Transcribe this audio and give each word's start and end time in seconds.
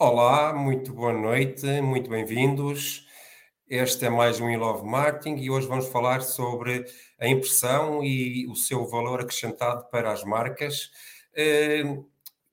Olá, 0.00 0.54
muito 0.54 0.92
boa 0.92 1.12
noite, 1.12 1.66
muito 1.80 2.08
bem-vindos. 2.08 3.04
Este 3.68 4.04
é 4.06 4.08
mais 4.08 4.38
um 4.38 4.48
In 4.48 4.56
Love 4.56 4.86
Marketing 4.86 5.42
e 5.42 5.50
hoje 5.50 5.66
vamos 5.66 5.88
falar 5.88 6.20
sobre 6.22 6.84
a 7.18 7.26
impressão 7.26 8.04
e 8.04 8.46
o 8.46 8.54
seu 8.54 8.86
valor 8.86 9.20
acrescentado 9.20 9.88
para 9.90 10.12
as 10.12 10.22
marcas. 10.22 10.92
Uh, 11.34 12.08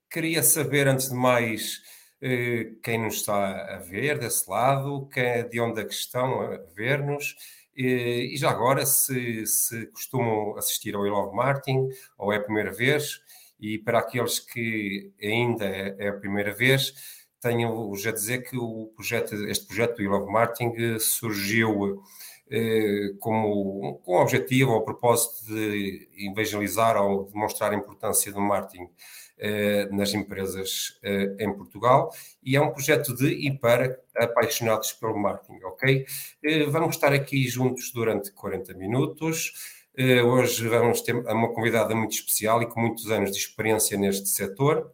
queria 0.10 0.42
saber, 0.42 0.88
antes 0.88 1.10
de 1.10 1.14
mais, 1.14 1.84
uh, 2.20 2.82
quem 2.82 2.98
nos 3.04 3.18
está 3.18 3.76
a 3.76 3.78
ver 3.78 4.18
desse 4.18 4.50
lado, 4.50 5.08
quem, 5.14 5.48
de 5.48 5.60
onde 5.60 5.82
é 5.82 5.86
que 5.86 5.94
estão 5.94 6.42
a 6.42 6.58
ver-nos 6.76 7.36
e, 7.76 8.32
e 8.34 8.38
já 8.38 8.50
agora, 8.50 8.88
se, 8.88 9.46
se 9.46 9.86
costumam 9.92 10.58
assistir 10.58 10.96
ao 10.96 11.04
Love 11.04 11.36
Marketing 11.36 11.90
ou 12.18 12.34
é 12.34 12.38
a 12.38 12.44
primeira 12.44 12.72
vez, 12.72 13.22
e 13.60 13.78
para 13.78 14.00
aqueles 14.00 14.40
que 14.40 15.14
ainda 15.22 15.66
é, 15.66 15.96
é 16.00 16.08
a 16.10 16.14
primeira 16.14 16.54
vez, 16.54 17.15
tenho-vos 17.46 18.06
a 18.08 18.12
dizer 18.12 18.40
que 18.40 18.58
o 18.58 18.92
projeto, 18.96 19.36
este 19.48 19.68
projeto 19.68 19.98
do 19.98 20.10
Love 20.10 20.32
Marketing 20.32 20.98
surgiu 20.98 22.02
eh, 22.50 23.14
como, 23.20 24.00
com 24.04 24.14
o 24.14 24.22
objetivo 24.22 24.72
ou 24.72 24.84
propósito 24.84 25.46
de 25.48 26.10
evangelizar 26.18 26.98
ou 26.98 27.26
demonstrar 27.26 27.72
a 27.72 27.76
importância 27.76 28.32
do 28.32 28.42
marketing 28.42 28.90
eh, 29.38 29.90
nas 29.92 30.14
empresas 30.14 30.98
eh, 31.04 31.36
em 31.40 31.54
Portugal 31.54 32.10
e 32.42 32.56
é 32.56 32.62
um 32.62 32.72
projeto 32.72 33.14
de 33.14 33.28
e 33.28 33.52
para 33.52 34.00
apaixonados 34.16 34.94
pelo 34.94 35.18
marketing, 35.18 35.62
ok? 35.66 36.06
Eh, 36.42 36.66
vamos 36.68 36.96
estar 36.96 37.12
aqui 37.12 37.46
juntos 37.46 37.92
durante 37.92 38.32
40 38.32 38.74
minutos. 38.74 39.54
Hoje 39.98 40.68
vamos 40.68 41.00
ter 41.02 41.16
uma 41.16 41.54
convidada 41.54 41.96
muito 41.96 42.14
especial 42.14 42.62
e 42.62 42.66
com 42.66 42.82
muitos 42.82 43.10
anos 43.12 43.32
de 43.32 43.38
experiência 43.38 43.98
neste 43.98 44.28
setor, 44.28 44.92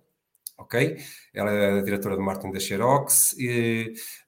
ok? 0.61 0.97
Ela 1.33 1.51
é 1.51 1.79
a 1.79 1.81
diretora 1.81 2.15
de 2.15 2.21
marketing 2.21 2.53
da 2.53 2.59
Xerox. 2.59 3.35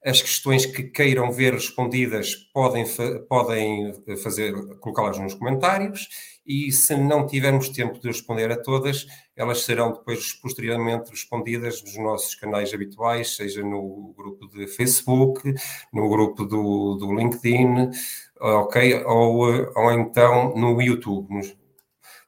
As 0.06 0.22
questões 0.22 0.66
que 0.66 0.84
queiram 0.84 1.32
ver 1.32 1.54
respondidas 1.54 2.36
podem, 2.54 2.86
podem 3.30 3.94
fazer, 4.22 4.54
colocá-las 4.80 5.20
nos 5.20 5.34
comentários 5.34 6.08
e 6.46 6.72
se 6.72 6.96
não 6.96 7.26
tivermos 7.26 7.70
tempo 7.70 8.00
de 8.00 8.08
responder 8.08 8.52
a 8.52 8.62
todas, 8.62 9.06
elas 9.36 9.64
serão 9.64 9.94
depois 9.94 10.34
posteriormente 10.34 11.10
respondidas 11.10 11.82
nos 11.82 11.98
nossos 11.98 12.36
canais 12.36 12.74
habituais, 12.74 13.36
seja 13.36 13.64
no 13.64 14.14
grupo 14.16 14.48
de 14.48 14.68
Facebook, 14.68 15.54
no 15.94 16.10
grupo 16.10 16.44
do, 16.44 16.96
do 16.96 17.14
LinkedIn, 17.14 17.92
ok? 18.40 19.04
Ou, 19.06 19.72
ou 19.76 19.92
então 19.92 20.54
no 20.56 20.82
YouTube. 20.82 21.30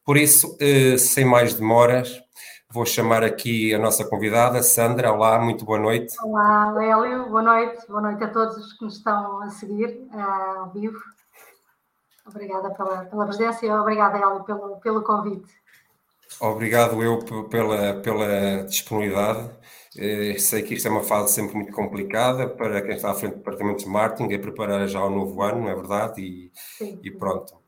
Por 0.05 0.17
isso, 0.17 0.55
eh, 0.61 0.97
sem 0.97 1.25
mais 1.25 1.55
demoras, 1.55 2.21
vou 2.75 2.85
chamar 2.85 3.23
aqui 3.23 3.73
a 3.73 3.79
nossa 3.79 4.03
convidada, 4.03 4.61
Sandra. 4.61 5.13
Olá, 5.13 5.39
muito 5.39 5.63
boa 5.63 5.79
noite. 5.79 6.13
Olá, 6.21 6.75
Hélio, 6.83 7.29
boa 7.29 7.41
noite. 7.41 7.87
Boa 7.87 8.01
noite 8.01 8.21
a 8.25 8.27
todos 8.27 8.73
que 8.73 8.83
nos 8.83 8.97
estão 8.97 9.41
a 9.41 9.49
seguir 9.49 10.05
uh, 10.13 10.59
ao 10.59 10.71
vivo. 10.71 10.99
Obrigada 12.27 12.69
pela, 12.71 13.05
pela 13.05 13.27
presença 13.27 13.65
e 13.65 13.71
obrigada, 13.71 14.17
Hélio, 14.17 14.43
pelo, 14.43 14.75
pelo 14.81 15.01
convite. 15.03 15.53
Obrigado 16.41 17.01
eu 17.01 17.19
pela, 17.49 17.93
pela 18.01 18.65
disponibilidade. 18.65 19.49
Eh, 19.97 20.37
sei 20.37 20.61
que 20.61 20.73
isto 20.73 20.89
é 20.89 20.91
uma 20.91 21.03
fase 21.03 21.31
sempre 21.31 21.55
muito 21.55 21.71
complicada 21.71 22.49
para 22.49 22.81
quem 22.81 22.97
está 22.97 23.11
à 23.11 23.13
frente 23.13 23.35
do 23.35 23.37
departamento 23.37 23.85
de 23.85 23.89
marketing, 23.89 24.33
é 24.33 24.37
preparar 24.37 24.85
já 24.89 25.01
o 25.01 25.09
novo 25.09 25.41
ano, 25.41 25.61
não 25.61 25.69
é 25.69 25.75
verdade? 25.75 26.21
E, 26.21 26.51
sim, 26.53 26.99
e 27.01 27.09
pronto. 27.09 27.64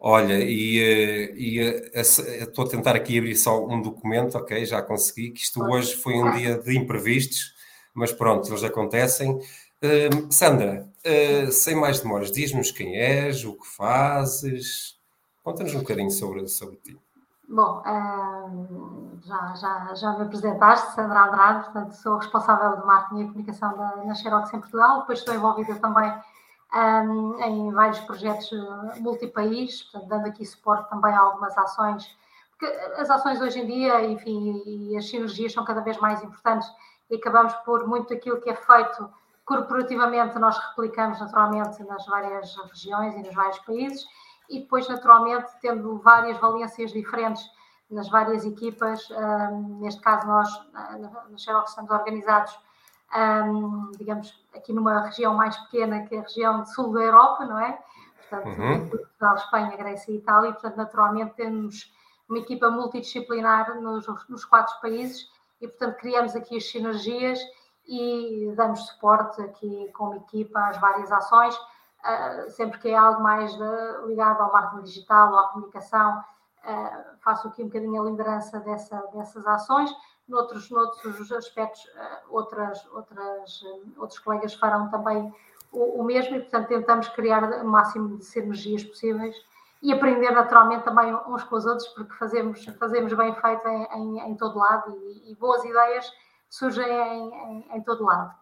Olha, 0.00 0.34
e, 0.34 0.78
eh, 0.78 1.34
e 1.36 1.60
eh, 1.60 2.00
estou 2.00 2.64
a 2.64 2.68
tentar 2.68 2.94
aqui 2.94 3.18
abrir 3.18 3.34
só 3.34 3.66
um 3.66 3.82
documento, 3.82 4.38
ok? 4.38 4.64
Já 4.64 4.80
consegui, 4.80 5.30
que 5.30 5.40
isto 5.40 5.60
hoje 5.60 5.96
foi 5.96 6.14
um 6.14 6.30
dia 6.36 6.56
de 6.56 6.76
imprevistos, 6.78 7.52
mas 7.92 8.12
pronto, 8.12 8.48
eles 8.48 8.62
acontecem. 8.62 9.32
Uh, 9.80 10.32
Sandra, 10.32 10.88
uh, 11.04 11.52
sem 11.52 11.74
mais 11.74 12.00
demoras, 12.00 12.30
diz-nos 12.30 12.70
quem 12.70 12.96
és, 12.96 13.44
o 13.44 13.54
que 13.54 13.66
fazes, 13.66 14.96
conta-nos 15.42 15.74
um 15.74 15.80
bocadinho 15.80 16.10
sobre, 16.10 16.46
sobre 16.48 16.76
ti. 16.76 16.96
Bom, 17.48 17.80
uh, 17.80 19.18
já, 19.24 19.54
já, 19.54 19.94
já 19.94 20.12
me 20.16 20.24
apresentaste, 20.24 20.94
Sandra 20.94 21.26
Andrade, 21.26 21.64
portanto, 21.64 21.92
sou 21.92 22.18
responsável 22.18 22.80
de 22.80 22.86
marketing 22.86 23.20
e 23.20 23.26
comunicação 23.26 23.76
da, 23.76 23.96
na 24.04 24.14
Xerox 24.14 24.52
em 24.52 24.60
Portugal, 24.60 25.00
depois 25.00 25.18
estou 25.20 25.34
envolvida 25.34 25.74
também 25.76 26.12
um, 26.74 27.40
em 27.42 27.72
vários 27.72 28.00
projetos 28.00 28.50
multipaís, 29.00 29.82
portanto, 29.82 30.08
dando 30.08 30.26
aqui 30.26 30.44
suporte 30.44 30.88
também 30.90 31.12
a 31.14 31.20
algumas 31.20 31.56
ações, 31.56 32.16
porque 32.50 32.66
as 33.00 33.08
ações 33.08 33.40
hoje 33.40 33.60
em 33.60 33.66
dia, 33.66 34.04
enfim, 34.04 34.62
e 34.66 34.96
as 34.96 35.08
sinergias 35.08 35.52
são 35.52 35.64
cada 35.64 35.80
vez 35.80 35.96
mais 35.98 36.22
importantes 36.22 36.68
e 37.10 37.16
acabamos 37.16 37.54
por 37.64 37.86
muito 37.86 38.12
aquilo 38.12 38.40
que 38.40 38.50
é 38.50 38.54
feito 38.54 39.08
corporativamente 39.48 40.38
nós 40.38 40.58
replicamos 40.58 41.18
naturalmente 41.20 41.82
nas 41.84 42.04
várias 42.04 42.54
regiões 42.70 43.14
e 43.14 43.22
nos 43.22 43.34
vários 43.34 43.58
países 43.60 44.06
e 44.50 44.60
depois 44.60 44.86
naturalmente 44.88 45.50
tendo 45.62 45.98
várias 45.98 46.36
valências 46.38 46.92
diferentes 46.92 47.42
nas 47.90 48.10
várias 48.10 48.44
equipas, 48.44 49.08
um, 49.10 49.80
neste 49.80 50.02
caso 50.02 50.26
nós 50.26 50.48
na 50.74 51.38
Xerox 51.38 51.70
estamos 51.70 51.90
organizados 51.90 52.58
um, 53.16 53.90
digamos 53.92 54.38
aqui 54.54 54.72
numa 54.72 55.00
região 55.02 55.34
mais 55.34 55.56
pequena 55.56 56.06
que 56.06 56.14
é 56.14 56.18
a 56.18 56.22
região 56.22 56.62
de 56.62 56.72
sul 56.72 56.92
da 56.92 57.00
Europa, 57.00 57.44
não 57.44 57.58
é? 57.58 57.78
Portanto, 58.28 58.60
uhum. 58.60 58.88
Portugal, 58.88 59.36
Espanha, 59.36 59.76
Grécia 59.76 60.12
e 60.12 60.16
Itália, 60.16 60.50
e 60.50 60.52
portanto 60.52 60.76
naturalmente 60.76 61.34
temos 61.34 61.92
uma 62.28 62.38
equipa 62.38 62.68
multidisciplinar 62.70 63.80
nos, 63.80 64.06
nos 64.28 64.44
quatro 64.44 64.78
países 64.80 65.30
e 65.60 65.66
portanto 65.66 65.96
criamos 65.96 66.36
aqui 66.36 66.56
as 66.56 66.68
sinergias 66.70 67.40
e 67.86 68.52
damos 68.54 68.86
suporte 68.86 69.40
aqui 69.40 69.90
como 69.94 70.16
equipa 70.16 70.60
às 70.68 70.76
várias 70.76 71.10
ações, 71.10 71.56
uh, 71.56 72.50
sempre 72.50 72.78
que 72.78 72.88
é 72.90 72.94
algo 72.94 73.22
mais 73.22 73.50
de, 73.56 74.06
ligado 74.06 74.42
ao 74.42 74.52
marketing 74.52 74.82
digital 74.82 75.32
ou 75.32 75.38
à 75.38 75.48
comunicação, 75.48 76.18
uh, 76.18 77.18
faço 77.20 77.48
aqui 77.48 77.62
um 77.62 77.68
bocadinho 77.68 78.02
a 78.02 78.10
liderança 78.10 78.60
dessa, 78.60 78.98
dessas 79.14 79.46
ações. 79.46 79.90
Noutros, 80.28 80.70
noutros 80.70 81.32
aspectos, 81.32 81.84
uh, 81.84 82.34
outras, 82.34 82.86
outras, 82.92 83.62
outros 83.96 84.18
colegas 84.18 84.54
farão 84.54 84.90
também 84.90 85.32
o, 85.72 86.00
o, 86.00 86.04
mesmo 86.04 86.36
e, 86.36 86.40
portanto, 86.40 86.68
tentamos 86.68 87.08
criar 87.08 87.44
o 87.62 87.66
máximo 87.66 88.18
de 88.18 88.24
sinergias 88.24 88.84
possíveis 88.84 89.34
e 89.82 89.92
aprender 89.92 90.30
naturalmente 90.30 90.84
também 90.84 91.14
uns 91.26 91.44
com 91.44 91.56
os 91.56 91.64
outros, 91.64 91.88
porque 91.88 92.12
fazemos, 92.14 92.64
fazemos 92.78 93.12
bem 93.12 93.34
feito 93.34 93.68
em, 93.68 93.84
em, 93.94 94.30
em 94.30 94.36
todo 94.36 94.58
lado 94.58 94.90
e, 94.90 95.30
e 95.30 95.34
boas 95.36 95.64
ideias 95.64 96.12
surgem 96.50 96.88
em, 96.90 97.34
em, 97.34 97.76
em 97.76 97.82
todo 97.82 98.04
lado. 98.04 98.34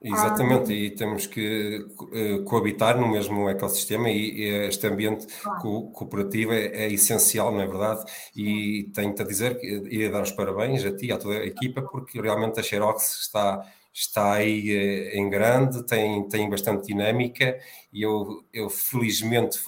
Exatamente, 0.00 0.72
ah, 0.72 0.74
e 0.74 0.90
temos 0.90 1.26
que 1.26 1.78
uh, 1.78 2.44
coabitar 2.44 3.00
no 3.00 3.08
mesmo 3.08 3.48
ecossistema 3.48 4.10
e, 4.10 4.42
e 4.42 4.66
este 4.68 4.86
ambiente 4.86 5.26
co 5.62 5.90
cooperativo 5.90 6.52
é, 6.52 6.66
é, 6.66 6.92
essencial, 6.92 7.50
não 7.50 7.62
é 7.62 7.66
verdade? 7.66 8.04
E 8.36 8.90
tenho-te 8.94 9.22
a 9.22 9.24
dizer 9.24 9.58
que 9.58 9.66
ia 9.90 10.10
dar 10.10 10.22
os 10.22 10.32
parabéns 10.32 10.84
a 10.84 10.94
ti 10.94 11.06
e 11.06 11.12
a 11.12 11.18
toda 11.18 11.38
a 11.38 11.46
equipa, 11.46 11.80
porque 11.80 12.20
realmente 12.20 12.60
a 12.60 12.62
Xerox 12.62 13.22
está, 13.22 13.62
está 13.90 14.34
aí 14.34 14.68
uh, 14.68 15.18
em 15.18 15.30
grande, 15.30 15.82
tem, 15.86 16.28
tem 16.28 16.50
bastante 16.50 16.86
dinâmica 16.86 17.58
e 17.90 18.02
eu, 18.02 18.44
eu 18.52 18.68
felizmente 18.68 19.58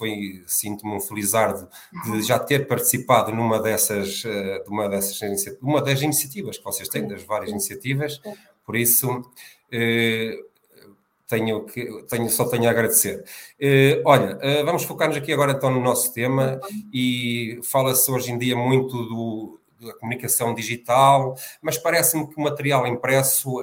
sinto-me 0.45 0.93
um 0.93 0.99
felizardo 0.99 1.67
de 2.05 2.21
já 2.21 2.37
ter 2.37 2.67
participado 2.67 3.33
numa 3.33 3.59
dessas, 3.59 4.23
uh, 4.25 4.63
de 4.63 4.69
uma 4.69 4.87
dessas 4.87 5.19
uma 5.59 5.81
das 5.81 6.03
iniciativas 6.03 6.59
que 6.59 6.63
vocês 6.63 6.87
têm, 6.87 7.07
das 7.07 7.23
várias 7.23 7.49
iniciativas, 7.49 8.21
por 8.63 8.75
isso 8.75 9.09
eh, 9.09 9.58
tenho 11.29 11.63
que, 11.63 11.85
tenho, 12.09 12.27
só 12.29 12.49
tenho 12.49 12.67
a 12.67 12.71
agradecer. 12.71 13.23
Eh, 13.59 14.01
olha, 14.03 14.37
eh, 14.41 14.63
vamos 14.63 14.83
focar-nos 14.83 15.15
aqui 15.15 15.31
agora 15.31 15.51
então 15.51 15.69
no 15.69 15.79
nosso 15.79 16.11
tema 16.11 16.59
e 16.91 17.59
fala-se 17.63 18.09
hoje 18.11 18.31
em 18.31 18.37
dia 18.37 18.57
muito 18.57 19.05
do, 19.05 19.59
da 19.79 19.93
comunicação 19.93 20.55
digital, 20.55 21.35
mas 21.61 21.77
parece-me 21.77 22.27
que 22.27 22.35
o 22.35 22.41
material 22.41 22.87
impresso 22.87 23.59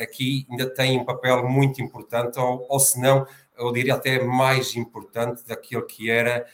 aqui 0.00 0.46
ainda 0.50 0.68
tem 0.68 1.00
um 1.00 1.04
papel 1.06 1.48
muito 1.48 1.82
importante, 1.82 2.38
ou, 2.38 2.66
ou 2.68 2.78
se 2.78 3.00
não, 3.00 3.26
eu 3.58 3.72
diria 3.72 3.94
até 3.94 4.22
mais 4.22 4.76
importante 4.76 5.42
daquilo 5.46 5.86
que 5.86 6.10
era 6.10 6.46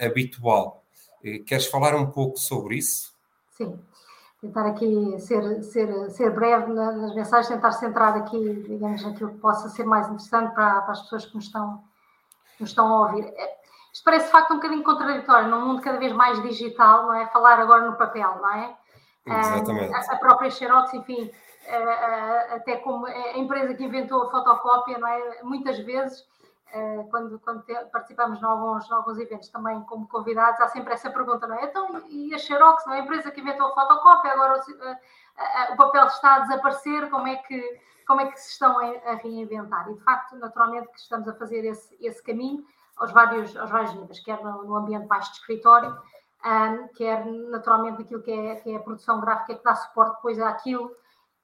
habitual. 0.00 0.82
Queres 1.46 1.66
falar 1.66 1.94
um 1.94 2.06
pouco 2.10 2.38
sobre 2.38 2.78
isso? 2.78 3.14
Sim 3.56 3.78
tentar 4.40 4.66
aqui 4.66 5.18
ser, 5.18 5.62
ser, 5.62 6.10
ser 6.10 6.30
breve 6.30 6.72
nas 6.72 7.14
mensagens, 7.14 7.48
tentar 7.48 7.72
centrar 7.72 8.16
aqui, 8.16 8.64
digamos, 8.68 9.02
naquilo 9.04 9.30
que 9.30 9.38
possa 9.38 9.68
ser 9.68 9.84
mais 9.84 10.06
interessante 10.06 10.54
para, 10.54 10.80
para 10.80 10.92
as 10.92 11.02
pessoas 11.02 11.26
que 11.26 11.34
nos 11.34 11.44
estão, 11.44 11.84
que 12.56 12.62
nos 12.62 12.70
estão 12.70 12.86
a 12.88 13.00
ouvir. 13.02 13.24
É, 13.36 13.60
isto 13.92 14.04
parece 14.04 14.26
de 14.26 14.32
facto 14.32 14.52
um 14.52 14.56
bocadinho 14.56 14.82
contraditório, 14.82 15.48
num 15.48 15.66
mundo 15.66 15.82
cada 15.82 15.98
vez 15.98 16.12
mais 16.12 16.40
digital, 16.42 17.06
não 17.06 17.14
é? 17.14 17.26
Falar 17.26 17.58
agora 17.60 17.86
no 17.88 17.96
papel, 17.96 18.36
não 18.40 18.54
é? 18.54 18.76
Exatamente. 19.26 19.94
A, 19.94 20.12
a 20.12 20.16
própria 20.16 20.50
Xerox, 20.50 20.94
enfim, 20.94 21.30
até 22.50 22.76
como 22.76 23.06
a 23.06 23.36
empresa 23.36 23.74
que 23.74 23.84
inventou 23.84 24.22
a 24.22 24.30
fotocópia, 24.30 24.98
não 24.98 25.06
é? 25.06 25.42
Muitas 25.42 25.78
vezes 25.80 26.24
quando, 27.10 27.38
quando 27.40 27.62
te, 27.62 27.74
participamos 27.86 28.40
em 28.40 28.44
alguns, 28.44 28.88
em 28.88 28.94
alguns 28.94 29.18
eventos 29.18 29.48
também 29.48 29.80
como 29.82 30.06
convidados, 30.08 30.60
há 30.60 30.68
sempre 30.68 30.94
essa 30.94 31.10
pergunta, 31.10 31.46
não 31.46 31.56
é? 31.56 31.64
Então, 31.64 32.02
e 32.08 32.34
a 32.34 32.38
Xerox, 32.38 32.86
não 32.86 32.94
é 32.94 33.00
a 33.00 33.02
empresa 33.02 33.30
que 33.30 33.40
inventou 33.40 33.66
a 33.66 33.74
fotocópia, 33.74 34.32
agora 34.32 34.60
o, 34.60 35.72
o 35.72 35.76
papel 35.76 36.06
está 36.06 36.36
a 36.36 36.40
desaparecer, 36.40 37.10
como 37.10 37.26
é 37.26 37.36
que, 37.36 37.80
como 38.06 38.20
é 38.20 38.26
que 38.30 38.40
se 38.40 38.52
estão 38.52 38.78
a, 38.78 39.10
a 39.10 39.14
reinventar? 39.16 39.90
E, 39.90 39.94
de 39.94 40.04
facto, 40.04 40.36
naturalmente 40.36 40.88
que 40.88 40.98
estamos 40.98 41.28
a 41.28 41.34
fazer 41.34 41.64
esse, 41.64 41.96
esse 42.00 42.22
caminho 42.22 42.64
aos 42.96 43.12
vários, 43.12 43.56
aos 43.56 43.70
vários 43.70 43.94
níveis, 43.94 44.20
quer 44.20 44.42
no, 44.42 44.64
no 44.64 44.76
ambiente 44.76 45.06
mais 45.06 45.26
de 45.26 45.36
escritório, 45.36 45.96
um, 46.44 46.88
quer 46.94 47.24
naturalmente 47.26 48.02
aquilo 48.02 48.22
que 48.22 48.32
é, 48.32 48.56
que 48.56 48.70
é 48.70 48.76
a 48.76 48.80
produção 48.80 49.20
gráfica 49.20 49.56
que 49.56 49.64
dá 49.64 49.74
suporte 49.74 50.16
depois 50.16 50.38
àquilo 50.40 50.90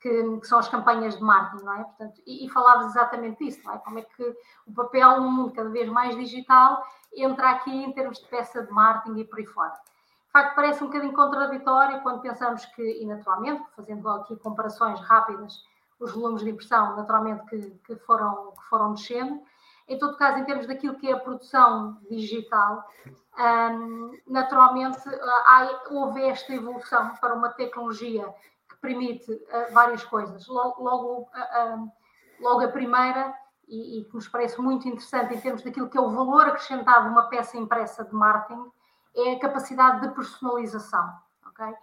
que, 0.07 0.41
que, 0.41 0.47
são 0.47 0.59
as 0.61 0.69
campanhas 0.69 1.17
de 1.17 1.23
marketing, 1.23 1.65
não 1.65 1.73
é? 1.73 1.85
Portanto, 1.85 2.23
e, 2.25 2.47
e 2.47 2.49
falavas 2.49 2.87
exatamente 2.87 3.45
disso, 3.45 3.61
não 3.65 3.75
é? 3.75 3.79
Como 3.79 3.99
é 3.99 4.03
que 4.03 4.37
o 4.67 4.73
papel 4.73 5.21
num 5.21 5.31
mundo 5.31 5.53
cada 5.53 5.69
vez 5.69 5.89
mais 5.89 6.15
digital 6.15 6.85
entra 7.13 7.51
aqui 7.51 7.71
em 7.71 7.93
termos 7.93 8.19
de 8.19 8.29
peça 8.29 8.63
de 8.63 8.71
marketing 8.71 9.19
e 9.19 9.25
por 9.25 9.39
aí 9.39 9.47
fora. 9.47 9.73
De 9.73 10.33
facto, 10.33 10.55
parece 10.55 10.85
um 10.85 10.87
bocadinho 10.87 11.13
contraditório 11.13 12.03
quando 12.03 12.21
pensamos 12.21 12.65
que, 12.67 13.03
e 13.03 13.07
naturalmente, 13.07 13.65
fazendo 13.75 14.09
aqui 14.09 14.37
comparações 14.37 15.01
rápidas, 15.01 15.65
os 15.99 16.13
volumes 16.13 16.43
de 16.43 16.51
impressão, 16.51 16.95
naturalmente, 16.95 17.45
que, 17.47 17.71
que 17.87 17.97
foram, 17.97 18.53
que 18.53 18.63
foram 18.69 18.95
descendo. 18.95 19.41
Em 19.89 19.99
todo 19.99 20.17
caso, 20.17 20.39
em 20.39 20.45
termos 20.45 20.67
daquilo 20.67 20.97
que 20.97 21.09
é 21.09 21.15
a 21.15 21.21
produção 21.21 21.99
digital, 22.11 22.85
um, 23.39 24.19
naturalmente 24.27 25.01
há, 25.09 25.85
houve 25.91 26.23
esta 26.23 26.55
evolução 26.55 27.15
para 27.17 27.35
uma 27.35 27.49
tecnologia 27.51 28.33
permite 28.87 29.33
uh, 29.33 29.73
várias 29.73 30.05
coisas. 30.05 30.47
Logo, 30.47 30.83
logo, 30.83 31.23
uh, 31.23 31.93
logo 32.41 32.65
a 32.65 32.69
primeira, 32.69 33.35
e, 33.69 33.99
e, 33.99 34.05
que 34.05 34.15
nos 34.15 34.29
parece 34.29 34.61
muito 34.61 34.87
interessante 34.87 35.35
em 35.35 35.41
termos 35.41 35.63
daquilo 35.63 35.91
que 35.91 35.99
é 35.99 36.01
o 36.01 36.11
valor 36.11 36.47
acrescentado 36.47 37.07
de 37.07 37.11
uma 37.11 37.29
peça 37.29 37.59
impressa 37.59 38.05
de 38.05 38.15
marketing, 38.15 38.71
é 39.17 39.33
a 39.33 39.41
capacidade 39.41 40.03
de 40.03 40.15
personalização. 40.15 41.13
Okay? 41.49 41.75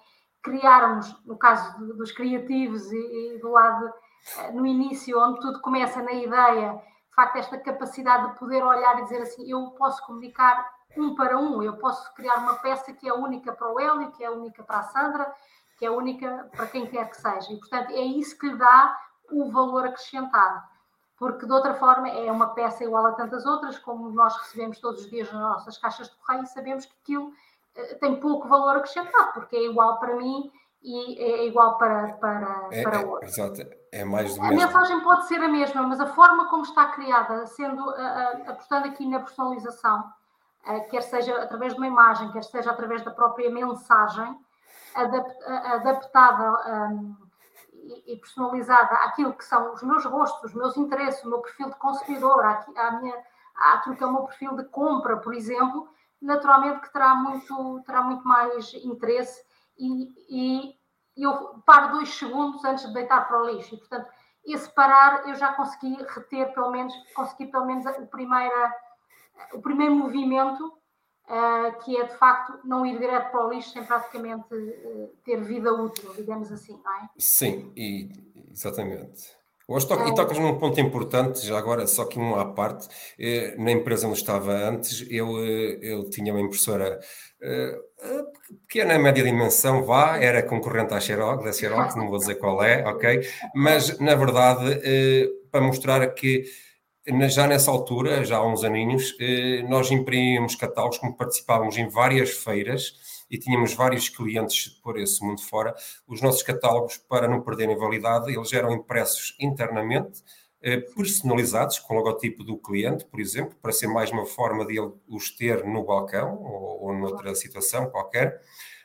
Criarmos, 0.41 1.13
no 1.25 1.37
caso 1.37 1.77
dos 1.97 2.13
criativos 2.13 2.89
e, 2.89 3.35
e 3.35 3.39
do 3.39 3.49
lado, 3.49 3.85
uh, 3.87 4.53
no 4.53 4.65
início, 4.65 5.19
onde 5.19 5.41
tudo 5.41 5.59
começa 5.59 6.01
na 6.01 6.13
ideia, 6.13 6.81
de 7.09 7.15
facto, 7.15 7.35
esta 7.35 7.57
capacidade 7.57 8.31
de 8.31 8.39
poder 8.39 8.63
olhar 8.63 8.99
e 8.99 9.03
dizer 9.03 9.21
assim: 9.21 9.49
eu 9.51 9.71
posso 9.71 10.05
comunicar 10.05 10.71
um 10.95 11.15
para 11.15 11.37
um, 11.37 11.61
eu 11.61 11.75
posso 11.77 12.13
criar 12.13 12.37
uma 12.37 12.55
peça 12.55 12.93
que 12.93 13.09
é 13.09 13.13
única 13.13 13.51
para 13.51 13.71
o 13.71 13.79
Hélio, 13.79 14.11
que 14.11 14.23
é 14.23 14.29
única 14.29 14.63
para 14.63 14.79
a 14.79 14.83
Sandra, 14.83 15.33
que 15.83 15.87
é 15.87 15.91
única 15.91 16.49
para 16.55 16.65
quem 16.67 16.87
quer 16.87 17.09
que 17.09 17.17
seja. 17.17 17.51
E, 17.51 17.57
portanto, 17.57 17.91
é 17.91 18.01
isso 18.01 18.39
que 18.39 18.47
lhe 18.47 18.57
dá 18.57 18.97
o 19.29 19.51
valor 19.51 19.85
acrescentado. 19.85 20.63
Porque, 21.17 21.45
de 21.45 21.51
outra 21.51 21.73
forma, 21.73 22.07
é 22.07 22.31
uma 22.31 22.53
peça 22.53 22.85
igual 22.85 23.05
a 23.05 23.11
tantas 23.11 23.45
outras, 23.45 23.77
como 23.77 24.09
nós 24.09 24.33
recebemos 24.37 24.79
todos 24.79 25.01
os 25.01 25.09
dias 25.09 25.29
nas 25.33 25.41
nossas 25.41 25.77
caixas 25.77 26.09
de 26.09 26.15
correio, 26.15 26.43
e 26.43 26.47
sabemos 26.47 26.85
que 26.85 26.93
aquilo 27.03 27.27
uh, 27.27 27.99
tem 27.99 28.17
pouco 28.17 28.47
valor 28.47 28.77
acrescentado, 28.77 29.33
porque 29.33 29.57
é 29.57 29.65
igual 29.65 29.99
para 29.99 30.15
mim 30.15 30.49
e 30.81 31.21
é 31.21 31.47
igual 31.47 31.77
para, 31.77 32.13
para, 32.13 32.69
é, 32.71 32.83
para 32.83 33.01
é, 33.01 33.05
outro. 33.05 33.27
Exato, 33.27 33.61
é 33.91 34.05
mais 34.05 34.35
do 34.35 34.41
A 34.41 34.49
mesmo. 34.49 34.65
mensagem 34.65 34.99
pode 35.01 35.27
ser 35.27 35.41
a 35.41 35.49
mesma, 35.49 35.83
mas 35.83 35.99
a 35.99 36.07
forma 36.07 36.49
como 36.49 36.63
está 36.63 36.87
criada, 36.87 37.45
sendo 37.45 37.83
uh, 37.83 37.91
uh, 37.91 38.51
apostando 38.51 38.87
aqui 38.87 39.05
na 39.05 39.19
personalização, 39.19 40.03
quer 40.89 41.01
seja 41.01 41.43
através 41.43 41.73
de 41.73 41.79
uma 41.79 41.87
imagem, 41.87 42.31
quer 42.31 42.43
seja 42.43 42.71
através 42.71 43.01
da 43.03 43.11
própria 43.11 43.49
mensagem, 43.49 44.37
adapt, 44.95 45.43
adaptada 45.45 46.91
um, 46.91 47.15
e, 48.05 48.17
personalizada 48.17 48.95
àquilo 48.95 49.33
que 49.33 49.45
são 49.45 49.73
os 49.73 49.83
meus 49.83 50.05
gostos, 50.05 50.51
os 50.51 50.53
meus 50.53 50.77
interesses, 50.77 51.23
o 51.23 51.29
meu 51.29 51.41
perfil 51.41 51.69
de 51.69 51.75
consumidor, 51.75 52.43
à, 52.45 52.91
minha, 53.01 53.15
àquilo 53.55 53.95
que 53.95 54.03
é 54.03 54.07
o 54.07 54.13
meu 54.13 54.23
perfil 54.23 54.55
de 54.55 54.63
compra, 54.65 55.17
por 55.17 55.33
exemplo, 55.33 55.89
naturalmente 56.21 56.81
que 56.81 56.93
terá 56.93 57.15
muito, 57.15 57.81
terá 57.85 58.01
muito 58.01 58.25
mais 58.27 58.73
interesse 58.75 59.43
e, 59.77 60.13
e 60.29 60.75
eu 61.17 61.61
paro 61.65 61.91
dois 61.91 62.09
segundos 62.09 62.63
antes 62.63 62.87
de 62.87 62.93
deitar 62.93 63.27
para 63.27 63.41
o 63.41 63.45
lixo. 63.49 63.75
E, 63.75 63.77
portanto, 63.77 64.09
esse 64.45 64.69
parar 64.73 65.27
eu 65.27 65.35
já 65.35 65.53
consegui 65.53 65.95
reter, 66.03 66.53
pelo 66.53 66.71
menos, 66.71 66.93
consegui 67.13 67.47
pelo 67.47 67.65
menos 67.65 67.85
o, 67.97 68.07
primeira, 68.07 68.73
o 69.53 69.61
primeiro 69.61 69.95
movimento, 69.95 70.73
uh, 71.29 71.83
que 71.83 71.97
é 71.97 72.05
de 72.05 72.17
facto 72.17 72.59
não 72.65 72.85
ir 72.85 72.97
direto 72.97 73.31
para 73.31 73.47
o 73.47 73.49
lixo 73.49 73.71
sem 73.71 73.83
praticamente 73.83 74.53
uh, 74.53 75.11
ter 75.23 75.41
vida 75.41 75.73
útil, 75.73 76.13
digamos 76.15 76.51
assim, 76.51 76.79
não 76.83 76.93
é? 76.93 77.09
Sim, 77.17 77.71
e, 77.75 78.11
exatamente. 78.51 79.43
Hoje 79.65 79.85
e 79.85 80.13
tocas 80.13 80.37
num 80.37 80.57
ponto 80.57 80.79
importante, 80.81 81.45
já 81.45 81.57
agora, 81.57 81.87
só 81.87 82.03
que 82.03 82.19
um 82.19 82.35
à 82.35 82.45
parte. 82.45 82.87
Eh, 83.17 83.55
na 83.57 83.71
empresa 83.71 84.07
onde 84.07 84.17
estava 84.17 84.51
antes, 84.51 85.05
eu, 85.09 85.39
eh, 85.39 85.79
eu 85.81 86.09
tinha 86.09 86.33
uma 86.33 86.41
impressora 86.41 86.99
eh, 87.41 87.79
pequena, 88.67 88.99
média 88.99 89.23
dimensão, 89.23 89.83
vá, 89.83 90.17
era 90.17 90.43
concorrente 90.43 90.93
à 90.93 90.99
Xerox, 90.99 91.45
da 91.45 91.53
Xerox, 91.53 91.95
não 91.95 92.09
vou 92.09 92.19
dizer 92.19 92.35
qual 92.35 92.61
é, 92.61 92.85
ok? 92.85 93.21
Mas, 93.55 93.97
na 93.99 94.15
verdade, 94.15 94.81
para 95.49 95.61
mostrar 95.61 96.05
que 96.13 96.43
já 97.29 97.47
nessa 97.47 97.69
altura, 97.69 98.23
já 98.23 98.37
há 98.37 98.47
uns 98.47 98.63
aninhos, 98.63 99.15
nós 99.67 99.91
imprimíamos 99.91 100.55
catálogos, 100.55 100.97
como 100.97 101.15
participávamos 101.15 101.77
em 101.77 101.87
várias 101.87 102.31
feiras, 102.31 102.93
e 103.29 103.37
tínhamos 103.37 103.73
vários 103.73 104.09
clientes 104.09 104.67
por 104.83 104.99
esse 104.99 105.23
mundo 105.25 105.41
fora, 105.41 105.73
os 106.07 106.21
nossos 106.21 106.43
catálogos, 106.43 106.97
para 106.97 107.27
não 107.27 107.41
perderem 107.41 107.75
validade, 107.75 108.31
eles 108.31 108.53
eram 108.53 108.71
impressos 108.71 109.35
internamente, 109.39 110.23
eh, 110.61 110.77
personalizados, 110.77 111.79
com 111.79 111.93
o 111.93 111.97
logotipo 111.97 112.43
do 112.43 112.57
cliente, 112.57 113.05
por 113.05 113.19
exemplo, 113.19 113.55
para 113.61 113.73
ser 113.73 113.87
mais 113.87 114.11
uma 114.11 114.25
forma 114.25 114.65
de 114.65 114.79
ele 114.79 114.93
os 115.09 115.29
ter 115.31 115.65
no 115.65 115.83
balcão 115.83 116.41
ou, 116.41 116.83
ou 116.83 116.93
noutra 116.93 117.35
situação 117.35 117.89
qualquer, 117.89 118.39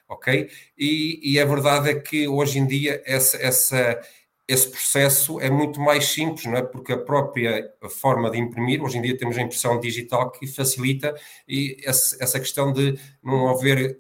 ok? 0.09 0.51
E, 0.77 1.21
e, 1.23 1.39
a 1.39 1.45
verdade 1.45 1.91
é 1.91 1.95
que 1.95 2.27
hoje 2.27 2.59
em 2.59 2.67
dia 2.67 3.03
essa, 3.05 3.37
essa, 3.37 4.01
esse 4.49 4.71
processo 4.71 5.39
é 5.39 5.51
muito 5.51 5.79
mais 5.79 6.07
simples, 6.07 6.47
não 6.47 6.57
é? 6.57 6.63
Porque 6.63 6.93
a 6.93 6.99
própria 6.99 7.71
forma 7.91 8.31
de 8.31 8.39
imprimir, 8.39 8.83
hoje 8.83 8.97
em 8.97 9.03
dia 9.03 9.17
temos 9.17 9.37
a 9.37 9.43
impressão 9.43 9.79
digital 9.79 10.31
que 10.31 10.47
facilita 10.47 11.15
e 11.47 11.77
essa 11.85 12.41
questão 12.41 12.73
de 12.73 12.99
não 13.23 13.51
haver 13.51 13.99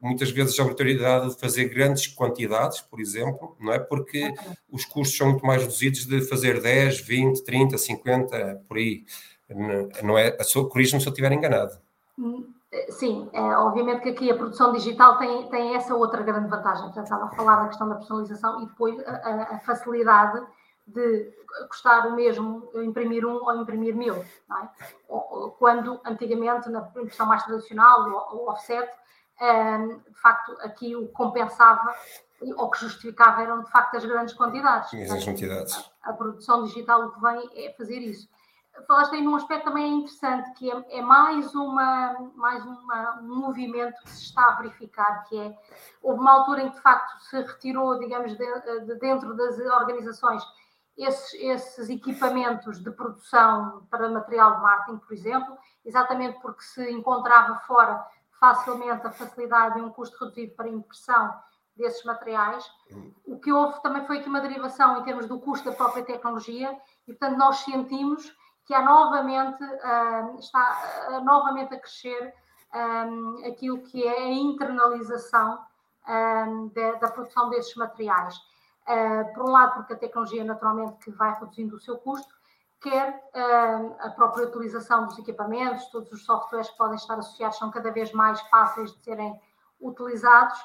muitas 0.00 0.30
vezes 0.30 0.58
a 0.58 0.62
obrigatoriedade 0.62 1.34
de 1.34 1.40
fazer 1.40 1.68
grandes 1.68 2.06
quantidades, 2.06 2.80
por 2.80 3.00
exemplo, 3.00 3.56
não 3.60 3.72
é? 3.72 3.78
Porque 3.78 4.32
os 4.70 4.84
custos 4.84 5.16
são 5.16 5.30
muito 5.30 5.44
mais 5.44 5.62
reduzidos 5.62 6.06
de 6.06 6.22
fazer 6.22 6.60
10, 6.60 7.00
20, 7.00 7.44
30, 7.44 7.78
50, 7.78 8.62
por 8.66 8.78
aí. 8.78 9.04
Não 10.02 10.18
é? 10.18 10.30
Corrija-me 10.70 11.00
se 11.02 11.08
eu 11.08 11.10
estiver 11.10 11.32
enganado. 11.32 11.78
Sim, 12.90 13.30
é, 13.32 13.40
obviamente 13.40 14.02
que 14.02 14.08
aqui 14.10 14.30
a 14.30 14.36
produção 14.36 14.72
digital 14.72 15.16
tem, 15.18 15.48
tem 15.48 15.74
essa 15.74 15.94
outra 15.94 16.22
grande 16.22 16.48
vantagem. 16.48 16.84
Portanto, 16.84 17.04
estava 17.04 17.24
a 17.26 17.30
falar 17.30 17.62
da 17.62 17.68
questão 17.68 17.88
da 17.88 17.96
personalização 17.96 18.62
e 18.62 18.66
depois 18.66 18.98
a, 19.06 19.54
a 19.54 19.58
facilidade 19.60 20.44
de 20.86 21.32
custar 21.68 22.06
o 22.08 22.14
mesmo 22.14 22.70
imprimir 22.74 23.24
um 23.24 23.36
ou 23.36 23.54
imprimir 23.56 23.94
mil. 23.94 24.16
É? 24.16 24.68
Quando 25.58 26.00
antigamente, 26.04 26.68
na 26.68 26.80
impressão 26.96 27.26
mais 27.26 27.42
tradicional, 27.44 28.08
o 28.32 28.50
offset, 28.50 28.90
de 29.38 30.20
facto, 30.20 30.56
aqui 30.60 30.94
o 30.96 31.06
que 31.06 31.12
compensava 31.12 31.94
ou 32.56 32.70
que 32.70 32.80
justificava 32.80 33.42
eram 33.42 33.62
de 33.62 33.70
facto 33.70 33.96
as 33.96 34.04
grandes 34.04 34.34
quantidades. 34.34 34.92
As 35.10 35.24
quantidades. 35.24 35.90
A, 36.02 36.10
a, 36.10 36.12
produção 36.12 36.64
digital 36.64 37.06
o 37.06 37.12
que 37.12 37.20
vem 37.20 37.50
é 37.64 37.72
fazer 37.72 37.98
isso. 37.98 38.28
Falaste 38.86 39.14
aí 39.14 39.22
num 39.22 39.36
aspecto 39.36 39.64
também 39.66 40.00
interessante, 40.00 40.52
que 40.54 40.70
é, 40.70 40.98
é 40.98 41.02
mais, 41.02 41.54
uma, 41.54 42.30
mais 42.34 42.64
uma, 42.64 43.20
um 43.20 43.36
movimento 43.36 44.02
que 44.02 44.10
se 44.10 44.24
está 44.24 44.46
a 44.46 44.56
verificar, 44.56 45.24
que 45.24 45.38
é, 45.38 45.56
houve 46.02 46.20
uma 46.20 46.32
altura 46.32 46.62
em 46.62 46.68
que 46.68 46.76
de 46.76 46.82
facto 46.82 47.18
se 47.20 47.40
retirou, 47.40 47.98
digamos, 47.98 48.36
de, 48.36 48.86
de 48.86 48.94
dentro 48.96 49.34
das 49.36 49.58
organizações 49.58 50.42
esses, 50.96 51.34
esses, 51.34 51.88
equipamentos 51.88 52.82
de 52.82 52.90
produção 52.90 53.86
para 53.90 54.08
material 54.08 54.56
de 54.56 54.62
marketing, 54.62 54.98
por 54.98 55.12
exemplo, 55.12 55.58
exatamente 55.84 56.40
porque 56.40 56.62
se 56.62 56.90
encontrava 56.90 57.56
fora 57.66 58.04
facilmente 58.38 59.06
a 59.06 59.10
facilidade 59.10 59.78
e 59.78 59.82
um 59.82 59.90
custo 59.90 60.16
reduzido 60.22 60.54
para 60.54 60.66
a 60.66 60.70
impressão 60.70 61.34
desses 61.76 62.04
materiais. 62.04 62.64
O 63.24 63.38
que 63.38 63.52
houve 63.52 63.80
também 63.82 64.06
foi 64.06 64.18
aqui 64.18 64.28
uma 64.28 64.40
derivação 64.40 65.00
em 65.00 65.04
termos 65.04 65.26
do 65.26 65.40
custo 65.40 65.68
da 65.68 65.76
própria 65.76 66.04
tecnologia 66.04 66.76
e, 67.06 67.12
portanto, 67.12 67.38
nós 67.38 67.56
sentimos 67.58 68.32
que 68.64 68.74
há 68.74 68.82
novamente, 68.82 69.62
uh, 69.62 70.38
está 70.38 71.08
uh, 71.10 71.24
novamente 71.24 71.74
a 71.74 71.78
crescer 71.78 72.34
um, 72.74 73.46
aquilo 73.46 73.82
que 73.82 74.02
é 74.06 74.18
a 74.18 74.32
internalização 74.32 75.64
da, 77.00 77.08
produção 77.08 77.48
desses 77.48 77.74
materiais. 77.76 78.36
Por 79.32 79.44
um 79.44 79.50
lado, 79.52 79.74
porque 79.76 79.94
a 79.94 79.96
tecnologia 79.96 80.44
naturalmente 80.44 80.98
que 80.98 81.10
vai 81.12 81.32
reduzindo 81.38 81.76
o 81.76 81.80
seu 81.80 81.96
custo, 81.96 82.34
quer 82.82 83.30
a 84.00 84.10
própria 84.10 84.48
utilização 84.48 85.06
dos 85.06 85.18
equipamentos, 85.18 85.86
todos 85.86 86.12
os 86.12 86.26
softwares 86.26 86.68
que 86.68 86.76
podem 86.76 86.96
estar 86.96 87.18
associados 87.18 87.56
são 87.56 87.70
cada 87.70 87.90
vez 87.90 88.12
mais 88.12 88.38
fáceis 88.48 88.92
de 88.92 89.02
serem 89.04 89.40
utilizados 89.80 90.58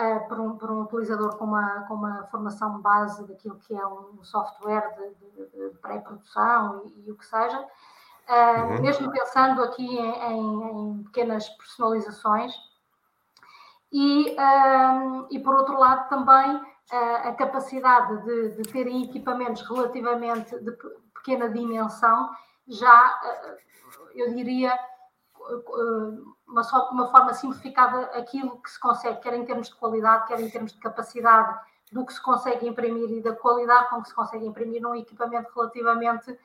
uh, 0.00 0.28
por, 0.28 0.40
um, 0.40 0.56
por, 0.56 0.70
um, 0.70 0.82
utilizador 0.82 1.36
com 1.36 1.44
uma, 1.44 1.82
com 1.82 1.94
uma 1.94 2.24
formação 2.24 2.80
base 2.80 3.26
daquilo 3.26 3.56
que 3.56 3.74
é 3.74 3.86
um 3.86 4.22
software 4.22 4.94
de, 4.96 5.48
de, 5.48 5.70
de 5.70 5.78
pré-produção 5.78 6.82
e, 6.86 7.08
e, 7.08 7.12
o 7.12 7.16
que 7.16 7.26
seja. 7.26 7.58
uhum. 8.28 8.82
mesmo 8.82 9.10
pensando 9.10 9.62
aqui 9.62 9.84
em, 9.84 10.32
em, 10.32 10.70
em 10.70 11.02
pequenas 11.04 11.48
personalizações. 11.50 12.52
E, 13.92 14.36
e 15.30 15.38
por 15.40 15.56
outro 15.56 15.76
lado, 15.76 16.08
também 16.08 16.60
a 16.92 17.32
capacidade 17.34 18.22
de, 18.24 18.56
de 18.56 18.62
terem 18.70 19.02
equipamentos 19.02 19.62
relativamente 19.68 20.56
de 20.60 20.72
pequena 21.12 21.48
dimensão, 21.48 22.30
já, 22.68 23.20
eu 24.14 24.32
diria, 24.32 24.78
uma, 26.46 26.90
uma 26.90 27.10
forma 27.10 27.32
simplificada 27.34 28.02
aquilo 28.18 28.60
que 28.62 28.70
se 28.70 28.80
consegue, 28.80 29.20
quer 29.20 29.34
em 29.34 29.44
termos 29.44 29.68
de 29.68 29.74
qualidade, 29.76 30.26
quer 30.26 30.40
em 30.40 30.50
termos 30.50 30.72
de 30.72 30.78
capacidade 30.78 31.58
do 31.92 32.06
que 32.06 32.12
se 32.12 32.22
consegue 32.22 32.68
imprimir 32.68 33.10
e 33.10 33.20
da 33.20 33.34
qualidade 33.34 33.90
com 33.90 34.00
que 34.00 34.08
se 34.08 34.14
consegue 34.14 34.46
imprimir 34.46 34.80
num 34.80 34.94
equipamento 34.94 35.50
relativamente 35.54 36.38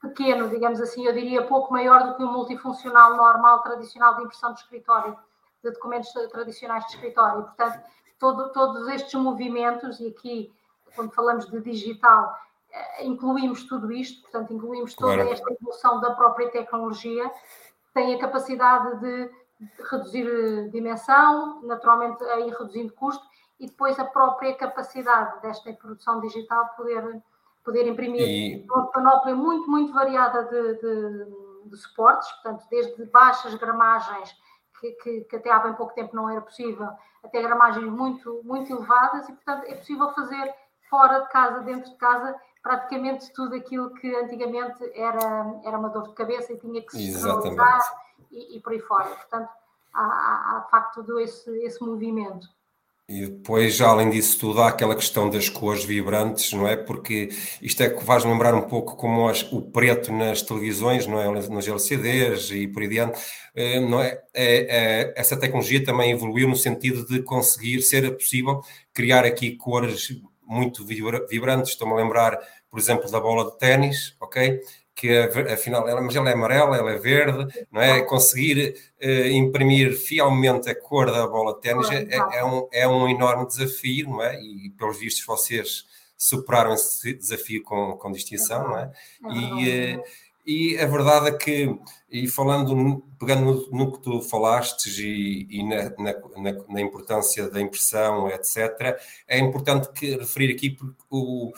pequeno, 0.00 0.48
digamos 0.48 0.80
assim, 0.80 1.06
eu 1.06 1.12
diria 1.12 1.46
pouco 1.46 1.72
maior 1.72 2.04
do 2.04 2.16
que 2.16 2.24
um 2.24 2.32
multifuncional 2.32 3.16
normal, 3.16 3.62
tradicional 3.62 4.16
de 4.16 4.24
impressão 4.24 4.52
de 4.52 4.60
escritório, 4.60 5.16
de 5.62 5.70
documentos 5.70 6.10
tradicionais 6.30 6.84
de 6.86 6.94
escritório. 6.94 7.44
Portanto, 7.44 7.80
todo, 8.18 8.50
todos 8.52 8.88
estes 8.88 9.14
movimentos, 9.14 10.00
e 10.00 10.08
aqui, 10.08 10.52
quando 10.96 11.12
falamos 11.12 11.48
de 11.48 11.60
digital, 11.60 12.36
eh, 12.72 13.04
incluímos 13.04 13.64
tudo 13.64 13.92
isto, 13.92 14.22
portanto, 14.22 14.52
incluímos 14.52 14.94
toda 14.94 15.14
claro. 15.14 15.30
esta 15.30 15.52
evolução 15.52 16.00
da 16.00 16.14
própria 16.14 16.50
tecnologia, 16.50 17.30
tem 17.92 18.14
a 18.14 18.18
capacidade 18.18 19.00
de 19.00 19.30
reduzir 19.90 20.26
eh, 20.26 20.68
dimensão, 20.68 21.62
naturalmente 21.62 22.22
aí 22.24 22.50
reduzindo 22.50 22.92
custo, 22.94 23.24
e 23.58 23.66
depois 23.66 23.98
a 23.98 24.04
própria 24.04 24.54
capacidade 24.54 25.42
desta 25.42 25.72
produção 25.74 26.20
digital 26.20 26.68
poder, 26.76 27.22
poder 27.62 27.86
imprimir. 27.86 28.22
E... 28.22 28.66
uma 28.70 28.86
panóplia 28.90 29.34
muito, 29.34 29.70
muito 29.70 29.92
variada 29.92 30.44
de, 30.44 30.74
de, 30.80 31.70
de 31.70 31.76
suportes, 31.76 32.30
portanto, 32.32 32.64
desde 32.70 33.04
baixas 33.06 33.54
gramagens, 33.54 34.34
que, 34.80 34.92
que, 34.92 35.20
que, 35.24 35.36
até 35.36 35.50
há 35.50 35.58
bem 35.58 35.74
pouco 35.74 35.94
tempo 35.94 36.16
não 36.16 36.30
era 36.30 36.40
possível, 36.40 36.88
até 37.22 37.42
gramagens 37.42 37.86
muito, 37.86 38.40
muito 38.44 38.72
elevadas, 38.72 39.28
e 39.28 39.32
portanto 39.32 39.64
é 39.66 39.74
possível 39.74 40.10
fazer 40.14 40.54
fora 40.88 41.20
de 41.20 41.28
casa, 41.28 41.60
dentro 41.60 41.90
de 41.90 41.96
casa, 41.98 42.34
praticamente 42.62 43.32
tudo 43.32 43.54
aquilo 43.54 43.92
que 43.94 44.14
antigamente 44.14 44.82
era, 44.94 45.60
era 45.64 45.78
uma 45.78 45.88
dor 45.88 46.08
de 46.08 46.14
cabeça 46.14 46.52
e 46.52 46.58
tinha 46.58 46.82
que 46.82 46.92
se 46.92 47.12
realizar 47.22 47.80
e, 48.30 48.56
e 48.56 48.60
por 48.60 48.72
aí 48.72 48.80
fora. 48.80 49.08
Portanto, 49.08 49.48
há, 49.92 50.02
há, 50.02 50.62
de 50.64 50.70
facto 50.70 50.96
todo 50.96 51.20
esse, 51.20 51.50
esse 51.64 51.82
movimento. 51.82 52.48
E 53.08 53.26
depois, 53.26 53.80
além 53.80 54.08
disso 54.08 54.38
tudo, 54.38 54.62
há 54.62 54.68
aquela 54.68 54.94
questão 54.94 55.28
das 55.28 55.48
cores 55.48 55.84
vibrantes, 55.84 56.52
não 56.52 56.68
é? 56.68 56.76
Porque 56.76 57.28
isto 57.60 57.82
é 57.82 57.90
que 57.90 58.04
faz 58.04 58.24
lembrar 58.24 58.54
um 58.54 58.68
pouco 58.68 58.94
como 58.94 59.28
as, 59.28 59.42
o 59.50 59.60
preto 59.62 60.12
nas 60.12 60.42
televisões, 60.42 61.08
não 61.08 61.20
é? 61.20 61.28
Nos 61.28 61.66
LCDs 61.66 62.52
e 62.52 62.68
por 62.68 62.82
aí 62.82 62.88
diante, 62.88 63.20
eh, 63.56 63.80
não 63.80 64.00
é? 64.00 64.22
é? 64.32 65.08
é? 65.08 65.14
Essa 65.16 65.36
tecnologia 65.36 65.84
também 65.84 66.12
evoluiu 66.12 66.46
no 66.46 66.54
sentido 66.54 67.04
de 67.04 67.20
conseguir 67.20 67.82
ser 67.82 68.16
possível 68.16 68.62
criar 68.94 69.24
aqui 69.24 69.56
cores 69.56 70.08
muito 70.50 70.84
vibrantes. 70.84 71.70
Estou-me 71.70 71.94
a 71.94 71.96
lembrar, 71.96 72.38
por 72.68 72.78
exemplo, 72.78 73.10
da 73.10 73.20
bola 73.20 73.50
de 73.50 73.58
ténis, 73.58 74.16
ok? 74.20 74.60
que 74.92 75.16
afinal, 75.50 75.88
ela, 75.88 76.02
mas 76.02 76.14
ela 76.14 76.28
é 76.28 76.34
amarela, 76.34 76.76
ela 76.76 76.92
é 76.92 76.98
verde, 76.98 77.64
não 77.72 77.80
é? 77.80 78.02
Conseguir 78.02 78.74
uh, 79.02 79.28
imprimir 79.28 79.96
fielmente 79.96 80.68
a 80.68 80.74
cor 80.74 81.10
da 81.10 81.26
bola 81.26 81.54
de 81.54 81.62
ténis 81.62 81.90
é, 81.90 82.06
é, 82.38 82.44
um, 82.44 82.68
é 82.70 82.86
um 82.86 83.08
enorme 83.08 83.46
desafio, 83.46 84.10
não 84.10 84.22
é? 84.22 84.38
E 84.38 84.68
pelos 84.76 84.98
vistos 84.98 85.24
vocês 85.24 85.86
superaram 86.18 86.74
esse 86.74 87.14
desafio 87.14 87.62
com, 87.62 87.96
com 87.96 88.12
distinção, 88.12 88.68
não 88.68 88.78
é? 88.78 88.92
é 89.24 89.32
e, 89.32 89.96
uh, 89.96 90.02
e 90.46 90.78
a 90.78 90.86
verdade 90.86 91.28
é 91.28 91.32
que, 91.32 91.78
e 92.10 92.26
falando, 92.26 93.04
pegando 93.18 93.42
no, 93.42 93.70
no 93.70 93.92
que 93.92 94.00
tu 94.00 94.22
falaste 94.22 94.88
e, 95.00 95.46
e 95.50 95.62
na, 95.62 95.90
na, 95.98 96.64
na, 96.68 96.80
importância 96.80 97.48
da 97.50 97.60
impressão, 97.60 98.28
etc., 98.28 98.98
é 99.28 99.38
importante 99.38 99.90
que 99.92 100.16
referir 100.16 100.52
aqui 100.52 100.76
o, 101.10 101.52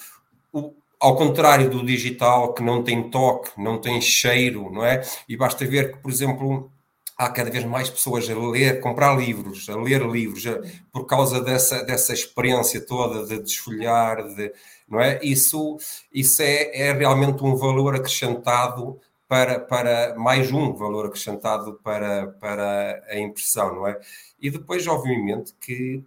o, 0.53 0.75
ao 1.01 1.17
contrário 1.17 1.71
do 1.71 1.85
digital, 1.85 2.55
que 2.55 2.63
não 2.63 2.83
tem 2.83 3.09
toque, 3.11 3.51
não 3.57 3.81
tem 3.81 4.01
cheiro, 4.01 4.71
não 4.71 4.85
é? 4.85 5.03
E 5.29 5.37
basta 5.37 5.67
ver 5.67 5.93
que, 5.93 5.99
por 5.99 6.11
exemplo, 6.11 6.71
há 7.17 7.29
cada 7.29 7.51
vez 7.51 7.65
mais 7.65 7.89
pessoas 7.91 8.29
a 8.29 8.35
ler, 8.35 8.81
comprar 8.81 9.17
livros, 9.17 9.69
a 9.69 9.77
ler 9.77 10.03
livros, 10.03 10.45
por 10.93 11.07
causa 11.07 11.41
dessa, 11.41 11.83
dessa 11.85 12.13
experiência 12.13 12.81
toda 12.81 13.27
de 13.27 13.43
desfolhar, 13.43 14.23
de, 14.35 14.53
não 14.93 15.01
é? 15.01 15.19
Isso, 15.23 15.79
isso 16.13 16.43
é, 16.43 16.89
é 16.89 16.93
realmente 16.93 17.43
um 17.43 17.57
valor 17.57 17.97
acrescentado 17.97 19.01
para, 19.27 19.59
para 19.59 20.15
mais 20.19 20.53
um 20.53 20.75
valor 20.75 21.07
acrescentado 21.07 21.81
para, 21.83 22.27
para 22.39 23.03
a 23.09 23.19
impressão, 23.19 23.75
não 23.75 23.87
é? 23.87 23.99
E 24.39 24.51
depois, 24.51 24.87
obviamente, 24.87 25.55
que 25.59 26.05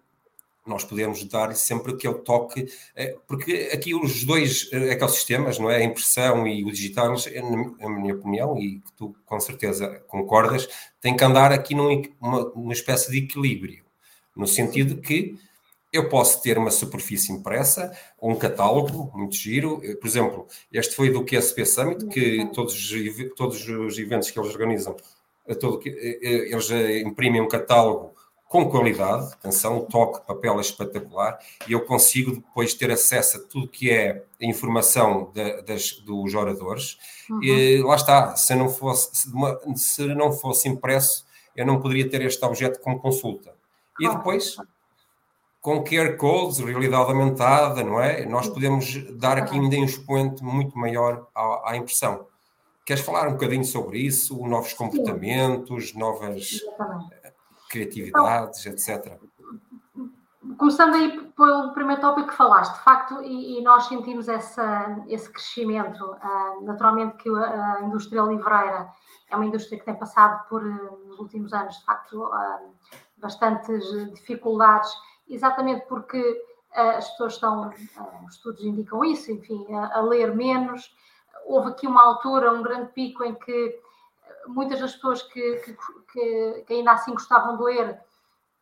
nós 0.67 0.83
podemos 0.83 1.23
dar 1.25 1.55
sempre 1.55 1.93
aquele 1.93 2.19
toque, 2.19 2.71
eh, 2.95 3.17
porque 3.27 3.71
aqui 3.73 3.95
os 3.95 4.23
dois 4.23 4.69
eh, 4.71 4.91
ecossistemas, 4.91 5.57
não 5.57 5.71
é? 5.71 5.77
A 5.77 5.83
impressão 5.83 6.45
e 6.47 6.63
o 6.63 6.71
digital, 6.71 7.15
na 7.79 7.89
minha 7.89 8.13
opinião, 8.13 8.55
e 8.59 8.79
que 8.81 8.93
tu 8.95 9.15
com 9.25 9.39
certeza 9.39 10.03
concordas, 10.07 10.67
tem 11.01 11.17
que 11.17 11.23
andar 11.23 11.51
aqui 11.51 11.73
numa, 11.73 12.03
numa 12.55 12.73
espécie 12.73 13.09
de 13.09 13.17
equilíbrio, 13.17 13.83
no 14.35 14.45
sentido 14.45 15.01
que 15.01 15.35
eu 15.95 16.09
posso 16.09 16.41
ter 16.41 16.57
uma 16.57 16.71
superfície 16.71 17.31
impressa, 17.31 17.91
ou 18.19 18.31
um 18.31 18.35
catálogo 18.35 19.11
muito 19.13 19.35
giro. 19.35 19.81
Eh, 19.83 19.95
por 19.95 20.07
exemplo, 20.07 20.47
este 20.71 20.95
foi 20.95 21.09
do 21.09 21.25
QSP 21.25 21.65
Summit, 21.65 22.05
que 22.07 22.49
todos, 22.53 22.91
todos 23.35 23.67
os 23.67 23.97
eventos 23.97 24.31
que 24.31 24.39
eles 24.39 24.51
organizam, 24.51 24.95
todo, 25.59 25.81
eles 25.85 26.69
imprimem 27.05 27.41
um 27.41 27.47
catálogo 27.47 28.15
com 28.47 28.69
qualidade, 28.69 29.33
atenção, 29.33 29.79
o 29.79 29.81
toque, 29.81 30.25
papel 30.25 30.57
é 30.57 30.61
espetacular, 30.61 31.37
e 31.67 31.73
eu 31.73 31.83
consigo 31.83 32.35
depois 32.35 32.73
ter 32.73 32.91
acesso 32.91 33.37
a 33.37 33.39
tudo 33.41 33.67
que 33.67 33.91
é 33.91 34.23
a 34.41 34.45
informação 34.45 35.31
de, 35.33 35.61
das, 35.63 35.91
dos 35.93 36.33
oradores. 36.33 36.97
Uhum. 37.29 37.43
E 37.43 37.81
lá 37.83 37.95
está, 37.95 38.35
se 38.35 38.55
não, 38.55 38.69
fosse, 38.69 39.29
se 39.75 40.05
não 40.07 40.31
fosse 40.31 40.69
impresso, 40.69 41.25
eu 41.55 41.65
não 41.65 41.81
poderia 41.81 42.09
ter 42.09 42.21
este 42.21 42.43
objeto 42.45 42.79
como 42.79 42.99
consulta. 42.99 43.53
E 43.99 44.07
depois, 44.07 44.55
com 45.65 45.83
QR 45.83 46.15
codes, 46.15 46.59
realidade 46.59 47.11
aumentada, 47.11 47.83
não 47.83 47.99
é? 47.99 48.23
Nós 48.25 48.47
podemos 48.47 49.03
dar 49.17 49.39
aqui 49.39 49.55
ainda 49.55 49.75
um 49.77 49.85
expoente 49.85 50.43
muito 50.43 50.77
maior 50.77 51.27
à, 51.33 51.71
à 51.71 51.75
impressão. 51.75 52.27
Queres 52.85 53.03
falar 53.03 53.27
um 53.27 53.31
bocadinho 53.31 53.65
sobre 53.65 53.97
isso? 53.97 54.37
Novos 54.45 54.73
comportamentos, 54.73 55.95
novas. 55.95 56.61
Exatamente 56.61 57.15
criatividades, 57.75 58.65
etc. 58.65 59.19
Começando 60.57 60.93
aí 60.93 61.19
pelo 61.35 61.73
primeiro 61.73 61.99
tópico 61.99 62.29
que 62.29 62.35
falaste, 62.35 62.73
de 62.75 62.83
facto, 62.83 63.21
e, 63.21 63.57
e 63.59 63.61
nós 63.61 63.87
sentimos 63.87 64.29
essa, 64.29 65.03
esse 65.07 65.29
crescimento. 65.29 66.01
Uh, 66.03 66.63
naturalmente 66.63 67.17
que 67.17 67.29
a, 67.29 67.81
indústria 67.83 68.21
livreira 68.21 68.87
é 69.29 69.35
uma 69.35 69.45
indústria 69.45 69.77
que 69.79 69.85
tem 69.85 69.95
passado 69.95 70.47
por, 70.47 70.63
nos 70.63 71.19
últimos 71.19 71.51
anos, 71.51 71.75
de 71.77 71.85
facto, 71.85 72.23
uh, 72.23 72.73
bastantes 73.17 73.83
dificuldades, 74.13 74.89
exatamente 75.27 75.85
porque 75.87 76.19
uh, 76.75 76.97
as 76.97 77.09
pessoas 77.11 77.33
estão, 77.33 77.69
os 78.25 78.35
estudos 78.35 78.63
indicam 78.63 79.03
isso, 79.03 79.31
enfim, 79.31 79.65
a, 79.73 79.97
a 79.97 80.01
ler 80.01 80.35
menos. 80.35 80.95
Houve 81.45 81.69
aqui 81.69 81.87
uma 81.87 82.03
altura, 82.03 82.51
um 82.51 82.63
grande 82.63 82.91
pico 82.93 83.23
em 83.23 83.35
que 83.35 83.79
muitas 84.47 84.79
das 84.79 84.93
pessoas 84.93 85.21
que, 85.23 85.75
que, 86.11 86.63
que, 86.65 86.73
ainda 86.73 86.91
assim 86.91 87.13
gostavam 87.13 87.57
de 87.57 87.63
ler 87.63 87.99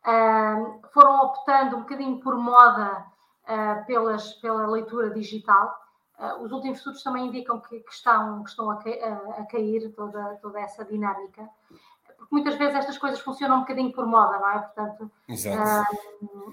uh, 0.05 0.87
foram 0.93 1.21
optando 1.21 1.77
um 1.77 1.79
bocadinho 1.81 2.19
por 2.19 2.35
moda 2.37 3.05
uh, 3.43 3.85
pelas, 3.85 4.33
pela 4.33 4.67
leitura 4.67 5.09
digital. 5.09 5.81
Uh, 6.17 6.43
os 6.43 6.51
últimos 6.51 6.77
estudos 6.77 7.03
também 7.03 7.27
indicam 7.27 7.59
que, 7.59 7.83
estão, 7.89 8.43
estão 8.43 8.69
a, 8.71 8.75
a, 8.75 9.45
cair 9.45 9.91
toda, 9.93 10.37
toda 10.41 10.59
essa 10.59 10.85
dinâmica. 10.85 11.49
Porque 12.23 12.35
muitas 12.35 12.55
vezes 12.55 12.75
estas 12.75 12.97
coisas 12.97 13.19
funcionam 13.19 13.57
um 13.57 13.59
bocadinho 13.61 13.91
por 13.91 14.05
moda, 14.05 14.39
não 14.39 14.49
é? 14.49 14.59
Portanto, 14.59 15.11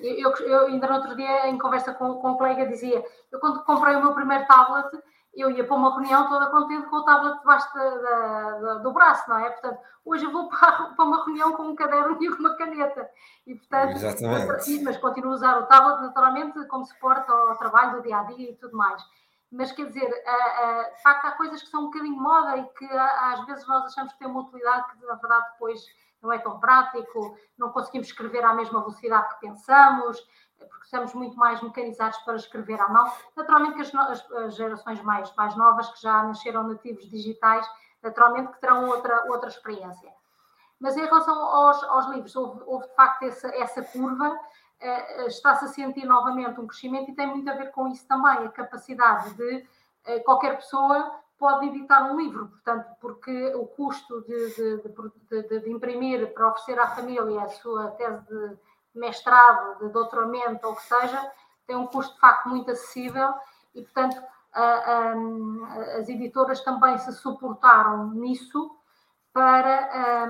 eu, 0.03 0.31
eu, 0.47 0.67
ainda 0.67 0.89
no 0.89 0.95
outro 0.95 1.15
dia, 1.15 1.49
em 1.49 1.57
conversa 1.57 1.95
com, 1.95 2.15
com 2.15 2.33
um 2.33 2.37
colega, 2.37 2.67
dizia: 2.67 3.05
Eu, 3.31 3.39
quando 3.39 3.63
comprei 3.63 3.95
o 3.95 4.03
meu 4.03 4.13
primeiro 4.13 4.47
tablet, 4.47 4.91
eu 5.35 5.51
ia 5.51 5.65
para 5.65 5.77
uma 5.77 5.95
reunião 5.95 6.29
toda 6.29 6.51
contente 6.51 6.89
com 6.89 6.97
o 6.97 7.05
tablet 7.05 7.39
debaixo 7.39 7.73
da, 7.73 7.91
da, 7.91 8.59
da, 8.59 8.75
do 8.75 8.93
braço, 8.93 9.31
não 9.31 9.39
é? 9.39 9.51
Portanto, 9.51 9.79
hoje 10.05 10.25
eu 10.25 10.33
vou 10.33 10.49
para, 10.49 10.73
para, 10.97 11.05
uma 11.05 11.25
reunião 11.25 11.53
com 11.53 11.63
um 11.63 11.77
caderno 11.77 12.17
e 12.21 12.29
uma 12.29 12.57
caneta. 12.57 13.09
E, 13.47 13.55
portanto, 13.55 13.93
Exatamente. 13.93 14.83
mas 14.83 14.97
continuo 14.97 15.31
a 15.31 15.35
usar 15.35 15.59
o 15.59 15.67
tablet 15.67 16.03
naturalmente 16.03 16.65
como 16.67 16.85
suporte 16.85 17.31
ao 17.31 17.57
trabalho 17.57 17.97
do 17.97 18.03
dia 18.03 18.19
a 18.19 18.25
dia 18.25 18.51
e 18.51 18.57
tudo 18.57 18.77
mais. 18.77 19.01
Mas 19.51 19.73
quer 19.73 19.87
dizer, 19.87 20.09
de 20.09 21.03
facto, 21.03 21.25
há 21.27 21.33
coisas 21.33 21.61
que 21.63 21.69
são 21.69 21.83
um 21.83 21.85
bocadinho 21.87 22.21
moda 22.21 22.57
e 22.57 22.65
que 22.69 22.85
às 22.87 23.45
vezes 23.47 23.67
nós 23.67 23.85
achamos 23.85 24.13
que 24.13 24.19
têm 24.21 24.29
uma 24.29 24.43
utilidade 24.43 24.91
que 24.91 25.05
na 25.05 25.15
verdade 25.15 25.51
depois 25.53 25.85
não 26.23 26.33
é 26.33 26.39
tão 26.39 26.61
prático, 26.61 27.37
não 27.59 27.73
conseguimos 27.73 28.09
escrever 28.09 28.45
à 28.45 28.55
mesma 28.55 28.81
velocidade 28.81 29.35
que 29.35 29.41
pensamos, 29.41 30.21
porque 30.59 30.85
estamos 30.85 31.15
muito 31.15 31.37
mais 31.37 31.61
mecanizados 31.63 32.19
para 32.19 32.37
escrever 32.37 32.81
à 32.81 32.89
mão. 32.89 33.11
Naturalmente 33.37 33.75
que 33.75 33.83
as, 33.83 34.31
as, 34.33 34.55
gerações 34.55 35.01
mais, 35.03 35.35
mais 35.35 35.57
novas, 35.57 35.89
que 35.91 36.03
já 36.03 36.23
nasceram 36.23 36.65
nativos 36.65 37.09
digitais, 37.09 37.67
naturalmente 38.03 38.53
que 38.53 38.61
terão 38.61 38.89
outra, 38.89 39.25
outra 39.31 39.49
experiência. 39.49 40.13
Mas 40.79 40.97
em 40.97 41.05
relação 41.05 41.35
aos, 41.35 41.83
aos 41.85 42.07
livros, 42.07 42.35
houve, 42.37 42.63
houve, 42.67 42.87
de 42.89 42.95
facto 42.95 43.23
essa, 43.25 43.49
essa 43.49 43.83
curva, 43.83 44.39
está-se 45.27 45.65
a 45.67 45.69
sentir 45.69 46.07
novamente 46.07 46.61
um 46.61 46.67
crescimento 46.67 47.11
e 47.11 47.15
tem 47.15 47.27
muito 47.27 47.51
a 47.51 47.55
ver 47.55 47.71
com 47.71 47.89
isso 47.89 48.07
também, 48.07 48.47
a 48.47 48.49
capacidade 48.49 49.35
de 49.35 49.57
uh, 50.09 50.25
qualquer 50.25 50.57
pessoa 50.57 51.21
pode 51.39 51.67
editar 51.67 52.11
um 52.11 52.21
livro, 52.21 52.49
portanto, 52.49 52.87
porque 53.01 53.55
o 53.55 53.67
custo 53.67 54.23
de, 54.23 54.55
de, 54.55 54.83
de, 55.31 55.61
de, 55.61 55.71
imprimir 55.71 56.35
para 56.35 56.49
oferecer 56.49 56.79
à 56.79 56.87
família 56.89 57.43
a 57.43 57.49
sua 57.49 57.91
tese 57.93 58.23
de 58.27 58.59
mestrado, 58.95 59.79
de 59.79 59.89
doutoramento 59.91 60.67
ou 60.67 60.73
o 60.75 60.77
que 60.77 60.83
seja, 60.83 61.33
tem 61.67 61.77
um 61.77 61.87
custo 61.87 62.15
de 62.15 62.21
facto 62.21 62.49
muito 62.49 62.71
acessível 62.71 63.33
e, 63.75 63.83
portanto, 63.83 64.23
as 64.53 66.09
editoras 66.09 66.61
também 66.61 66.99
se 66.99 67.13
suportaram 67.13 68.11
nisso 68.11 68.77
para, 69.33 70.29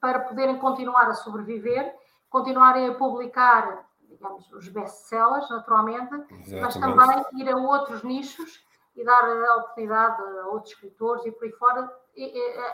para 0.00 0.20
poderem 0.20 0.58
continuar 0.58 1.08
a 1.08 1.14
sobreviver, 1.14 1.94
continuarem 2.32 2.88
a 2.88 2.94
publicar, 2.94 3.86
digamos, 4.08 4.50
os 4.52 4.66
best-sellers, 4.68 5.48
naturalmente, 5.50 6.14
Exatamente. 6.14 6.60
mas 6.60 6.74
também 6.74 7.24
ir 7.34 7.48
a 7.50 7.56
outros 7.56 8.02
nichos 8.02 8.64
e 8.96 9.04
dar 9.04 9.24
a 9.24 9.56
oportunidade 9.56 10.22
a 10.40 10.46
outros 10.48 10.72
escritores 10.72 11.24
e 11.26 11.30
por 11.30 11.44
aí 11.44 11.52
fora 11.52 11.92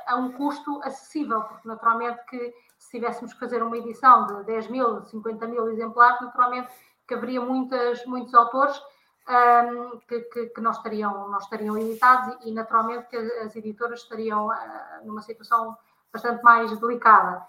a 0.06 0.16
um 0.16 0.32
custo 0.32 0.80
acessível, 0.82 1.42
porque 1.42 1.68
naturalmente 1.68 2.24
que 2.26 2.54
se 2.78 2.90
tivéssemos 2.92 3.32
que 3.34 3.40
fazer 3.40 3.62
uma 3.62 3.76
edição 3.76 4.26
de 4.26 4.44
10 4.44 4.68
mil, 4.68 5.04
50 5.04 5.46
mil 5.46 5.68
exemplares, 5.68 6.20
naturalmente 6.20 6.72
que 7.06 7.14
haveria 7.14 7.40
muitas, 7.40 8.04
muitos 8.06 8.34
autores 8.34 8.80
um, 9.28 9.98
que, 10.08 10.20
que, 10.20 10.46
que, 10.46 10.60
não, 10.60 10.70
estariam, 10.70 11.28
não 11.28 11.38
estariam 11.38 11.76
editados 11.76 12.36
e, 12.44 12.50
e, 12.50 12.52
naturalmente 12.52 13.08
que 13.08 13.16
as 13.16 13.54
editoras 13.54 14.00
estariam 14.00 14.48
uh, 14.48 15.04
numa 15.04 15.22
situação 15.22 15.76
bastante 16.12 16.42
mais 16.42 16.76
delicada. 16.78 17.46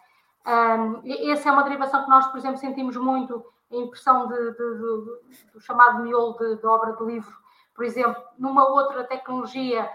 Um, 0.47 1.01
essa 1.31 1.49
é 1.49 1.51
uma 1.51 1.63
derivação 1.63 2.03
que 2.03 2.09
nós, 2.09 2.27
por 2.27 2.37
exemplo, 2.37 2.57
sentimos 2.57 2.95
muito 2.97 3.45
em 3.71 3.83
impressão 3.83 4.27
de, 4.27 4.35
de, 4.35 4.51
de, 4.51 5.51
do 5.53 5.59
chamado 5.59 6.01
miolo 6.01 6.37
de, 6.37 6.65
obra 6.65 6.93
de 6.93 7.03
livro, 7.03 7.35
por 7.75 7.85
exemplo, 7.85 8.21
numa 8.37 8.67
outra 8.67 9.03
tecnologia 9.03 9.89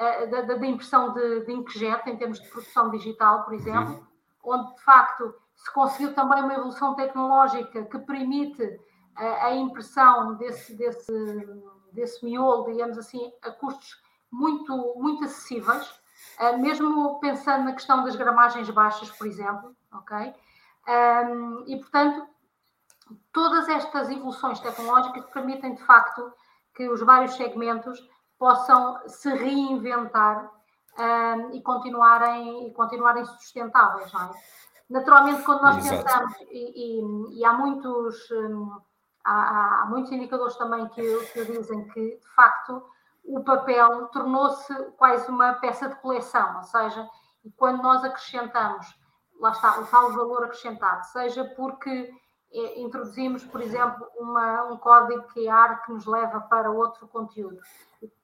uh, 0.00 0.30
da, 0.30 0.42
da, 0.42 0.66
impressão 0.66 1.12
de, 1.12 1.44
de 1.44 1.52
inkjet, 1.52 2.08
em 2.08 2.16
termos 2.16 2.40
de 2.40 2.48
produção 2.48 2.90
digital, 2.90 3.44
por 3.44 3.54
exemplo, 3.54 4.06
onde 4.44 4.74
de 4.74 4.82
facto 4.82 5.34
se 5.56 5.72
conseguiu 5.72 6.14
também 6.14 6.42
uma 6.42 6.54
evolução 6.54 6.94
tecnológica 6.94 7.84
que 7.84 7.98
permite 7.98 8.80
a, 9.16 9.52
impressão 9.52 10.36
desse, 10.36 10.76
desse, 10.76 11.12
desse 11.92 12.24
miolo, 12.24 12.70
digamos 12.70 12.96
assim, 12.96 13.32
a 13.42 13.50
custos 13.50 14.00
muito, 14.30 14.94
muito 14.96 15.24
acessíveis, 15.24 16.00
mesmo 16.60 17.18
pensando 17.18 17.64
na 17.64 17.72
questão 17.72 18.04
das 18.04 18.14
gramagens 18.14 18.70
baixas, 18.70 19.10
por 19.10 19.26
exemplo, 19.26 19.74
ok? 19.92 20.34
e, 21.66 21.76
portanto, 21.76 22.26
todas 23.32 23.68
estas 23.68 24.10
evoluções 24.10 24.58
tecnológicas 24.60 25.26
permitem, 25.26 25.74
de 25.74 25.82
facto, 25.84 26.32
que 26.74 26.88
os 26.88 27.02
vários 27.02 27.34
segmentos 27.34 27.98
possam 28.38 29.06
se 29.06 29.28
reinventar 29.34 30.50
um, 30.98 31.50
e, 31.54 31.60
continuarem, 31.60 32.68
e 32.68 32.72
continuarem 32.72 33.24
sustentáveis, 33.24 34.10
não 34.12 34.22
é? 34.22 34.30
Naturalmente, 34.88 35.42
quando 35.42 35.60
nós 35.60 35.76
Exato. 35.76 36.02
pensamos, 36.02 36.36
e, 36.50 37.00
e, 37.00 37.40
e, 37.40 37.44
há 37.44 37.52
muitos... 37.52 38.30
Um, 38.30 38.80
há, 39.28 39.82
há 39.82 39.86
muitos 39.86 40.10
indicadores 40.10 40.56
também 40.56 40.88
que, 40.88 41.24
que 41.32 41.44
dizem 41.44 41.86
que, 41.88 42.16
de 42.16 42.34
facto, 42.34 42.82
o 43.24 43.42
papel 43.44 44.06
tornou-se 44.06 44.74
quase 44.92 45.30
uma 45.30 45.54
peça 45.54 45.88
de 45.88 45.96
coleção, 45.96 46.56
ou 46.56 46.62
seja, 46.62 47.08
quando 47.56 47.82
nós 47.82 48.02
acrescentamos, 48.02 48.86
lá 49.38 49.50
está, 49.50 49.80
o 49.80 49.86
tal 49.86 50.12
valor 50.12 50.44
acrescentado, 50.44 51.04
seja 51.06 51.44
porque 51.56 52.12
é, 52.52 52.80
introduzimos, 52.80 53.44
por 53.44 53.60
exemplo, 53.60 54.06
uma, 54.16 54.64
um 54.64 54.76
código 54.76 55.22
QR 55.34 55.82
que 55.84 55.92
nos 55.92 56.06
leva 56.06 56.40
para 56.40 56.70
outro 56.70 57.06
conteúdo, 57.08 57.60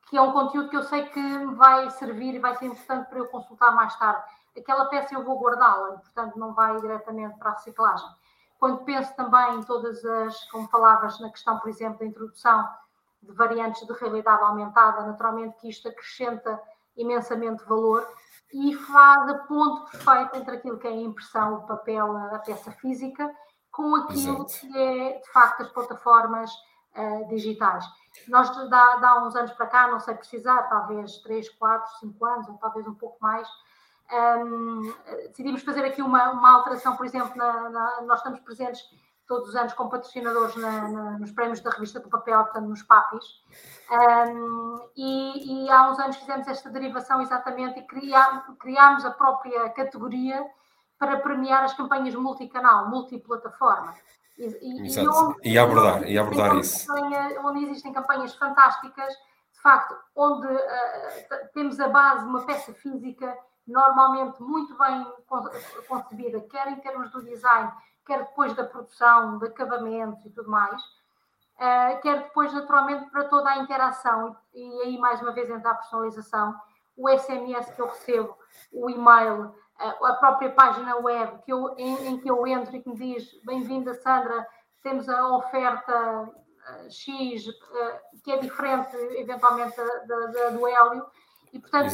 que 0.09 0.17
é 0.17 0.21
um 0.21 0.33
conteúdo 0.33 0.69
que 0.69 0.77
eu 0.77 0.83
sei 0.83 1.07
que 1.07 1.21
me 1.21 1.55
vai 1.55 1.91
servir 1.91 2.35
e 2.35 2.39
vai 2.39 2.55
ser 2.57 2.67
importante 2.67 3.09
para 3.09 3.19
eu 3.19 3.27
consultar 3.29 3.75
mais 3.75 3.95
tarde. 3.97 4.23
Aquela 4.57 4.87
peça 4.87 5.15
eu 5.15 5.25
vou 5.25 5.41
guardá-la, 5.41 5.99
portanto 5.99 6.39
não 6.39 6.53
vai 6.55 6.79
diretamente 6.81 7.37
para 7.39 7.51
a 7.51 7.55
reciclagem 7.55 8.09
quando 8.65 8.83
penso 8.83 9.15
também 9.15 9.57
em 9.57 9.63
todas 9.63 10.03
as, 10.07 10.43
como 10.45 10.67
falavas 10.69 11.21
na 11.21 11.29
questão, 11.29 11.59
por 11.59 11.69
exemplo, 11.69 11.99
da 11.99 12.07
introdução 12.07 12.67
de 13.23 13.31
variantes 13.33 13.87
de 13.87 13.93
realidade 13.93 14.43
aumentada, 14.43 15.03
naturalmente 15.03 15.57
que 15.59 15.69
isto 15.69 15.87
acrescenta 15.87 16.59
imensamente 16.97 17.63
valor 17.65 18.09
e 18.55 18.73
faz 18.77 19.29
a 19.29 19.39
ponte 19.39 19.91
perfeita 19.91 20.39
entre 20.39 20.57
aquilo 20.57 20.79
que 20.79 20.87
é 20.87 20.91
a 20.91 20.95
impressão, 20.95 21.55
o 21.55 21.67
papel, 21.67 22.17
a 22.17 22.39
peça 22.39 22.71
física, 22.71 23.29
com 23.73 23.97
aquilo 23.97 24.45
Exato. 24.45 24.61
que 24.61 24.79
é, 24.79 25.19
de 25.19 25.33
facto, 25.33 25.63
as 25.63 25.69
plataformas 25.71 26.53
uh, 26.97 27.27
digitais. 27.29 27.85
Nós, 28.29 28.49
dá, 28.71 28.97
dá 28.97 29.25
uns 29.25 29.35
anos 29.35 29.51
para 29.55 29.67
cá, 29.67 29.89
não 29.89 29.99
sei 29.99 30.15
precisar, 30.15 30.63
talvez 30.69 31.19
3, 31.19 31.49
4, 31.49 31.99
5 31.99 32.25
anos, 32.25 32.49
ou 32.49 32.55
talvez 32.59 32.87
um 32.87 32.95
pouco 32.95 33.17
mais, 33.21 33.49
um, 34.13 34.95
decidimos 35.29 35.63
fazer 35.63 35.85
aqui 35.85 36.01
uma, 36.01 36.31
uma 36.31 36.53
alteração, 36.53 36.97
por 36.97 37.05
exemplo, 37.05 37.37
na, 37.37 37.69
na, 37.71 38.03
nós 38.03 38.19
estamos 38.19 38.39
presentes 38.39 38.85
todos 39.27 39.49
os 39.49 39.57
anos 39.57 39.73
como 39.73 39.91
patrocinadores 39.91 40.55
na, 40.57 41.19
nos 41.19 41.33
prémios 41.33 41.61
da 41.61 41.71
revista 41.71 42.01
do 42.01 42.09
papel, 42.09 42.43
portanto, 42.45 42.67
nos 42.67 42.83
PAPIs. 42.83 43.25
Um, 43.91 44.89
e, 44.97 45.65
e, 45.65 45.71
há 45.71 45.91
uns 45.91 45.99
anos 45.99 46.17
fizemos 46.17 46.47
esta 46.47 46.71
derivação 46.71 47.21
exatamente 47.23 47.81
e 47.81 47.87
criámos 48.57 49.05
a 49.05 49.11
própria 49.11 49.71
categoria 49.71 50.45
para 50.99 51.19
premiar 51.19 51.65
as 51.65 51.75
campanhas 51.75 52.15
multicanal, 52.15 52.89
multiplataforma. 52.89 53.95
E, 54.39 54.45
e, 54.45 55.03
e, 55.03 55.09
onde, 55.09 55.49
e 55.49 55.59
abordar, 55.59 56.09
e 56.09 56.19
abordar 56.19 56.57
isso. 56.57 56.87
Onde 57.45 57.65
existem 57.65 57.93
campanhas 57.93 58.35
fantásticas, 58.35 59.13
de 59.55 59.61
facto, 59.63 59.97
onde 60.15 60.47
uh, 60.47 61.49
temos 61.53 61.79
a 61.81 61.89
base, 61.89 62.27
uma 62.27 62.45
peça 62.45 62.73
física 62.75 63.37
normalmente 63.67 64.43
muito 64.43 64.77
bem 64.77 65.07
concebida, 65.89 66.41
quer 66.43 66.69
em 66.69 66.77
termos 66.77 67.11
do 67.11 67.23
design, 67.23 67.73
quer 68.07 68.25
depois 68.25 68.55
da 68.55 68.65
produção, 68.65 69.39
de 69.39 69.47
acabamento 69.47 70.27
e 70.27 70.31
tudo 70.31 70.51
mais, 70.51 70.83
uh, 70.83 72.01
quer 72.03 72.25
depois, 72.25 72.53
naturalmente, 72.53 73.11
para 73.11 73.25
toda 73.25 73.51
a 73.51 73.59
interação, 73.59 74.37
e, 74.55 74.83
aí 74.83 74.99
mais 74.99 75.21
uma 75.21 75.33
vez 75.33 75.51
entra 75.51 75.71
a 75.71 75.75
personalização, 75.75 76.55
o 76.97 77.09
SMS 77.09 77.71
que 77.71 77.81
eu 77.81 77.87
recebo, 77.87 78.37
o 78.73 78.91
e-mail, 78.91 79.47
uh, 79.47 80.07
a 80.07 80.15
própria 80.15 80.51
página 80.51 80.97
web 80.97 81.43
que 81.45 81.53
eu, 81.53 81.75
em, 81.79 82.09
em, 82.09 82.19
que 82.19 82.31
eu 82.31 82.47
entro 82.47 82.77
e 82.77 82.83
que 82.83 82.89
me 82.89 82.97
diz 82.97 83.41
bem-vinda 83.45 83.95
Sandra, 83.95 84.47
temos 84.83 85.09
a 85.09 85.37
oferta 85.37 86.23
uh, 86.23 86.91
X, 86.91 87.45
que 88.23 88.33
é 88.33 88.37
diferente 88.39 88.95
eventualmente 89.17 89.77
da, 89.77 89.85
da, 89.85 90.27
da 90.27 90.51
do 90.51 90.67
Hélio, 90.67 91.07
e, 91.55 91.61
portanto, 91.61 91.87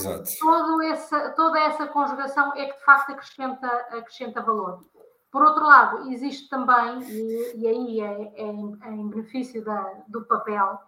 essa, 0.82 1.30
toda 1.32 1.60
essa 1.60 1.86
conjugação 1.86 2.54
é 2.56 2.64
que 2.64 2.78
de 2.78 2.82
facto 2.82 3.12
acrescenta, 3.12 3.66
acrescenta 3.90 4.40
valor. 4.40 4.82
Por 5.30 5.42
outro 5.42 5.64
lado, 5.64 6.10
existe 6.10 6.48
também, 6.48 7.00
e, 7.02 7.56
e 7.56 7.68
aí 7.68 8.00
é, 8.00 8.32
é, 8.34 8.46
em, 8.46 8.78
é 8.82 8.90
em 8.90 9.08
benefício 9.08 9.64
da, 9.64 10.02
do 10.08 10.24
papel, 10.24 10.78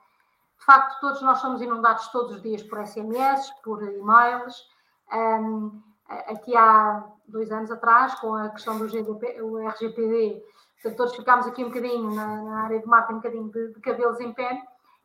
de 0.59 0.67
facto, 0.67 1.01
todos 1.01 1.21
nós 1.23 1.39
somos 1.39 1.61
inundados 1.61 2.07
todos 2.09 2.37
os 2.37 2.43
dias 2.43 2.63
por 2.63 2.87
SMS, 2.87 3.51
por 3.65 3.83
e-mails. 3.83 4.65
Um, 5.13 5.83
aqui 6.09 6.57
há 6.57 7.05
dois 7.27 7.51
anos 7.51 7.71
atrás, 7.71 8.15
com 8.17 8.35
a 8.35 8.49
questão 8.51 8.79
do 8.79 8.89
GDP, 8.89 9.39
RGPD, 9.41 10.41
portanto, 10.75 10.97
todos 10.97 11.17
ficámos 11.17 11.47
aqui 11.49 11.65
um 11.65 11.69
bocadinho 11.69 12.15
na, 12.15 12.43
na 12.43 12.63
área 12.63 12.79
de 12.79 12.87
marketing, 12.87 13.15
um 13.15 13.17
bocadinho 13.17 13.51
de, 13.51 13.75
de 13.75 13.81
cabelos 13.81 14.21
em 14.21 14.33
pé 14.33 14.63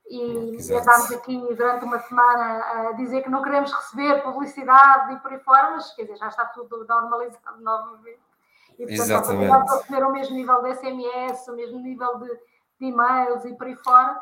e 0.10 0.58
andámos 0.72 1.12
aqui 1.12 1.38
durante 1.56 1.84
uma 1.84 2.00
semana 2.00 2.90
a 2.90 2.92
dizer 2.94 3.24
que 3.24 3.30
não 3.30 3.42
queremos 3.42 3.72
receber 3.72 4.22
publicidade 4.24 5.14
e 5.14 5.20
por 5.20 5.32
aí 5.32 5.40
fora, 5.40 5.72
mas 5.72 5.92
quer 5.94 6.04
dizer, 6.04 6.18
já 6.18 6.28
está 6.28 6.46
tudo 6.46 6.86
normalizado 6.88 7.62
novamente. 7.62 8.27
E 8.78 8.98
portanto, 8.98 9.32
a 9.32 9.78
receber 9.78 10.04
o 10.04 10.12
mesmo 10.12 10.36
nível 10.36 10.62
de 10.62 10.76
SMS, 10.76 11.48
o 11.48 11.56
mesmo 11.56 11.80
nível 11.80 12.20
de, 12.20 12.28
de 12.28 12.86
e-mails 12.86 13.44
e 13.46 13.54
por 13.54 13.68
aí 13.68 13.76
fora. 13.76 14.22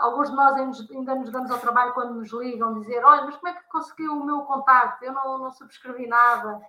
Alguns 0.00 0.30
de 0.30 0.36
nós 0.36 0.56
ainda 0.90 1.14
nos 1.14 1.30
damos 1.30 1.50
ao 1.50 1.58
trabalho 1.58 1.94
quando 1.94 2.14
nos 2.14 2.32
ligam 2.32 2.80
dizer: 2.80 3.04
Olha, 3.04 3.24
mas 3.24 3.36
como 3.36 3.48
é 3.48 3.52
que 3.54 3.68
conseguiu 3.68 4.12
o 4.12 4.24
meu 4.24 4.40
contacto? 4.42 5.04
Eu 5.04 5.12
não, 5.12 5.38
não 5.38 5.52
subscrevi 5.52 6.06
nada, 6.06 6.60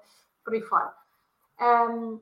por 0.43 0.53
aí 0.53 0.61
fora. 0.61 0.93
Um, 1.59 2.21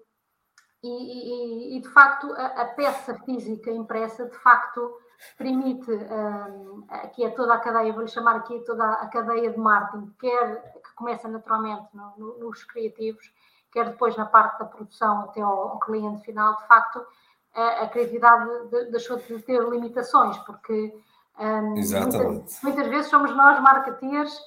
e, 0.82 0.88
e, 0.88 1.78
e, 1.78 1.82
de 1.82 1.89
facto, 1.89 2.32
a, 2.34 2.62
a 2.62 2.65
peça 2.65 3.13
física 3.25 3.69
impressa, 3.69 4.25
de 4.25 4.38
facto, 4.38 4.97
permite 5.38 5.91
um, 5.91 6.86
aqui 6.88 7.25
a 7.25 7.32
toda 7.32 7.54
a 7.54 7.60
cadeia, 7.60 7.91
vou-lhe 7.91 8.08
chamar 8.08 8.38
aqui 8.38 8.60
toda 8.62 8.86
a 8.86 9.08
cadeia 9.08 9.52
de 9.52 9.58
marketing, 9.58 10.13
quer 10.19 10.73
que 10.82 10.93
começa 10.95 11.28
naturalmente 11.28 11.88
no, 11.93 12.13
no, 12.17 12.38
nos 12.39 12.63
criativos, 12.63 13.32
quer 13.71 13.89
depois 13.89 14.15
na 14.17 14.25
parte 14.25 14.60
da 14.60 14.65
produção 14.65 15.21
até 15.21 15.41
ao, 15.41 15.69
ao 15.69 15.79
cliente 15.79 16.23
final, 16.25 16.55
de 16.58 16.67
facto, 16.67 17.05
a, 17.53 17.84
a 17.84 17.89
criatividade 17.89 18.69
de, 18.69 18.86
deixou 18.91 19.17
de 19.17 19.41
ter 19.41 19.62
limitações, 19.67 20.38
porque 20.39 20.93
um, 21.39 21.69
muitas, 21.71 22.62
muitas, 22.63 22.88
vezes 22.88 23.10
somos 23.10 23.36
nós, 23.36 23.60
marketeers, 23.62 24.39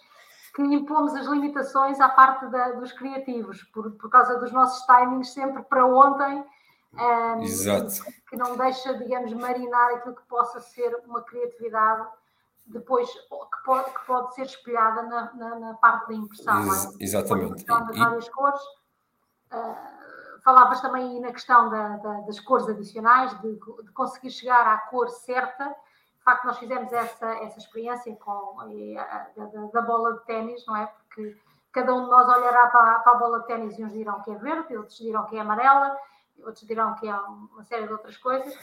que 0.55 0.63
impomos 0.63 1.15
as 1.15 1.27
limitações 1.27 1.99
à 2.01 2.09
parte 2.09 2.47
da, 2.49 2.73
dos 2.73 2.93
criativos, 2.93 3.63
por, 3.73 3.91
por 3.93 4.11
causa 4.11 4.39
dos 4.39 4.53
nossos 4.53 4.85
timings 4.87 5.33
sempre 5.33 5.63
para 5.63 5.87
ontem, 5.87 6.45
um, 6.95 7.43
Exato. 7.43 8.05
que 8.29 8.37
não 8.37 8.57
deixa, 8.57 8.93
digamos, 8.95 9.33
marinar 9.33 9.95
aquilo 9.95 10.15
que 10.15 10.27
possa 10.29 10.61
ser 10.61 10.95
uma 11.07 11.23
criatividade 11.23 12.07
depois 12.67 13.11
que 13.11 13.65
pode, 13.65 13.91
que 13.91 14.07
pode 14.07 14.35
ser 14.35 14.43
espelhada 14.43 15.03
na, 15.03 15.35
na, 15.35 15.59
na 15.59 15.75
parte 15.75 16.09
da 16.09 16.15
impressão. 16.15 16.67
Ex 16.67 16.85
é? 16.85 16.89
Exatamente. 17.01 17.65
Das 17.65 17.99
várias 17.99 18.29
cores. 18.29 18.61
Uh, 19.53 19.93
falavas 20.43 20.81
também 20.81 21.21
na 21.21 21.33
questão 21.33 21.69
da, 21.69 21.97
da, 21.97 22.21
das 22.23 22.39
cores 22.41 22.69
adicionais, 22.69 23.39
de, 23.41 23.55
de, 23.55 23.93
conseguir 23.93 24.31
chegar 24.31 24.67
à 24.67 24.79
cor 24.79 25.09
certa. 25.09 25.65
De 25.65 26.25
facto, 26.25 26.45
nós 26.45 26.59
fizemos 26.59 26.93
essa, 26.93 27.27
essa 27.37 27.59
experiência 27.59 28.15
com 28.17 28.61
a, 28.61 28.67
da, 29.37 29.67
da, 29.73 29.83
bola 29.83 30.15
de 30.15 30.25
ténis, 30.25 30.65
não 30.67 30.77
é? 30.77 30.87
Porque 30.87 31.37
cada 31.73 31.95
um 31.95 32.05
de 32.05 32.11
nós 32.11 32.29
olhará 32.29 32.69
para, 32.69 33.01
para 33.01 33.13
a 33.13 33.17
bola 33.17 33.41
de 33.41 33.47
ténis 33.47 33.79
e 33.79 33.85
uns 33.85 33.93
dirão 33.93 34.21
que 34.23 34.31
é 34.31 34.35
verde, 34.37 34.77
outros 34.77 34.99
dirão 34.99 35.25
que 35.27 35.37
é 35.37 35.41
amarela, 35.41 35.97
outros 36.45 36.67
dirão 36.67 36.95
que 36.95 37.09
é 37.09 37.15
uma 37.15 37.65
série 37.65 37.87
de 37.87 37.93
outras 37.93 38.17
coisas. 38.17 38.55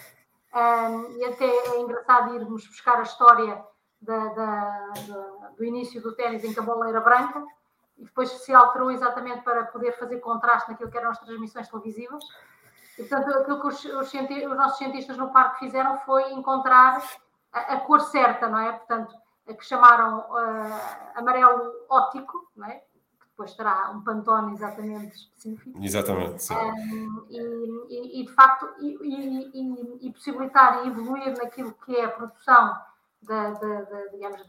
Um, 0.53 1.17
e 1.17 1.25
até 1.25 1.45
é 1.45 1.81
engraçado 1.81 2.35
irmos 2.35 2.65
buscar 2.67 2.97
a 2.97 3.03
história 3.03 3.63
da, 4.01 4.25
da, 4.29 4.93
da, 5.07 5.49
do 5.57 5.63
início 5.63 6.01
do 6.01 6.15
ténis 6.15 6.43
em 6.43 6.53
que 6.53 6.59
a 6.59 6.63
bola 6.63 6.89
era 6.89 7.01
branca 7.01 7.45
e 7.99 8.05
depois 8.05 8.29
se 8.29 8.53
alterou 8.53 8.89
exatamente 8.89 9.41
para 9.41 9.65
poder 9.65 9.91
fazer 9.99 10.17
contraste 10.19 10.71
naquilo 10.71 10.89
que 10.89 10.97
eram 10.97 11.11
as 11.11 11.19
transmissões 11.19 11.67
televisivas. 11.67 12.23
E, 12.97 13.03
portanto, 13.03 13.37
aquilo 13.37 13.61
que 13.61 13.67
os, 13.67 13.85
os, 13.85 14.13
os 14.13 14.57
nossos 14.57 14.77
cientistas 14.77 15.17
no 15.17 15.31
parque 15.31 15.59
fizeram 15.59 15.99
foi 15.99 16.31
encontrar 16.31 17.03
a, 17.51 17.59
a, 17.73 17.79
cor 17.81 17.99
certa, 17.99 18.47
não 18.47 18.59
é? 18.59 18.71
Portanto, 18.71 19.13
a 19.47 19.53
que 19.53 19.65
chamaram 19.65 20.19
uh, 20.19 20.81
amarelo 21.15 21.73
óptico, 21.89 22.49
não 22.55 22.67
é? 22.67 22.75
Que 22.75 23.27
depois 23.31 23.53
terá 23.53 23.91
um 23.91 24.01
pantone 24.01 24.53
exatamente 24.53 25.15
específico. 25.15 25.77
Exatamente, 25.83 26.43
sim. 26.43 26.55
Um, 26.55 27.25
e, 27.29 27.37
e, 27.89 28.21
e, 28.21 28.25
de 28.25 28.33
facto, 28.33 28.69
e, 28.81 30.11
possibilitar 30.13 30.85
e 30.85 30.89
evoluir 30.89 31.37
naquilo 31.37 31.73
que 31.85 31.95
é 31.95 32.05
a 32.05 32.09
produção 32.09 32.88
da, 33.21 33.51
da, 33.51 33.81
da 33.81 34.05
digamos, 34.07 34.41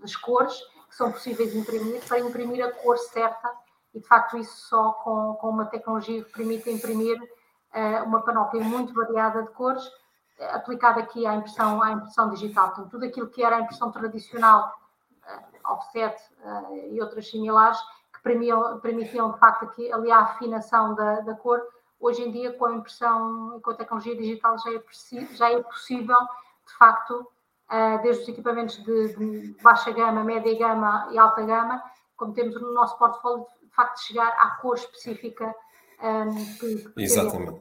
das 0.00 0.16
cores 0.16 0.58
que 0.88 0.96
são 0.96 1.12
possíveis 1.12 1.52
de 1.52 1.58
imprimir 1.58 2.02
para 2.06 2.18
imprimir 2.20 2.64
a 2.64 2.72
cor 2.72 2.96
certa 2.98 3.52
e 3.94 4.00
de 4.00 4.06
facto 4.06 4.36
isso 4.36 4.68
só 4.68 4.92
com, 4.92 5.34
com 5.34 5.48
uma 5.48 5.66
tecnologia 5.66 6.22
que 6.22 6.32
permite 6.32 6.70
imprimir 6.70 7.18
uh, 7.20 8.04
uma 8.04 8.20
panóplia 8.22 8.62
muito 8.62 8.92
variada 8.92 9.42
de 9.42 9.50
cores 9.50 9.84
uh, 9.86 10.44
aplicada 10.52 11.00
aqui 11.00 11.26
à 11.26 11.34
impressão, 11.34 11.82
à 11.82 11.92
impressão 11.92 12.30
digital. 12.30 12.68
Portanto, 12.68 12.90
tudo 12.90 13.06
aquilo 13.06 13.28
que 13.28 13.42
era 13.42 13.56
a 13.56 13.60
impressão 13.60 13.90
tradicional, 13.90 14.74
uh, 15.22 15.72
offset 15.72 16.16
e 16.90 17.00
outras 17.00 17.28
similares, 17.28 17.78
que 18.12 18.22
permitiam, 18.22 18.78
permitiam 18.80 19.32
de 19.32 19.38
facto 19.38 19.64
aqui, 19.64 19.92
ali 19.92 20.10
a 20.12 20.20
afinação 20.20 20.94
da, 20.94 21.20
da 21.20 21.34
cor, 21.34 21.60
hoje 21.98 22.22
em 22.22 22.30
dia 22.30 22.52
com 22.52 22.66
a 22.66 22.74
impressão, 22.74 23.60
com 23.60 23.70
a 23.70 23.74
tecnologia 23.74 24.14
digital 24.14 24.56
já 24.58 24.74
é, 24.74 24.82
já 25.34 25.50
é 25.50 25.62
possível 25.62 26.18
de 26.66 26.74
facto 26.78 27.26
desde 28.02 28.22
os 28.22 28.28
equipamentos 28.28 28.76
de, 28.84 29.54
baixa 29.62 29.90
gama, 29.90 30.22
média 30.22 30.56
gama 30.58 31.08
e 31.12 31.18
alta 31.18 31.42
gama, 31.42 31.82
como 32.16 32.32
temos 32.32 32.60
no 32.60 32.72
nosso 32.72 32.96
portfólio, 32.98 33.44
de 33.62 33.74
facto, 33.74 33.98
chegar 34.00 34.28
à 34.38 34.50
cor 34.60 34.76
específica 34.76 35.54
um, 36.02 36.44
que, 36.56 37.02
Exatamente. 37.02 37.60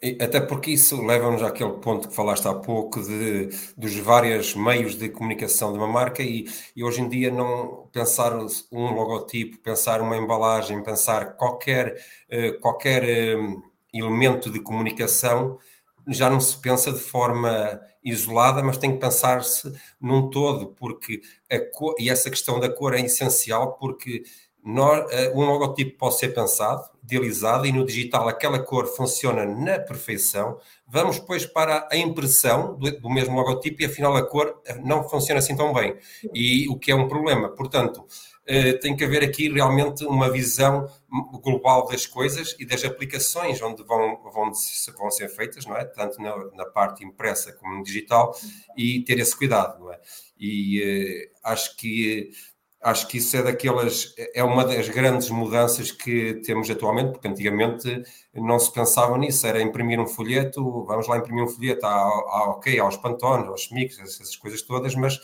E 0.00 0.16
até 0.20 0.40
porque 0.40 0.70
isso 0.70 1.04
leva-nos 1.04 1.42
àquele 1.42 1.72
ponto 1.74 2.08
que 2.08 2.14
falaste 2.14 2.46
há 2.46 2.54
pouco 2.54 3.02
de, 3.02 3.48
dos 3.76 3.96
vários 3.96 4.54
meios 4.54 4.94
de 4.94 5.08
comunicação 5.08 5.72
de 5.72 5.78
uma 5.78 5.88
marca 5.88 6.22
e, 6.22 6.46
e, 6.76 6.84
hoje 6.84 7.00
em 7.00 7.08
dia 7.08 7.30
não 7.30 7.88
pensar 7.92 8.32
um 8.36 8.94
logotipo, 8.94 9.58
pensar 9.58 10.00
uma 10.00 10.16
embalagem, 10.16 10.82
pensar 10.82 11.36
qualquer, 11.36 11.96
uh, 12.30 12.60
qualquer 12.60 13.36
uh, 13.36 13.62
elemento 13.92 14.48
de 14.50 14.60
comunicação 14.60 15.58
já 16.08 16.28
não 16.28 16.40
se 16.40 16.58
pensa 16.60 16.92
de 16.92 16.98
forma 16.98 17.80
isolada, 18.04 18.62
mas 18.62 18.78
tem 18.78 18.92
que 18.92 18.98
pensar-se 18.98 19.72
num 20.00 20.28
todo, 20.30 20.68
porque 20.68 21.20
cor, 21.72 21.94
e 21.98 22.10
essa 22.10 22.30
questão 22.30 22.58
da 22.58 22.68
cor 22.68 22.94
é 22.94 23.00
essencial, 23.00 23.74
porque 23.74 24.22
nós, 24.64 25.10
eh, 25.10 25.32
um 25.34 25.44
logotipo 25.44 25.98
pode 25.98 26.18
ser 26.18 26.28
pensado, 26.28 26.82
idealizado, 27.02 27.66
e 27.66 27.72
no 27.72 27.84
digital 27.84 28.28
aquela 28.28 28.60
cor 28.60 28.86
funciona 28.86 29.44
na 29.44 29.78
perfeição. 29.80 30.56
Vamos 30.86 31.18
depois 31.18 31.44
para 31.44 31.88
a 31.90 31.96
impressão 31.96 32.76
do, 32.76 33.00
do 33.00 33.10
mesmo 33.10 33.36
logotipo 33.36 33.82
e 33.82 33.86
afinal 33.86 34.16
a 34.16 34.24
cor 34.24 34.60
não 34.84 35.08
funciona 35.08 35.40
assim 35.40 35.56
tão 35.56 35.72
bem, 35.72 35.96
e 36.32 36.68
o 36.68 36.78
que 36.78 36.92
é 36.92 36.94
um 36.94 37.08
problema. 37.08 37.48
Portanto, 37.48 38.06
eh, 38.46 38.74
tem 38.74 38.96
que 38.96 39.04
haver 39.04 39.24
aqui 39.24 39.48
realmente 39.48 40.04
uma 40.04 40.30
visão 40.30 40.88
global 41.42 41.86
das 41.86 42.06
coisas 42.06 42.56
e 42.58 42.64
das 42.64 42.84
aplicações 42.84 43.60
onde 43.60 43.82
vão, 43.84 44.22
vão, 44.32 44.50
vão 44.98 45.10
ser 45.10 45.28
feitas, 45.28 45.66
não 45.66 45.76
é? 45.76 45.84
Tanto 45.84 46.20
na, 46.20 46.34
na 46.54 46.64
parte 46.64 47.04
impressa 47.04 47.52
como 47.52 47.82
digital, 47.82 48.34
e 48.76 49.02
ter 49.04 49.18
esse 49.18 49.36
cuidado, 49.36 49.78
não 49.80 49.92
é? 49.92 50.00
E 50.38 50.82
eh, 50.82 51.30
acho 51.44 51.76
que 51.76 52.30
acho 52.82 53.06
que 53.06 53.18
isso 53.18 53.36
é 53.36 53.42
daquelas 53.44 54.12
é 54.34 54.42
uma 54.42 54.64
das 54.64 54.88
grandes 54.88 55.30
mudanças 55.30 55.92
que 55.92 56.40
temos 56.44 56.68
atualmente, 56.68 57.12
porque 57.12 57.28
antigamente 57.28 58.02
não 58.34 58.58
se 58.58 58.72
pensava 58.72 59.16
nisso, 59.16 59.46
era 59.46 59.62
imprimir 59.62 60.00
um 60.00 60.06
folheto, 60.06 60.84
vamos 60.84 61.06
lá 61.06 61.16
imprimir 61.16 61.44
um 61.44 61.48
folheto, 61.48 61.86
há, 61.86 61.92
há 61.92 62.50
ok, 62.50 62.80
aos 62.80 62.96
pantones, 62.96 63.48
aos 63.48 63.70
mix, 63.70 63.98
essas 64.00 64.34
coisas 64.34 64.62
todas, 64.62 64.96
mas 64.96 65.16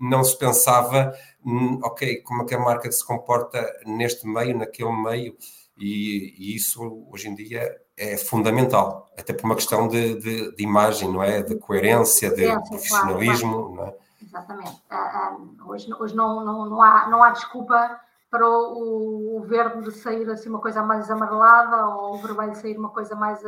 não 0.00 0.22
se 0.24 0.38
pensava, 0.38 1.12
hum, 1.44 1.80
ok, 1.82 2.22
como 2.22 2.42
é 2.42 2.46
que 2.46 2.54
a 2.54 2.58
marca 2.58 2.90
se 2.90 3.04
comporta 3.04 3.64
neste 3.84 4.26
meio, 4.26 4.56
naquele 4.56 4.92
meio, 4.92 5.36
e, 5.78 6.34
e 6.38 6.56
isso 6.56 7.06
hoje 7.10 7.28
em 7.28 7.34
dia 7.34 7.80
é 7.96 8.16
fundamental, 8.16 9.10
até 9.16 9.32
por 9.32 9.44
uma 9.44 9.54
questão 9.54 9.88
de, 9.88 10.14
de, 10.16 10.54
de 10.54 10.62
imagem, 10.62 11.10
não 11.10 11.22
é? 11.22 11.42
De 11.42 11.56
coerência, 11.56 12.34
de 12.34 12.46
profissionalismo, 12.68 13.52
claro, 13.52 13.74
claro. 13.74 13.74
não 13.74 13.84
é? 13.86 14.06
Exatamente. 14.22 14.82
Uh, 14.90 15.70
hoje 15.70 15.92
hoje 15.94 16.14
não, 16.14 16.44
não, 16.44 16.66
não, 16.66 16.82
há, 16.82 17.08
não 17.08 17.22
há 17.22 17.30
desculpa 17.30 18.00
para 18.30 18.46
o, 18.46 19.38
o, 19.38 19.44
verde 19.44 19.90
sair 19.92 20.28
assim 20.30 20.48
uma 20.48 20.58
coisa 20.58 20.82
mais 20.82 21.10
amarelada 21.10 21.86
ou 21.86 22.14
o 22.14 22.18
vermelho 22.18 22.54
sair 22.54 22.76
uma 22.76 22.90
coisa 22.90 23.14
mais 23.14 23.40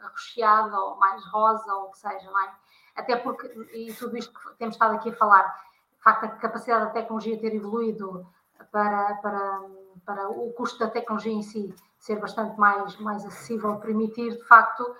arroxeada 0.00 0.78
ou 0.78 0.96
mais 0.96 1.22
rosa 1.26 1.74
ou 1.74 1.88
o 1.88 1.90
que 1.90 1.98
seja, 1.98 2.30
não 2.30 2.40
é? 2.40 2.52
Até 3.00 3.16
porque, 3.16 3.46
e 3.74 3.92
tudo 3.94 4.16
isto 4.16 4.32
que 4.32 4.54
temos 4.56 4.74
estado 4.74 4.94
aqui 4.94 5.10
a 5.10 5.16
falar, 5.16 5.42
de 5.42 6.02
facto, 6.02 6.24
a 6.24 6.28
capacidade 6.28 6.84
da 6.84 6.90
tecnologia 6.90 7.40
ter 7.40 7.54
evoluído 7.54 8.26
para, 8.70 9.14
para, 9.16 9.60
para 10.04 10.28
o 10.28 10.52
custo 10.52 10.78
da 10.78 10.88
tecnologia 10.88 11.32
em 11.32 11.42
si 11.42 11.74
ser 11.98 12.18
bastante 12.20 12.58
mais, 12.58 12.96
mais 13.00 13.24
acessível, 13.24 13.76
permitir, 13.76 14.30
de 14.30 14.44
facto, 14.44 14.94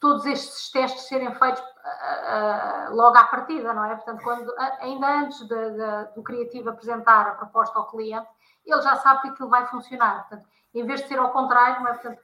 todos 0.00 0.26
estes 0.26 0.70
testes 0.70 1.02
serem 1.04 1.32
feitos 1.34 1.60
uh, 1.62 2.90
uh, 2.90 2.94
logo 2.94 3.16
à 3.16 3.24
partida, 3.24 3.72
não 3.72 3.84
é? 3.84 3.94
Portanto, 3.94 4.22
quando, 4.22 4.52
ainda 4.80 5.06
antes 5.20 5.40
de, 5.46 5.70
de, 5.70 6.14
do 6.14 6.22
criativo 6.22 6.70
apresentar 6.70 7.28
a 7.28 7.34
proposta 7.34 7.78
ao 7.78 7.86
cliente, 7.86 8.28
ele 8.66 8.82
já 8.82 8.96
sabe 8.96 9.22
que 9.22 9.28
aquilo 9.28 9.48
vai 9.48 9.66
funcionar. 9.66 10.28
Portanto, 10.28 10.48
em 10.74 10.84
vez 10.84 11.02
de 11.02 11.08
ser 11.08 11.18
ao 11.18 11.30
contrário, 11.30 11.82
não 11.82 11.88
é? 11.88 11.94
Portanto, 11.94 12.20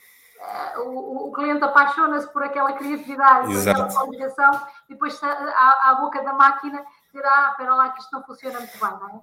o, 0.78 1.28
o, 1.28 1.32
cliente 1.32 1.64
apaixona-se 1.64 2.32
por 2.32 2.42
aquela 2.42 2.72
criatividade, 2.72 3.48
por 3.48 3.68
aquela 3.68 3.92
qualificação, 3.92 4.50
e 4.88 4.92
depois 4.92 5.20
à, 5.22 5.90
à 5.90 5.94
boca 6.00 6.22
da 6.22 6.32
máquina 6.32 6.84
dizer, 7.06 7.26
ah, 7.26 7.48
espera 7.50 7.74
lá 7.74 7.90
que 7.90 8.00
isto 8.00 8.12
não 8.12 8.22
funciona 8.22 8.58
muito 8.58 8.78
bem, 8.78 8.90
não 8.90 9.22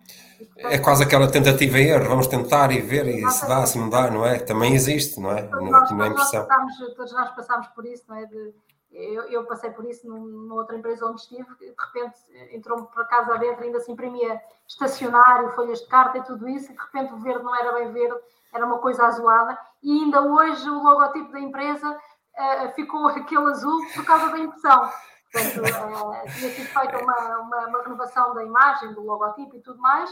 é? 0.66 0.76
É 0.76 0.80
quase 0.80 1.04
aquela 1.04 1.32
tentativa 1.32 1.80
e 1.80 1.88
erro, 1.90 2.10
vamos 2.10 2.28
tentar 2.28 2.72
e 2.72 2.82
ver 2.82 3.08
e 3.08 3.30
se 3.30 3.48
dá, 3.48 3.66
se 3.66 3.78
não 3.78 3.90
dá, 3.90 4.10
não 4.12 4.26
é? 4.26 4.40
Também 4.40 4.74
existe, 4.74 5.20
não 5.20 5.32
é? 5.32 5.44
Todos 5.44 5.70
nós, 5.70 5.90
todos 5.90 5.98
nós, 5.98 6.32
passámos, 6.32 6.78
todos 6.96 7.14
nós 7.14 7.30
passámos 7.32 7.68
por 7.68 7.86
isso, 7.86 8.04
não 8.08 8.18
é? 8.18 8.26
De, 8.26 8.54
eu, 8.92 9.24
eu, 9.24 9.46
passei 9.46 9.72
por 9.72 9.86
isso 9.86 10.08
numa 10.08 10.56
outra 10.56 10.78
empresa 10.78 11.06
onde 11.06 11.20
estive, 11.20 11.48
de 11.60 11.74
repente 11.78 12.18
entrou-me 12.52 12.88
para 12.88 13.04
casa 13.06 13.36
adentro, 13.36 13.64
ainda 13.64 13.80
se 13.82 13.92
imprimia 13.92 14.42
estacionário, 14.68 15.52
folhas 15.52 15.82
de 15.82 15.88
carta 15.88 16.18
e 16.18 16.24
tudo 16.24 16.48
isso, 16.48 16.72
e 16.72 16.76
de 16.76 16.82
repente 16.82 17.14
o 17.14 17.18
verde 17.18 17.44
não 17.44 17.56
era 17.56 17.74
bem 17.74 17.92
verde, 17.92 18.20
era 18.56 18.66
uma 18.66 18.80
coisa 18.80 19.06
azulada, 19.06 19.60
e 19.84 19.92
ainda 19.92 20.22
hoje 20.22 20.70
o 20.70 20.82
logotipo 20.82 21.32
da 21.32 21.40
empresa 21.40 21.92
uh, 21.92 22.74
ficou 22.74 23.08
aquele 23.10 23.46
azul 23.48 23.86
por 23.94 24.06
causa 24.06 24.30
da 24.30 24.40
impressão. 24.40 24.90
Portanto, 25.32 25.62
uh, 25.62 26.32
tinha 26.32 26.52
sido 26.52 26.68
feita 26.68 26.98
uma, 27.04 27.40
uma, 27.40 27.68
uma, 27.68 27.84
renovação 27.84 28.34
da 28.34 28.44
imagem, 28.44 28.94
do 28.94 29.04
logotipo 29.04 29.58
e 29.58 29.62
tudo 29.62 29.80
mais. 29.80 30.10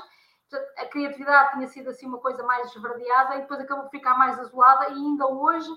A 0.78 0.86
criatividade 0.86 1.54
tinha 1.54 1.68
sido 1.68 1.90
assim 1.90 2.06
uma 2.06 2.20
coisa 2.20 2.44
mais 2.44 2.68
esverdeada 2.68 3.36
e 3.36 3.42
depois 3.42 3.60
acabou 3.62 3.86
por 3.86 3.92
ficar 3.92 4.16
mais 4.16 4.38
azulada 4.38 4.90
e 4.90 4.94
ainda 4.94 5.26
hoje 5.26 5.70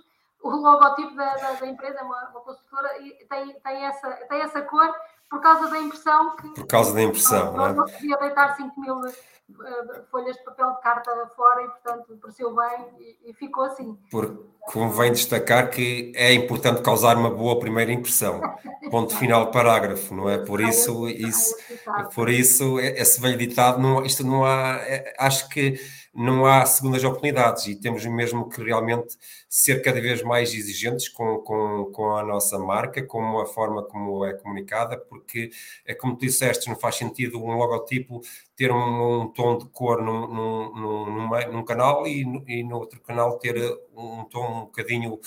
o 0.43 0.51
logotipo 0.51 1.15
da, 1.15 1.35
da, 1.35 1.53
da 1.53 1.67
empresa, 1.67 2.01
é 2.01 2.03
uma, 2.03 2.29
uma 2.29 2.41
construtora, 2.41 2.99
e 2.99 3.27
tem, 3.27 3.59
tem, 3.61 3.87
essa, 3.87 4.11
tem 4.29 4.41
essa 4.41 4.61
cor 4.63 4.95
por 5.29 5.41
causa 5.41 5.71
da 5.71 5.79
impressão 5.79 6.37
que. 6.37 6.49
Por 6.51 6.67
causa 6.67 6.95
da 6.95 7.03
impressão, 7.03 7.53
não, 7.53 7.57
não, 7.57 7.67
é? 7.67 7.73
não 7.73 7.85
podia 7.85 8.17
deitar 8.17 8.57
5 8.57 8.81
mil 8.81 8.97
uh, 8.97 10.05
folhas 10.11 10.37
de 10.37 10.45
papel 10.45 10.73
de 10.73 10.81
carta 10.81 11.31
fora 11.35 11.63
e, 11.63 11.69
portanto, 11.69 12.19
pareceu 12.21 12.55
bem 12.55 12.87
e, 12.99 13.31
e 13.31 13.35
ficou 13.35 13.65
assim. 13.65 13.99
Porque 14.11 14.41
convém 14.61 15.13
destacar 15.13 15.71
que 15.71 16.13
é 16.15 16.33
importante 16.33 16.83
causar 16.83 17.17
uma 17.17 17.31
boa 17.31 17.59
primeira 17.59 17.93
impressão. 17.93 18.41
Ponto 18.91 19.17
final, 19.17 19.51
parágrafo, 19.51 20.15
não 20.15 20.29
é? 20.29 20.39
Por 20.39 20.61
isso, 20.61 21.09
isso, 21.09 21.55
por 22.15 22.29
isso 22.29 22.79
esse 22.79 23.21
velho 23.21 23.37
ditado, 23.37 23.81
não, 23.81 24.05
isto 24.05 24.25
não 24.25 24.45
há. 24.45 24.77
É, 24.83 25.15
acho 25.19 25.49
que 25.49 25.79
não 26.17 26.47
há 26.47 26.65
segundas 26.65 27.05
oportunidades 27.05 27.67
e 27.67 27.77
temos 27.77 28.05
mesmo 28.07 28.49
que 28.49 28.63
realmente 28.63 29.19
ser 29.49 29.83
cada 29.83 30.01
vez 30.01 30.23
mais 30.23 30.55
exigentes 30.55 31.11
com, 31.11 31.39
com, 31.41 31.91
com 31.93 32.17
a 32.17 32.23
nossa 32.23 32.59
marca, 32.59 33.03
com 33.03 33.39
a 33.39 33.45
forma 33.45 33.83
como 33.83 34.25
é 34.25 34.33
comunicada, 34.33 34.97
porque 34.97 35.51
é 35.85 35.95
como 35.95 36.17
tu 36.17 36.21
disseste, 36.21 36.69
não 36.69 36.77
faz 36.77 36.95
sentido 36.95 37.39
um 37.39 37.55
logotipo 37.57 38.23
ter 38.57 38.73
um, 38.73 39.23
um 39.23 39.29
tom 39.29 39.59
de 39.59 39.67
cor 39.67 40.03
num, 40.03 40.27
num, 40.27 40.75
num, 40.75 41.53
num 41.53 41.65
canal 41.65 42.07
e, 42.07 42.23
e 42.49 42.63
no 42.63 42.79
outro 42.79 42.99
canal 43.01 43.39
ter 43.39 43.57
um 43.95 44.25
tom 44.25 44.47
um 44.47 44.61
bocadinho 44.61 45.21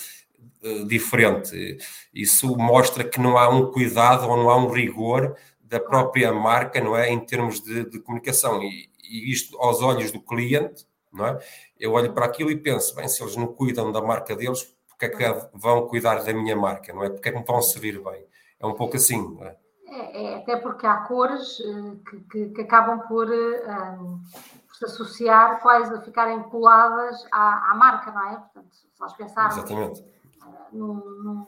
uh, 0.62 0.84
diferente. 0.86 1.78
Isso 2.12 2.56
mostra 2.56 3.04
que 3.04 3.20
não 3.20 3.38
há 3.38 3.48
um 3.48 3.70
cuidado 3.70 4.28
ou 4.28 4.36
não 4.36 4.50
há 4.50 4.56
um 4.56 4.70
rigor 4.70 5.36
da 5.70 5.78
própria 5.78 6.32
marca, 6.32 6.80
não 6.80 6.96
é, 6.96 7.08
em 7.08 7.20
termos 7.20 7.60
de, 7.60 7.88
de 7.88 8.00
comunicação. 8.00 8.60
E, 8.60 8.90
e 9.04 9.32
isto 9.32 9.56
aos 9.58 9.80
olhos 9.80 10.10
do 10.10 10.20
cliente, 10.20 10.84
não 11.12 11.26
é? 11.26 11.38
Eu 11.78 11.92
olho 11.92 12.12
para 12.12 12.26
aquilo 12.26 12.50
e 12.50 12.56
penso, 12.56 12.94
bem, 12.94 13.08
se 13.08 13.22
eles 13.22 13.36
não 13.36 13.46
cuidam 13.46 13.92
da 13.92 14.02
marca 14.02 14.34
deles, 14.34 14.76
porque 14.88 15.06
é 15.06 15.08
que 15.08 15.48
vão 15.54 15.86
cuidar 15.86 16.22
da 16.24 16.32
minha 16.32 16.56
marca, 16.56 16.92
não 16.92 17.04
é? 17.04 17.08
Porque 17.08 17.28
é 17.28 17.32
que 17.32 17.38
me 17.38 17.44
vão 17.44 17.62
servir 17.62 18.02
bem? 18.02 18.26
É 18.58 18.66
um 18.66 18.74
pouco 18.74 18.96
assim, 18.96 19.36
não 19.36 19.44
é? 19.44 19.56
É, 19.86 20.24
é 20.24 20.36
até 20.36 20.56
porque 20.56 20.86
há 20.86 20.98
cores 20.98 21.60
uh, 21.60 21.96
que, 22.08 22.20
que, 22.30 22.48
que, 22.50 22.60
acabam 22.62 23.00
por, 23.08 23.28
uh, 23.28 24.20
por, 24.66 24.76
se 24.76 24.84
associar, 24.84 25.60
quase 25.60 25.94
a 25.94 26.00
ficarem 26.00 26.42
coladas 26.44 27.26
à, 27.32 27.70
à, 27.70 27.74
marca, 27.74 28.10
não 28.10 28.28
é? 28.28 28.36
Portanto, 28.36 28.74
se 28.74 28.86
nós 29.00 29.12
pensarmos 29.14 29.70
uh, 29.70 30.04
num, 30.72 30.94
num, 30.94 31.46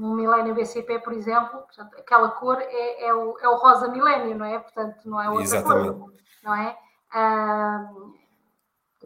num 0.00 0.14
milênio 0.14 0.54
BCP, 0.54 1.00
por 1.00 1.12
exemplo, 1.12 1.60
portanto, 1.60 1.94
aquela 1.98 2.30
cor 2.30 2.58
é, 2.58 3.04
é, 3.06 3.14
o, 3.14 3.38
é 3.38 3.48
o 3.48 3.56
rosa 3.56 3.88
milênio, 3.88 4.36
não 4.36 4.46
é? 4.46 4.58
Portanto, 4.58 4.96
não 5.04 5.20
é 5.20 5.28
outra 5.28 5.44
Exatamente. 5.44 5.98
cor, 5.98 6.12
não 6.42 6.54
é? 6.54 6.76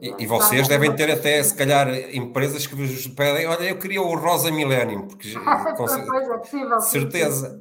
E, 0.01 0.23
e, 0.23 0.27
vocês 0.27 0.67
devem 0.69 0.95
ter 0.95 1.11
até, 1.11 1.43
se 1.43 1.57
calhar, 1.57 1.89
empresas 2.13 2.67
que 2.67 2.75
vos 2.75 3.07
pedem, 3.09 3.47
olha, 3.47 3.65
eu 3.65 3.79
queria 3.79 4.03
o 4.03 4.17
Rosa 4.17 4.51
Millennium, 4.51 5.07
porque 5.07 5.33
com 5.77 5.85
é 5.85 6.39
possível, 6.39 6.81
certeza. 6.81 7.61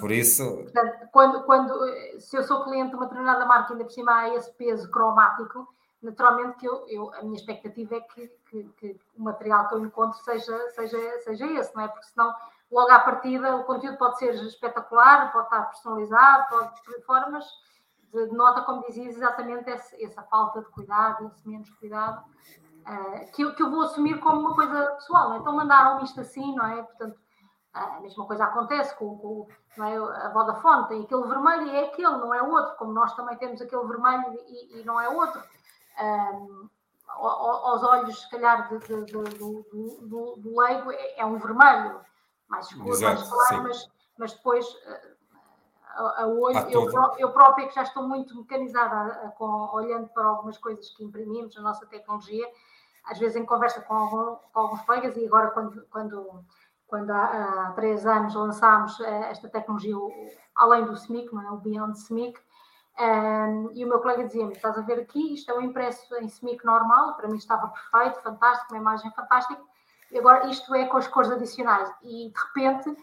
Por 0.00 0.10
isso. 0.10 0.44
Portanto, 0.44 1.08
quando, 1.12 1.44
quando, 1.44 1.72
se 2.18 2.36
eu 2.36 2.42
sou 2.42 2.64
cliente 2.64 2.90
de 2.90 2.96
uma 2.96 3.06
determinada 3.06 3.46
marca, 3.46 3.72
ainda 3.72 3.84
por 3.84 3.92
cima 3.92 4.12
há 4.12 4.34
esse 4.34 4.52
peso 4.54 4.90
cromático, 4.90 5.66
naturalmente 6.02 6.58
que 6.58 6.66
eu, 6.66 6.86
eu 6.88 7.14
a 7.14 7.22
minha 7.22 7.36
expectativa 7.36 7.96
é 7.96 8.00
que, 8.00 8.28
que, 8.50 8.64
que, 8.76 9.00
o 9.16 9.22
material 9.22 9.68
que 9.68 9.74
eu 9.74 9.84
encontro 9.84 10.18
seja, 10.20 10.70
seja, 10.70 10.98
seja 11.20 11.46
esse, 11.46 11.74
não 11.74 11.82
é? 11.82 11.88
Porque 11.88 12.06
senão, 12.06 12.34
logo 12.70 12.90
à 12.90 12.98
partida, 12.98 13.56
o 13.56 13.64
conteúdo 13.64 13.98
pode 13.98 14.18
ser 14.18 14.34
espetacular, 14.34 15.32
pode 15.32 15.46
estar 15.46 15.62
personalizado, 15.62 16.48
pode 16.48 16.82
de 16.82 17.02
formas 17.04 17.44
denota, 18.12 18.62
como 18.62 18.84
dizias, 18.86 19.16
exatamente 19.16 19.70
esse, 19.70 20.04
essa 20.04 20.22
falta 20.24 20.60
de 20.60 20.68
cuidado, 20.68 21.26
esse 21.26 21.48
menos 21.48 21.70
cuidado, 21.70 22.22
uh, 22.86 23.32
que, 23.32 23.42
eu, 23.42 23.54
que 23.54 23.62
eu 23.62 23.70
vou 23.70 23.82
assumir 23.82 24.20
como 24.20 24.40
uma 24.40 24.54
coisa 24.54 24.92
pessoal. 24.92 25.30
Não 25.30 25.36
é? 25.36 25.38
Então 25.38 25.56
mandaram 25.56 26.04
isto 26.04 26.20
assim, 26.20 26.54
não 26.54 26.66
é? 26.66 26.82
Portanto, 26.82 27.18
a 27.72 28.00
mesma 28.00 28.26
coisa 28.26 28.44
acontece 28.44 28.94
com, 28.96 29.16
com 29.16 29.48
é? 29.82 29.96
a 29.96 30.28
Vodafone, 30.28 30.88
tem 30.88 31.02
aquele 31.04 31.26
vermelho 31.26 31.66
e 31.68 31.76
é 31.76 31.84
aquele, 31.86 32.18
não 32.18 32.34
é 32.34 32.42
outro, 32.42 32.76
como 32.76 32.92
nós 32.92 33.14
também 33.14 33.36
temos 33.38 33.62
aquele 33.62 33.86
vermelho 33.86 34.38
e, 34.46 34.80
e 34.80 34.84
não 34.84 35.00
é 35.00 35.08
outro. 35.08 35.42
Um, 36.00 36.68
aos 37.08 37.82
olhos, 37.82 38.20
se 38.20 38.30
calhar, 38.30 38.68
de, 38.68 38.78
de, 38.78 39.04
de, 39.04 39.12
do, 39.12 39.62
do, 40.02 40.36
do 40.36 40.60
leigo, 40.60 40.90
é, 40.90 41.20
é, 41.20 41.24
um 41.24 41.38
vermelho 41.38 42.00
mais 42.48 42.66
escuro, 42.66 42.90
Exato, 42.90 43.20
mais 43.20 43.30
claro, 43.30 43.62
mas, 43.64 43.90
mas 44.18 44.32
depois 44.32 44.66
a, 45.94 46.22
a 46.22 46.26
olho. 46.26 46.58
Eu, 46.70 46.90
eu, 47.18 47.32
própria, 47.32 47.68
que 47.68 47.74
já 47.74 47.82
estou 47.82 48.06
muito 48.06 48.36
mecanizada 48.36 49.34
com, 49.38 49.70
olhando 49.72 50.08
para 50.08 50.24
algumas 50.24 50.58
coisas 50.58 50.90
que 50.90 51.04
imprimimos 51.04 51.54
na 51.56 51.62
nossa 51.62 51.86
tecnologia, 51.86 52.46
às 53.04 53.18
vezes 53.18 53.36
em 53.36 53.44
conversa 53.44 53.80
com, 53.82 53.94
algum, 53.94 54.36
com 54.52 54.60
alguns 54.60 54.82
colegas, 54.82 55.16
e 55.16 55.26
agora, 55.26 55.50
quando, 55.50 55.84
quando, 55.90 56.44
quando 56.86 57.10
há, 57.10 57.66
há 57.68 57.72
três 57.72 58.06
anos 58.06 58.34
lançámos 58.34 58.98
eh, 59.00 59.30
esta 59.30 59.48
tecnologia, 59.48 59.96
além 60.54 60.84
do 60.84 60.96
SMIC, 60.96 61.32
não 61.32 61.42
é? 61.42 61.50
o 61.50 61.56
Beyond 61.56 61.98
SMIC, 61.98 62.38
um, 63.00 63.70
e 63.72 63.84
o 63.84 63.88
meu 63.88 64.00
colega 64.00 64.24
dizia-me: 64.24 64.52
estás 64.52 64.76
a 64.76 64.82
ver 64.82 65.00
aqui, 65.00 65.34
isto 65.34 65.50
é 65.50 65.54
um 65.54 65.62
impresso 65.62 66.14
em 66.16 66.28
SMIC 66.28 66.64
normal, 66.64 67.14
para 67.16 67.28
mim 67.28 67.36
estava 67.36 67.68
perfeito, 67.68 68.22
fantástico, 68.22 68.72
uma 68.72 68.80
imagem 68.80 69.10
fantástica, 69.12 69.60
e 70.10 70.18
agora 70.18 70.46
isto 70.48 70.74
é 70.74 70.86
com 70.86 70.98
as 70.98 71.08
cores 71.08 71.30
adicionais. 71.30 71.90
E 72.02 72.30
de 72.30 72.40
repente 72.46 72.94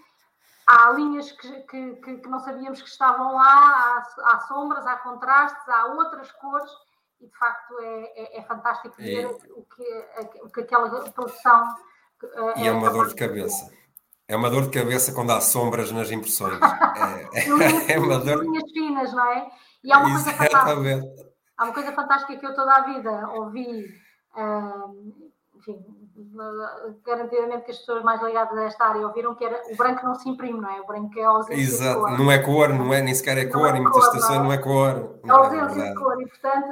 há 0.67 0.91
linhas 0.91 1.32
que, 1.32 1.52
que, 1.62 1.95
que, 1.95 2.28
não 2.28 2.39
sabíamos 2.39 2.82
que 2.82 2.88
estavam 2.88 3.34
lá, 3.34 3.43
há, 3.43 4.06
há, 4.25 4.39
sombras, 4.41 4.86
há 4.86 4.97
contrastes, 4.97 5.67
há 5.67 5.88
outras 5.88 6.32
cores, 6.34 6.69
e 7.19 7.25
de 7.25 7.38
facto 7.38 7.80
é, 7.80 8.04
é, 8.15 8.39
é 8.39 8.43
fantástico 8.43 8.95
ver 8.95 9.25
o, 9.25 9.63
que, 9.63 10.06
o 10.43 10.49
que 10.49 10.62
aquela 10.62 10.89
produção. 11.12 11.75
E 12.58 12.62
é, 12.62 12.67
é 12.67 12.71
uma 12.71 12.91
dor 12.91 13.08
de 13.08 13.15
cabeça. 13.15 13.71
É 14.28 14.36
uma 14.36 14.52
dor 14.52 14.69
de 14.69 14.80
cabeça 14.80 15.12
quando 15.12 15.32
há 15.32 15.41
sombras 15.41 15.91
nas 15.91 16.12
impressões. 16.12 16.60
É, 17.32 17.93
é 17.93 17.99
uma 17.99 18.19
dor. 18.19 18.43
linhas 18.43 18.71
finas, 18.71 19.13
não 19.13 19.25
é? 19.32 19.49
E 19.83 19.91
há 19.91 19.99
uma 19.99 20.11
coisa 20.11 20.31
fantástica. 20.33 21.01
Há 21.57 21.63
uma 21.63 21.73
coisa 21.73 21.91
fantástica 21.91 22.37
que 22.37 22.45
eu 22.45 22.55
toda 22.55 22.73
a 22.73 22.81
vida 22.81 23.29
ouvi. 23.29 23.85
Hum, 24.37 25.29
enfim, 25.55 25.83
garantidamente 27.05 27.65
que 27.65 27.71
as 27.71 27.77
pessoas 27.79 28.03
mais 28.03 28.21
ligadas 28.21 28.57
a 28.57 28.63
esta 28.63 28.85
área 28.85 29.05
ouviram 29.07 29.35
que 29.35 29.43
era 29.43 29.61
o 29.71 29.75
branco 29.75 30.05
não 30.05 30.15
se 30.15 30.29
imprime, 30.29 30.59
não 30.59 30.69
é? 30.69 30.81
O 30.81 30.85
branco 30.85 31.17
é 31.17 31.23
ausência 31.23 31.61
Exato, 31.61 31.99
de 31.99 32.05
cor. 32.05 32.19
não 32.19 32.31
é 32.31 32.39
cor, 32.39 32.69
não 32.69 32.93
é, 32.93 33.01
nem 33.01 33.13
sequer 33.13 33.37
é 33.37 33.45
cor, 33.45 33.75
em 33.75 33.81
muitas 33.81 34.03
situações 34.05 34.37
não, 34.37 34.43
é? 34.43 34.43
não 34.43 34.51
é 34.53 34.57
cor. 34.57 35.19
É 35.23 35.29
ausência 35.29 35.89
de 35.89 35.95
cor 35.95 36.21
e, 36.21 36.27
portanto, 36.27 36.67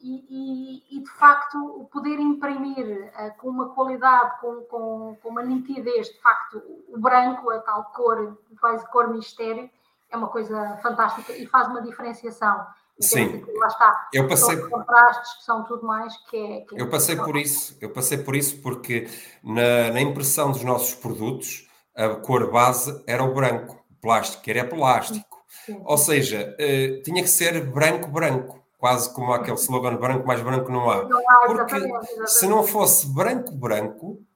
e, 0.00 0.24
e, 0.28 0.96
e, 0.96 1.02
de 1.02 1.10
facto, 1.10 1.58
o 1.58 1.84
poder 1.86 2.18
imprimir 2.18 3.12
uh, 3.14 3.36
com 3.38 3.48
uma 3.48 3.70
qualidade, 3.70 4.40
com, 4.40 4.60
com, 4.62 5.16
com 5.22 5.28
uma 5.28 5.42
nitidez, 5.42 6.08
de 6.08 6.20
facto, 6.20 6.62
o 6.88 6.98
branco, 6.98 7.50
a 7.50 7.58
tal 7.60 7.84
cor, 7.94 8.38
quase 8.60 8.86
cor 8.90 9.08
mistério, 9.08 9.70
é 10.10 10.16
uma 10.16 10.28
coisa 10.28 10.78
fantástica 10.82 11.32
e 11.32 11.46
faz 11.46 11.68
uma 11.68 11.82
diferenciação. 11.82 12.66
Sim, 12.98 13.44
lá 13.58 13.66
está. 13.66 14.08
Eu 14.12 14.26
passei 14.26 14.56
contrastes 14.56 15.38
que 15.38 15.44
são 15.44 15.64
tudo 15.64 15.86
mais 15.86 16.16
que 16.28 16.36
é. 16.36 16.60
Que 16.62 16.76
é 16.76 16.80
eu 16.80 16.88
passei 16.88 17.16
por 17.16 17.36
isso. 17.36 17.76
Eu 17.80 17.90
passei 17.90 18.18
por 18.18 18.34
isso 18.34 18.62
porque 18.62 19.06
na, 19.42 19.92
na, 19.92 20.00
impressão 20.00 20.50
dos 20.50 20.62
nossos 20.62 20.94
produtos 20.94 21.68
a 21.94 22.08
cor 22.16 22.50
base 22.50 23.02
era 23.06 23.22
o 23.22 23.34
branco, 23.34 23.84
plástico, 24.00 24.42
era 24.48 24.66
plástico. 24.66 25.44
Sim. 25.66 25.82
Ou 25.84 25.98
seja, 25.98 26.54
uh, 26.54 27.02
tinha 27.02 27.22
que 27.22 27.28
ser 27.28 27.66
branco 27.70 28.08
branco, 28.08 28.64
quase 28.78 29.12
como 29.12 29.32
aquele 29.32 29.56
slogan 29.56 29.96
branco 29.96 30.26
mais 30.26 30.40
branco 30.40 30.70
não 30.70 30.90
há. 30.90 31.04
Não 31.04 31.30
há 31.30 31.46
porque 31.46 31.76
exatamente. 31.76 32.30
se 32.30 32.46
não 32.46 32.64
fosse 32.64 33.06
branco 33.12 33.52
branco 33.52 34.18
eh, 34.18 34.35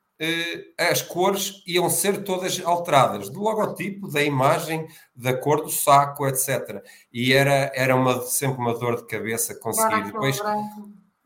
as 0.77 1.01
cores 1.01 1.63
iam 1.67 1.89
ser 1.89 2.23
todas 2.25 2.61
alteradas, 2.65 3.31
do 3.31 3.41
logotipo, 3.41 4.09
da 4.09 4.23
imagem, 4.23 4.87
da 5.17 5.35
cor 5.35 5.63
do 5.63 5.71
saco, 5.71 6.27
etc. 6.27 6.85
E 7.13 7.33
era, 7.33 7.73
era 7.75 7.97
uma, 7.97 8.21
sempre 8.23 8.59
uma 8.59 8.79
dor 8.79 8.97
de 8.97 9.07
cabeça 9.07 9.55
conseguir. 9.55 10.05
Depois, 10.05 10.39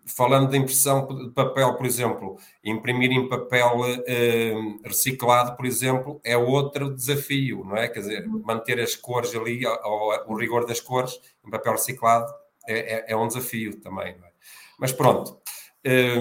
falando 0.07 0.50
de 0.50 0.59
impressão 0.59 1.07
de 1.07 1.30
papel, 1.30 1.74
por 1.74 1.87
exemplo, 1.87 2.38
imprimir 2.62 3.11
em 3.11 3.28
papel 3.28 3.80
eh, 4.07 4.54
reciclado, 4.85 5.57
por 5.57 5.66
exemplo, 5.66 6.20
é 6.22 6.37
outro 6.37 6.94
desafio, 6.94 7.64
não 7.64 7.76
é? 7.76 7.88
Quer 7.88 8.00
dizer, 8.00 8.26
uhum. 8.26 8.42
manter 8.44 8.78
as 8.80 8.94
cores 8.94 9.35
ali, 9.35 9.66
ou, 9.66 10.12
o 10.28 10.37
rigor 10.37 10.66
das 10.66 10.80
cores 10.80 11.18
em 11.44 11.50
papel 11.50 11.72
reciclado 11.72 12.33
é, 12.68 12.96
é, 12.96 13.04
é 13.09 13.16
um 13.16 13.26
desafio 13.26 13.80
também, 13.80 14.09
é? 14.09 14.35
Mas 14.78 14.92
pronto. 14.92 15.38
Eh, 15.83 16.20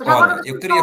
olha, 0.00 0.42
eu 0.44 0.58
queria 0.58 0.82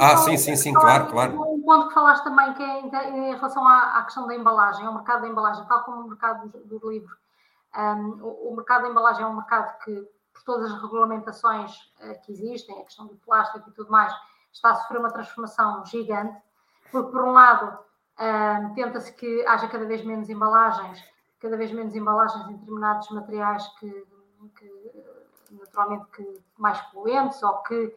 ah, 0.00 0.16
sim, 0.18 0.36
sim, 0.36 0.56
sim, 0.56 0.72
claro, 0.74 1.06
claro. 1.08 1.40
Um 1.40 1.62
ponto 1.62 1.88
que 1.88 1.94
falaste 1.94 2.24
também, 2.24 2.52
que 2.54 2.62
é 2.62 2.80
em 2.80 3.34
relação 3.34 3.66
à, 3.66 3.98
à 3.98 4.02
questão 4.04 4.26
da 4.26 4.34
embalagem, 4.34 4.84
ao 4.86 4.94
mercado 4.94 5.22
da 5.22 5.28
embalagem, 5.28 5.64
tal 5.66 5.84
como 5.84 6.02
o 6.02 6.08
mercado 6.08 6.48
do, 6.48 6.78
do 6.78 6.90
livro. 6.90 7.16
Um, 7.76 8.22
o, 8.22 8.50
o, 8.50 8.56
mercado 8.56 8.82
da 8.82 8.88
embalagem 8.88 9.22
é 9.22 9.26
um 9.26 9.36
mercado 9.36 9.78
que, 9.84 10.08
por 10.32 10.42
todas 10.42 10.72
as 10.72 10.82
regulamentações 10.82 11.76
uh, 12.00 12.20
que 12.22 12.32
existem, 12.32 12.80
a 12.80 12.84
questão 12.84 13.06
do 13.06 13.14
plástico 13.16 13.68
e 13.68 13.72
tudo 13.72 13.90
mais, 13.90 14.12
está 14.52 14.70
a 14.70 14.74
sofrer 14.74 14.98
uma 14.98 15.10
transformação 15.10 15.84
gigante, 15.86 16.36
porque, 16.90 17.10
por 17.12 17.22
um 17.22 17.32
lado, 17.32 17.78
um, 18.18 18.74
tenta-se 18.74 19.12
que 19.12 19.46
haja 19.46 19.68
cada 19.68 19.86
vez 19.86 20.04
menos 20.04 20.28
embalagens, 20.28 21.02
cada 21.38 21.56
vez 21.56 21.72
menos 21.72 21.94
embalagens 21.94 22.48
em 22.48 22.56
determinados 22.56 23.08
materiais 23.10 23.66
que, 23.78 24.06
que 24.58 24.90
naturalmente, 25.52 26.06
que 26.12 26.40
mais 26.58 26.80
poluentes 26.92 27.42
ou 27.42 27.58
que 27.62 27.96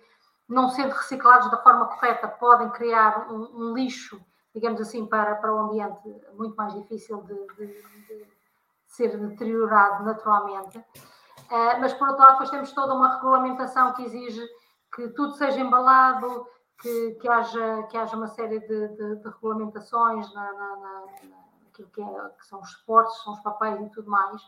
não 0.54 0.70
sendo 0.70 0.92
reciclados 0.92 1.50
da 1.52 1.58
forma 1.58 1.86
correta, 1.86 2.28
podem 2.28 2.70
criar 2.70 3.32
um, 3.32 3.70
um 3.70 3.74
lixo 3.74 4.24
digamos 4.54 4.80
assim, 4.80 5.06
para, 5.06 5.36
para 5.36 5.54
o 5.54 5.60
ambiente 5.60 6.00
muito 6.34 6.56
mais 6.56 6.74
difícil 6.74 7.22
de, 7.24 7.34
de, 7.56 7.68
de 7.68 8.28
ser 8.86 9.18
deteriorado 9.18 10.04
naturalmente. 10.04 10.78
Uh, 10.78 11.80
mas, 11.82 11.94
por 11.94 12.08
outro 12.08 12.24
lado, 12.24 12.34
depois 12.34 12.52
temos 12.52 12.72
toda 12.72 12.94
uma 12.94 13.16
regulamentação 13.16 13.94
que 13.94 14.04
exige 14.04 14.46
que 14.96 15.10
tudo 15.10 15.34
seja 15.34 15.60
embalado, 15.60 16.48
que, 16.80 17.12
que, 17.20 17.28
haja, 17.28 17.84
que 17.84 17.98
haja 17.98 18.16
uma 18.16 18.28
série 18.28 18.60
de, 18.60 18.88
de, 18.90 19.16
de 19.16 19.28
regulamentações 19.28 20.32
na, 20.34 20.54
na, 20.54 20.76
na, 20.76 21.06
naquilo 21.66 21.90
que, 21.90 22.02
é, 22.02 22.30
que, 22.38 22.46
são 22.46 22.62
os 22.62 22.72
suportes, 22.72 23.18
são 23.24 23.34
os 23.34 23.40
papéis 23.40 23.82
e 23.82 23.90
tudo 23.90 24.10
mais. 24.10 24.42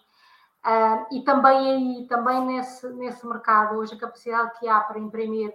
Uh, 0.63 1.05
e 1.11 1.23
também 1.23 1.71
aí, 1.71 2.07
também 2.07 2.45
nesse, 2.45 2.87
nesse 2.89 3.25
mercado, 3.25 3.77
hoje 3.77 3.95
a 3.95 3.99
capacidade 3.99 4.59
que 4.59 4.67
há 4.67 4.79
para 4.81 4.99
imprimir 4.99 5.53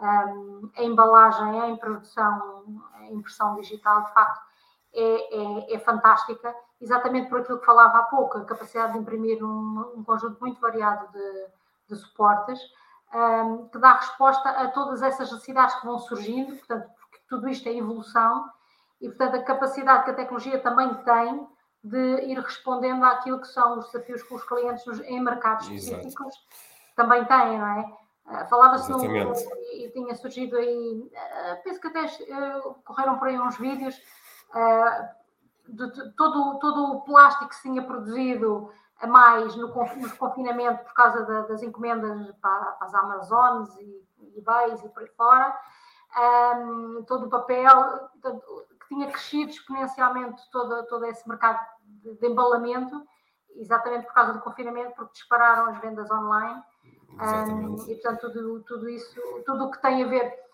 um, 0.00 0.70
a 0.76 0.82
embalagem, 0.82 1.72
a 1.72 1.76
produção, 1.76 2.82
a 2.94 3.06
impressão 3.10 3.54
digital, 3.56 4.04
de 4.04 4.12
facto, 4.12 4.44
é, 4.92 5.72
é, 5.72 5.74
é, 5.74 5.78
fantástica, 5.80 6.54
exatamente 6.80 7.28
por 7.28 7.40
aquilo 7.40 7.58
que 7.58 7.66
falava 7.66 7.98
há 7.98 8.02
pouco, 8.04 8.38
a 8.38 8.44
capacidade 8.44 8.92
de 8.92 8.98
imprimir 9.00 9.42
um, 9.44 9.94
um 9.96 10.04
conjunto 10.04 10.38
muito 10.40 10.60
variado 10.60 11.10
de, 11.12 11.46
de 11.88 11.96
suportes, 11.96 12.60
um, 13.12 13.68
que 13.68 13.78
dá 13.78 13.94
resposta 13.94 14.48
a 14.48 14.68
todas 14.68 15.02
essas 15.02 15.30
necessidades 15.32 15.74
que 15.76 15.86
vão 15.86 15.98
surgindo, 15.98 16.56
portanto, 16.56 16.88
porque 16.98 17.18
tudo 17.28 17.48
isto 17.48 17.68
é 17.68 17.76
evolução, 17.76 18.48
e 19.00 19.08
portanto 19.08 19.34
a 19.36 19.42
capacidade 19.42 20.04
que 20.04 20.10
a 20.10 20.14
tecnologia 20.14 20.60
também 20.60 20.94
tem 21.02 21.48
de 21.82 22.24
ir 22.24 22.38
respondendo 22.38 23.04
àquilo 23.04 23.40
que 23.40 23.48
são 23.48 23.78
os 23.78 23.86
desafios 23.86 24.22
que 24.22 24.34
os 24.34 24.44
clientes 24.44 24.86
em 25.00 25.20
mercados 25.20 25.68
específicos 25.68 26.34
Exato. 26.34 26.94
também 26.96 27.24
têm, 27.26 27.58
não 27.58 27.66
é? 27.66 28.03
Uh, 28.26 28.46
Falava-se 28.48 28.90
e 29.74 29.90
tinha 29.90 30.14
surgido 30.14 30.56
aí, 30.56 31.10
uh, 31.12 31.62
penso 31.62 31.80
que 31.80 31.88
até 31.88 32.04
uh, 32.04 32.74
correram 32.84 33.18
por 33.18 33.28
aí 33.28 33.38
uns 33.38 33.58
vídeos 33.58 34.00
de, 35.68 35.90
de, 35.90 36.12
todo, 36.12 36.58
todo 36.58 36.92
o 36.92 37.00
plástico 37.02 37.48
que 37.48 37.56
se 37.56 37.62
tinha 37.62 37.82
produzido 37.82 38.72
a 39.00 39.06
mais 39.06 39.54
no, 39.56 39.68
no 39.68 40.16
confinamento 40.16 40.84
por 40.84 40.94
causa 40.94 41.24
da, 41.24 41.42
das 41.42 41.62
encomendas 41.62 42.30
para, 42.40 42.64
para, 42.72 42.86
as 42.86 42.94
Amazones 42.94 43.76
e 43.76 44.04
eBays 44.36 44.82
e 44.82 44.88
por 44.88 45.02
aí 45.02 45.08
fora, 45.16 45.58
um, 46.56 47.04
todo 47.06 47.26
o 47.26 47.30
papel 47.30 48.10
que 48.80 48.88
tinha 48.88 49.10
crescido 49.10 49.50
exponencialmente 49.50 50.42
todo, 50.50 50.86
todo 50.86 51.04
esse 51.06 51.28
mercado 51.28 51.60
de, 51.82 52.14
de 52.14 52.26
embalamento, 52.26 53.04
exatamente 53.56 54.06
por 54.06 54.14
causa 54.14 54.32
do 54.32 54.40
confinamento, 54.40 54.94
porque 54.94 55.12
dispararam 55.12 55.70
as 55.70 55.78
vendas 55.78 56.10
online. 56.10 56.62
Um, 57.14 57.74
e 57.90 57.94
portanto, 57.94 58.32
tudo, 58.32 58.60
tudo 58.60 58.88
isso, 58.88 59.20
tudo 59.46 59.64
o 59.64 59.70
que 59.70 59.80
tem 59.80 60.02
a 60.02 60.06
ver 60.06 60.44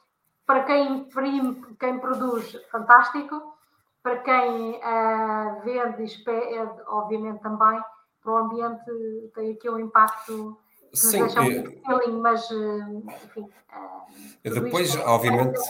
para 0.51 0.65
quem 0.65 0.99
imprime, 0.99 1.77
quem 1.79 2.01
produz, 2.01 2.57
fantástico. 2.73 3.57
Para 4.03 4.17
quem 4.17 4.73
uh, 4.79 5.61
vende, 5.63 6.25
é, 6.27 6.63
obviamente 6.89 7.41
também, 7.41 7.81
para 8.21 8.33
o 8.33 8.37
ambiente 8.37 8.85
tem 9.35 9.53
aqui 9.53 9.71
um 9.71 9.79
impacto 9.79 10.59
que 10.91 10.99
Sim, 10.99 11.21
deixa 11.21 11.41
um 11.41 11.45
feeling, 11.47 12.21
mas 12.21 12.51
eh, 12.51 13.15
enfim. 13.25 13.43
Uh, 13.43 14.61
depois, 14.61 14.97
obviamente. 14.97 15.61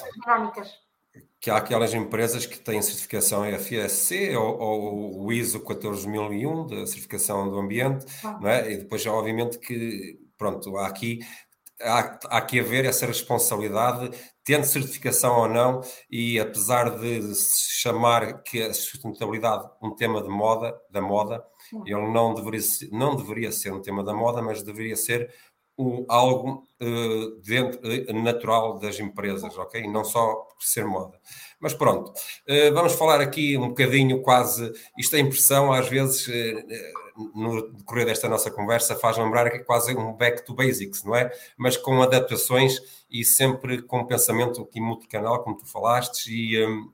Que 1.39 1.51
há 1.51 1.57
aquelas 1.57 1.93
empresas 1.93 2.47
que 2.47 2.59
têm 2.59 2.81
certificação 2.81 3.45
FSC 3.45 4.37
ou, 4.37 4.59
ou 4.59 5.25
o 5.25 5.33
ISO 5.33 5.61
14001 5.61 6.67
da 6.67 6.87
certificação 6.87 7.51
do 7.51 7.59
ambiente, 7.59 8.07
ah. 8.25 8.39
não 8.41 8.49
é? 8.49 8.73
E 8.73 8.77
depois, 8.79 9.05
obviamente, 9.07 9.59
que 9.59 10.19
pronto, 10.41 10.79
há 10.79 10.87
aqui 10.87 11.21
há, 11.83 12.19
há 12.31 12.41
que 12.41 12.59
haver 12.59 12.87
essa 12.87 13.05
responsabilidade, 13.05 14.11
tendo 14.43 14.65
certificação 14.65 15.39
ou 15.39 15.49
não, 15.49 15.83
e 16.11 16.41
apesar 16.41 16.99
de 16.99 17.35
se 17.35 17.81
chamar 17.83 18.43
que 18.43 18.63
a 18.63 18.73
sustentabilidade 18.73 19.69
um 19.83 19.95
tema 19.95 20.23
de 20.23 20.31
moda, 20.31 20.75
da 20.91 21.03
moda, 21.03 21.45
ele 21.85 22.11
não 22.11 22.35
deveria, 22.35 22.61
não 22.91 23.15
deveria 23.17 23.53
ser 23.53 23.73
um 23.73 23.83
tema 23.83 24.03
da 24.03 24.15
moda, 24.15 24.41
mas 24.41 24.63
deveria 24.63 24.97
ser 24.97 25.31
um, 25.79 26.05
algo 26.09 26.67
uh, 26.83 27.41
dentro, 27.43 27.81
uh, 27.87 28.23
natural 28.23 28.79
das 28.79 28.99
empresas, 28.99 29.57
ok? 29.57 29.87
Não 29.87 30.05
só 30.05 30.35
por 30.35 30.65
ser 30.65 30.85
moda. 30.85 31.19
Mas 31.59 31.75
pronto, 31.75 32.11
uh, 32.11 32.75
vamos 32.75 32.95
falar 32.95 33.21
aqui 33.21 33.57
um 33.57 33.69
bocadinho 33.69 34.23
quase, 34.23 34.73
isto 34.99 35.17
é 35.17 35.21
impressão, 35.21 35.73
às 35.73 35.89
vezes, 35.89 36.27
no 37.35 37.71
decorrer 37.73 38.07
desta 38.07 38.29
nossa 38.29 38.51
conversa, 38.51 38.97
faz 38.97 39.17
lembrar 39.17 39.51
que 39.51 39.59
é 39.59 39.61
quase 39.61 39.97
um 39.97 40.13
back 40.13 40.45
to 40.45 40.55
basics, 40.55 41.05
não 41.05 41.15
é? 41.15 41.31
Mas 41.57 41.77
com 41.77 42.03
adaptações 42.03 42.79
e 43.11 43.25
sempre 43.25 43.83
com 43.83 44.07
pensamento 44.07 44.63
aqui 44.63 44.81
multicanal, 44.81 45.43
como 45.43 45.59
tu 45.59 45.67
falaste, 45.67 46.29
e, 46.29 46.65
um, 46.65 46.93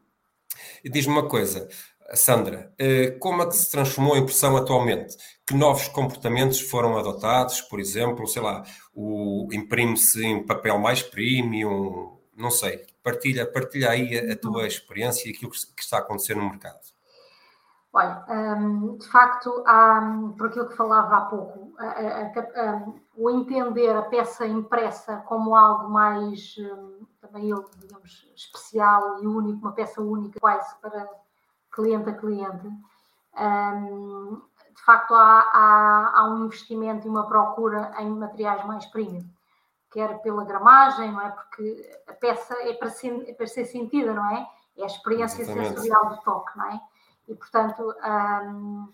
e 0.85 0.91
diz-me 0.91 1.13
uma 1.13 1.29
coisa, 1.29 1.69
Sandra, 2.15 2.73
eh, 2.79 3.11
como 3.19 3.43
é 3.43 3.47
que 3.47 3.57
se 3.57 3.71
transformou 3.71 4.15
a 4.15 4.19
impressão 4.19 4.57
atualmente? 4.57 5.17
Que 5.47 5.55
novos 5.55 5.89
comportamentos 5.89 6.61
foram 6.61 6.97
adotados? 6.97 7.61
Por 7.63 7.81
exemplo, 7.81 8.27
sei 8.27 8.43
lá, 8.43 8.65
o 8.95 9.49
imprime-se 9.53 10.25
em 10.25 10.45
papel 10.45 10.79
mais 10.79 11.03
premium, 11.03 12.17
não 12.37 12.51
sei. 12.51 12.85
Partilha, 13.03 13.47
partilha 13.47 13.91
aí 13.91 14.19
a, 14.19 14.33
a 14.33 14.37
tua 14.37 14.67
experiência 14.67 15.29
e 15.29 15.33
aquilo 15.33 15.51
que 15.51 15.83
está 15.83 15.99
a 15.99 16.01
acontecer 16.01 16.37
no 16.37 16.49
mercado. 16.49 16.96
Olha, 17.97 18.23
hum, 18.29 18.99
de 18.99 19.09
facto, 19.09 19.65
há, 19.67 20.03
por 20.37 20.49
aquilo 20.49 20.69
que 20.69 20.77
falava 20.77 21.17
há 21.17 21.21
pouco, 21.23 21.75
a, 21.79 21.85
a, 21.87 22.27
a, 22.27 22.85
o 23.17 23.31
entender 23.31 23.97
a 23.97 24.03
peça 24.03 24.47
impressa 24.47 25.25
como 25.27 25.57
algo 25.57 25.89
mais, 25.89 26.57
hum, 26.59 27.07
também 27.23 27.49
eu, 27.49 27.65
digamos, 27.79 28.31
especial 28.37 29.23
e 29.23 29.27
único, 29.27 29.61
uma 29.61 29.73
peça 29.73 30.03
única 30.03 30.39
quase 30.39 30.79
para 30.83 31.09
cliente 31.73 32.11
a 32.11 32.13
cliente, 32.13 32.69
um, 33.39 34.43
de 34.75 34.83
facto 34.85 35.15
há, 35.15 35.41
há, 35.51 36.21
há, 36.21 36.25
um 36.29 36.45
investimento 36.45 37.07
e 37.07 37.11
uma 37.11 37.27
procura 37.27 37.95
em 37.99 38.11
materiais 38.11 38.63
mais 38.67 38.85
premium, 38.85 39.27
quer 39.91 40.21
pela 40.21 40.45
gramagem, 40.45 41.13
não 41.13 41.23
é? 41.23 41.31
Porque 41.31 41.99
a 42.09 42.13
peça 42.13 42.55
é 42.61 42.75
para 42.75 42.91
ser, 42.91 43.27
é 43.27 43.33
para 43.33 43.47
ser 43.47 43.65
sentida, 43.65 44.13
não 44.13 44.37
é? 44.37 44.47
É 44.77 44.83
a 44.83 44.87
experiência 44.87 45.47
sensorial 45.47 46.11
do 46.11 46.21
toque, 46.21 46.59
não 46.59 46.67
é? 46.67 46.79
E, 47.29 47.35
portanto, 47.35 47.83
um, 47.83 48.93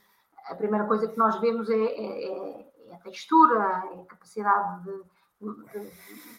a 0.48 0.54
primeira 0.54 0.86
coisa 0.86 1.08
que 1.08 1.18
nós 1.18 1.38
vemos 1.40 1.68
é, 1.70 1.74
é, 1.74 2.60
é 2.88 2.94
a 2.94 2.98
textura, 2.98 3.84
é 3.92 4.00
a 4.00 4.06
capacidade 4.06 4.84
de, 4.84 5.02
de, 5.40 5.84
de, 5.84 5.90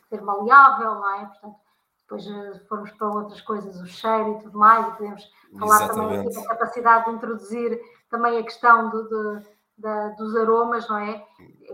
ser 0.10 0.21
maleável, 0.21 0.95
não 0.95 1.15
é? 1.15 1.25
Portanto, 1.25 1.56
depois 2.01 2.27
eh, 2.27 2.60
formos 2.67 2.91
para 2.91 3.08
outras 3.08 3.41
coisas, 3.41 3.79
o 3.79 3.86
cheiro 3.86 4.38
e 4.38 4.43
tudo 4.43 4.58
mais, 4.58 4.88
e 4.88 4.91
podemos 4.91 5.32
falar 5.58 5.84
Exatamente. 5.84 6.23
também 6.23 6.41
da 6.43 6.47
capacidade 6.49 7.06
de 7.06 7.12
introduzir 7.12 7.82
também 8.10 8.38
a 8.38 8.43
questão 8.43 8.89
do, 8.89 9.03
do, 9.08 9.43
da, 9.77 10.10
dos 10.10 10.36
aromas, 10.36 10.88
não 10.89 10.97
é? 10.97 11.25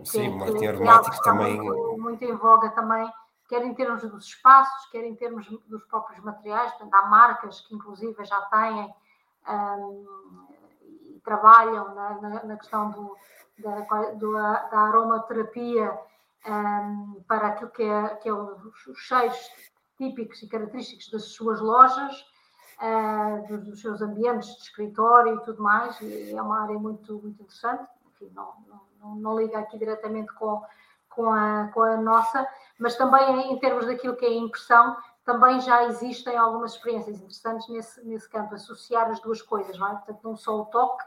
Sim, 0.04 0.28
é, 0.28 0.30
o 0.30 0.38
marketing 0.38 0.68
aromático 0.68 1.22
também. 1.24 1.60
Muito, 1.60 2.02
muito, 2.02 2.24
em 2.24 2.36
voga 2.36 2.70
também, 2.70 3.12
quer 3.48 3.66
em 3.66 3.74
termos 3.74 4.02
dos 4.02 4.26
espaços, 4.26 4.90
quer 4.92 5.04
em 5.04 5.16
termos 5.16 5.48
dos 5.68 5.84
próprios 5.86 6.24
materiais, 6.24 6.72
portanto, 6.74 6.94
há 6.94 7.06
marcas 7.08 7.62
que 7.62 7.76
inclusive 7.76 8.24
já 8.24 8.42
têm 8.44 8.94
um, 9.50 10.48
e 11.16 11.20
trabalham 11.24 11.96
na, 11.96 12.22
na, 12.22 12.44
na 12.44 12.58
questão 12.58 12.92
do, 12.92 13.18
da, 13.58 14.12
do, 14.12 14.34
da 14.34 14.80
aromaterapia 14.80 15.98
um, 16.48 17.24
para 17.28 17.48
aquilo 17.48 17.72
que 17.72 17.84
é, 17.84 18.08
que 18.16 18.30
é 18.30 18.34
os, 18.34 18.88
os 18.88 18.98
cheiros 19.00 19.38
típicos 19.98 20.42
e 20.42 20.48
característicos 20.48 21.12
das 21.12 21.26
suas 21.26 21.60
lojas, 21.60 22.26
uh, 22.82 23.48
dos, 23.48 23.66
dos, 23.66 23.82
seus 23.82 24.02
ambientes 24.02 24.56
de 24.56 24.62
escritório 24.64 25.36
e 25.36 25.44
tudo 25.44 25.62
mais, 25.62 26.00
e 26.02 26.34
é 26.34 26.42
uma 26.42 26.64
área 26.64 26.80
muito, 26.80 27.14
muito 27.14 27.42
interessante. 27.42 27.84
Enfim, 28.14 28.32
não, 28.34 28.54
não, 29.02 29.16
não 29.16 29.40
liga 29.40 29.60
aqui 29.60 29.78
diretamente 29.78 30.32
com, 30.34 30.64
com, 31.10 31.30
a, 31.32 31.70
com 31.74 31.82
a 31.82 31.98
nossa, 31.98 32.48
mas 32.80 32.96
também 32.96 33.52
em 33.52 33.60
termos 33.60 33.86
daquilo 33.86 34.16
que 34.16 34.26
é 34.26 34.30
a 34.30 34.34
impressão, 34.34 34.96
também 35.26 35.60
já 35.62 35.84
existem 35.86 36.36
algumas 36.38 36.74
experiências 36.74 37.18
interessantes 37.18 37.68
nesse, 37.70 38.04
nesse 38.06 38.30
campo, 38.30 38.56
associar 38.56 39.10
as 39.10 39.20
duas 39.20 39.42
coisas, 39.42 39.78
não 39.78 39.88
é? 39.88 39.92
Portanto, 39.92 40.20
não 40.24 40.36
só 40.36 40.62
o 40.62 40.66
toque, 40.66 41.04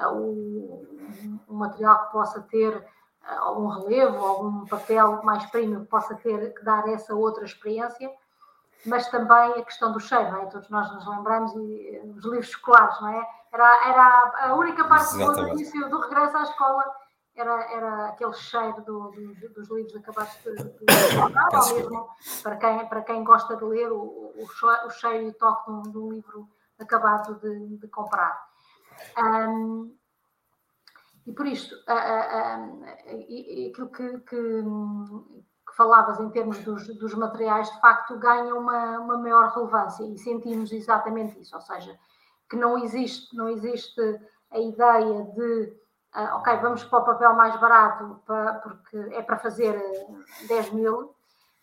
uh, 0.00 0.08
o, 0.08 1.38
um 1.48 1.54
material 1.54 2.06
que 2.06 2.12
possa 2.12 2.40
ter 2.42 2.76
uh, 2.76 3.38
algum 3.40 3.68
relevo, 3.68 4.24
algum 4.24 4.66
papel 4.66 5.22
mais 5.22 5.44
premium 5.46 5.82
que 5.84 5.90
possa 5.90 6.14
ter, 6.16 6.54
que 6.54 6.64
dar 6.64 6.88
essa 6.88 7.14
outra 7.14 7.44
experiência, 7.44 8.10
mas 8.84 9.08
também 9.08 9.52
a 9.52 9.62
questão 9.62 9.92
do 9.92 10.00
cheiro, 10.00 10.32
não 10.32 10.42
é? 10.42 10.46
Todos 10.46 10.68
nós 10.68 10.92
nos 10.92 11.06
lembramos, 11.06 11.54
e 11.54 11.96
eh, 11.96 12.02
os 12.04 12.24
livros 12.24 12.48
escolares, 12.48 13.00
não 13.00 13.08
é? 13.08 13.28
Era, 13.52 13.88
era 13.88 14.32
a 14.48 14.54
única 14.54 14.84
parte 14.84 15.16
do 15.16 15.48
início 15.48 15.88
do 15.88 16.00
regresso 16.00 16.36
à 16.36 16.42
escola, 16.42 16.84
era, 17.34 17.72
era 17.72 18.06
aquele 18.08 18.32
cheiro 18.34 18.82
do, 18.82 19.10
do, 19.10 19.48
dos 19.54 19.70
livros 19.70 19.96
acabados 19.96 20.34
de, 20.42 20.54
de 20.54 20.84
ou 21.18 21.74
mesmo 21.74 22.08
para 22.42 22.56
quem, 22.56 22.88
para 22.88 23.02
quem 23.02 23.24
gosta 23.24 23.56
de 23.56 23.64
ler, 23.64 23.90
o, 23.90 24.32
o, 24.36 24.90
cheiro 24.90 25.24
e 25.24 25.28
o 25.28 25.34
toque 25.34 25.70
de 25.70 25.76
um, 25.76 25.82
de 25.82 25.98
um 25.98 26.12
livro 26.12 26.48
acabado 26.78 27.38
de, 27.40 27.76
de 27.78 27.88
comprar. 27.88 28.46
Um, 29.18 29.96
e 31.26 31.32
por 31.32 31.46
isto, 31.46 31.74
uh, 31.74 31.92
uh, 31.92 32.80
uh, 32.80 33.70
aquilo 33.70 33.90
que, 33.90 34.18
que, 34.20 34.20
que 34.20 34.64
que 35.72 35.76
falavas 35.76 36.20
em 36.20 36.28
termos 36.28 36.58
dos, 36.58 36.86
dos 36.98 37.14
materiais, 37.14 37.70
de 37.70 37.80
facto 37.80 38.18
ganha 38.18 38.54
uma, 38.54 38.98
uma 38.98 39.16
maior 39.16 39.50
relevância 39.52 40.04
e 40.04 40.18
sentimos 40.18 40.70
exatamente 40.70 41.40
isso, 41.40 41.54
ou 41.54 41.62
seja, 41.62 41.98
que 42.48 42.56
não 42.56 42.76
existe, 42.78 43.34
não 43.34 43.48
existe 43.48 44.00
a 44.50 44.58
ideia 44.58 45.24
de 45.24 45.81
uh, 46.14 46.36
ok, 46.36 46.56
vamos 46.58 46.84
para 46.84 46.98
o 46.98 47.04
papel 47.04 47.34
mais 47.34 47.58
barato 47.60 48.20
para, 48.26 48.54
porque 48.54 48.96
é 49.12 49.22
para 49.22 49.38
fazer 49.38 49.80
10 50.48 50.72
mil 50.72 51.14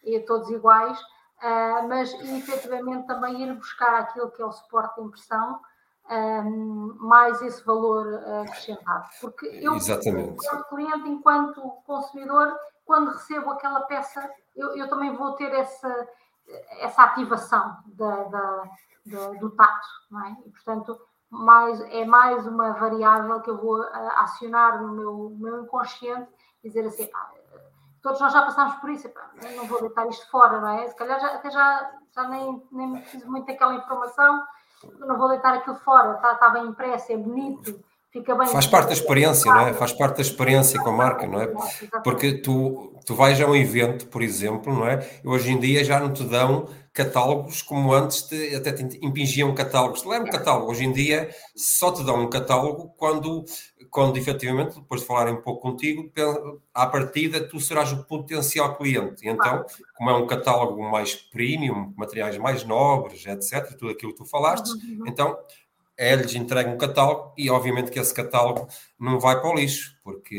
e 0.03 0.19
todos 0.21 0.49
iguais, 0.49 0.99
uh, 0.99 1.87
mas 1.87 2.13
efetivamente 2.13 3.07
também 3.07 3.43
ir 3.43 3.53
buscar 3.53 3.99
aquilo 3.99 4.31
que 4.31 4.41
é 4.41 4.45
o 4.45 4.51
suporte 4.51 4.95
de 4.95 5.07
impressão 5.07 5.59
um, 6.09 6.95
mais 6.99 7.41
esse 7.41 7.63
valor 7.63 8.07
acrescentado. 8.41 9.07
Porque 9.21 9.45
eu, 9.45 9.75
Exatamente. 9.75 10.33
enquanto 10.43 10.69
cliente, 10.69 11.09
enquanto 11.09 11.61
consumidor, 11.85 12.57
quando 12.85 13.11
recebo 13.11 13.51
aquela 13.51 13.81
peça, 13.81 14.27
eu, 14.55 14.75
eu 14.75 14.89
também 14.89 15.15
vou 15.15 15.33
ter 15.33 15.53
essa, 15.53 16.07
essa 16.79 17.03
ativação 17.03 17.77
da, 17.85 18.23
da, 18.23 18.63
da, 19.05 19.27
do 19.39 19.51
tato, 19.51 19.87
não 20.09 20.25
é? 20.25 20.31
E, 20.45 20.49
portanto, 20.49 20.99
mais, 21.29 21.79
é 21.81 22.05
mais 22.05 22.45
uma 22.47 22.73
variável 22.73 23.41
que 23.41 23.49
eu 23.49 23.57
vou 23.57 23.79
uh, 23.79 24.09
acionar 24.17 24.81
no 24.81 24.91
meu, 24.93 25.35
meu 25.37 25.63
inconsciente 25.63 26.29
e 26.63 26.67
dizer 26.67 26.85
assim, 26.85 27.07
pá, 27.07 27.31
todos 28.01 28.19
nós 28.19 28.33
já 28.33 28.41
passamos 28.41 28.75
por 28.75 28.89
isso, 28.89 29.09
pá, 29.09 29.29
não 29.55 29.65
vou 29.65 29.81
deitar 29.81 30.07
isto 30.07 30.29
fora, 30.29 30.59
não 30.59 30.69
é? 30.69 30.87
Se 30.87 30.95
calhar 30.95 31.19
já, 31.19 31.27
até 31.35 31.51
já, 31.51 31.91
já 32.11 32.27
nem, 32.27 32.67
nem 32.71 33.01
preciso 33.01 33.29
muito 33.29 33.45
daquela 33.45 33.75
informação, 33.75 34.43
não 34.99 35.17
vou 35.17 35.29
deitar 35.29 35.53
aquilo 35.53 35.75
fora, 35.77 36.15
está, 36.15 36.33
está 36.33 36.49
bem 36.49 36.65
impresso, 36.65 37.11
é 37.11 37.17
bonito, 37.17 37.83
fica 38.11 38.35
bem. 38.35 38.47
Faz 38.47 38.67
parte 38.67 38.87
da 38.87 38.93
experiência, 38.93 39.51
não 39.51 39.67
é? 39.67 39.73
Faz 39.73 39.93
parte 39.93 40.17
da 40.17 40.21
experiência 40.21 40.79
com 40.81 40.89
a 40.89 40.93
marca, 40.93 41.27
não 41.27 41.41
é? 41.41 41.47
Porque 42.03 42.33
tu, 42.33 42.99
tu 43.05 43.15
vais 43.15 43.39
a 43.41 43.47
um 43.47 43.55
evento, 43.55 44.07
por 44.07 44.21
exemplo, 44.21 44.73
não 44.73 44.87
é? 44.87 45.07
Hoje 45.23 45.51
em 45.51 45.59
dia 45.59 45.83
já 45.83 45.99
não 45.99 46.11
te 46.11 46.23
dão 46.23 46.67
catálogos 46.91 47.61
como 47.61 47.93
antes 47.93 48.23
te, 48.23 48.55
até 48.55 48.73
te 48.73 48.99
impingiam 49.01 49.53
catálogos. 49.53 50.03
Leva 50.03 50.25
um 50.25 50.29
catálogo. 50.29 50.71
Hoje 50.71 50.85
em 50.85 50.91
dia 50.91 51.29
só 51.55 51.91
te 51.91 52.03
dão 52.03 52.21
um 52.21 52.29
catálogo 52.29 52.93
quando, 52.97 53.45
quando 53.89 54.17
efetivamente, 54.17 54.75
depois 54.75 55.01
de 55.01 55.07
falar 55.07 55.31
um 55.31 55.41
pouco 55.41 55.61
contigo, 55.61 56.11
à 56.73 56.87
partida 56.87 57.47
tu 57.47 57.59
serás 57.59 57.91
o 57.93 58.03
potencial 58.05 58.75
cliente. 58.75 59.27
Então, 59.27 59.65
como 59.95 60.09
é 60.09 60.13
um 60.13 60.27
catálogo 60.27 60.81
mais 60.83 61.15
premium, 61.15 61.93
materiais 61.95 62.37
mais 62.37 62.63
nobres, 62.63 63.25
etc., 63.25 63.77
tudo 63.77 63.91
aquilo 63.91 64.11
que 64.11 64.17
tu 64.17 64.25
falaste, 64.25 64.69
uhum. 64.71 65.05
então 65.07 65.37
é-lhes 65.99 66.33
entregue 66.33 66.69
um 66.69 66.77
catálogo 66.77 67.33
e 67.37 67.49
obviamente 67.49 67.91
que 67.91 67.99
esse 67.99 68.13
catálogo 68.13 68.69
não 68.97 69.19
vai 69.19 69.39
para 69.39 69.49
o 69.49 69.55
lixo, 69.55 69.99
porque, 70.01 70.37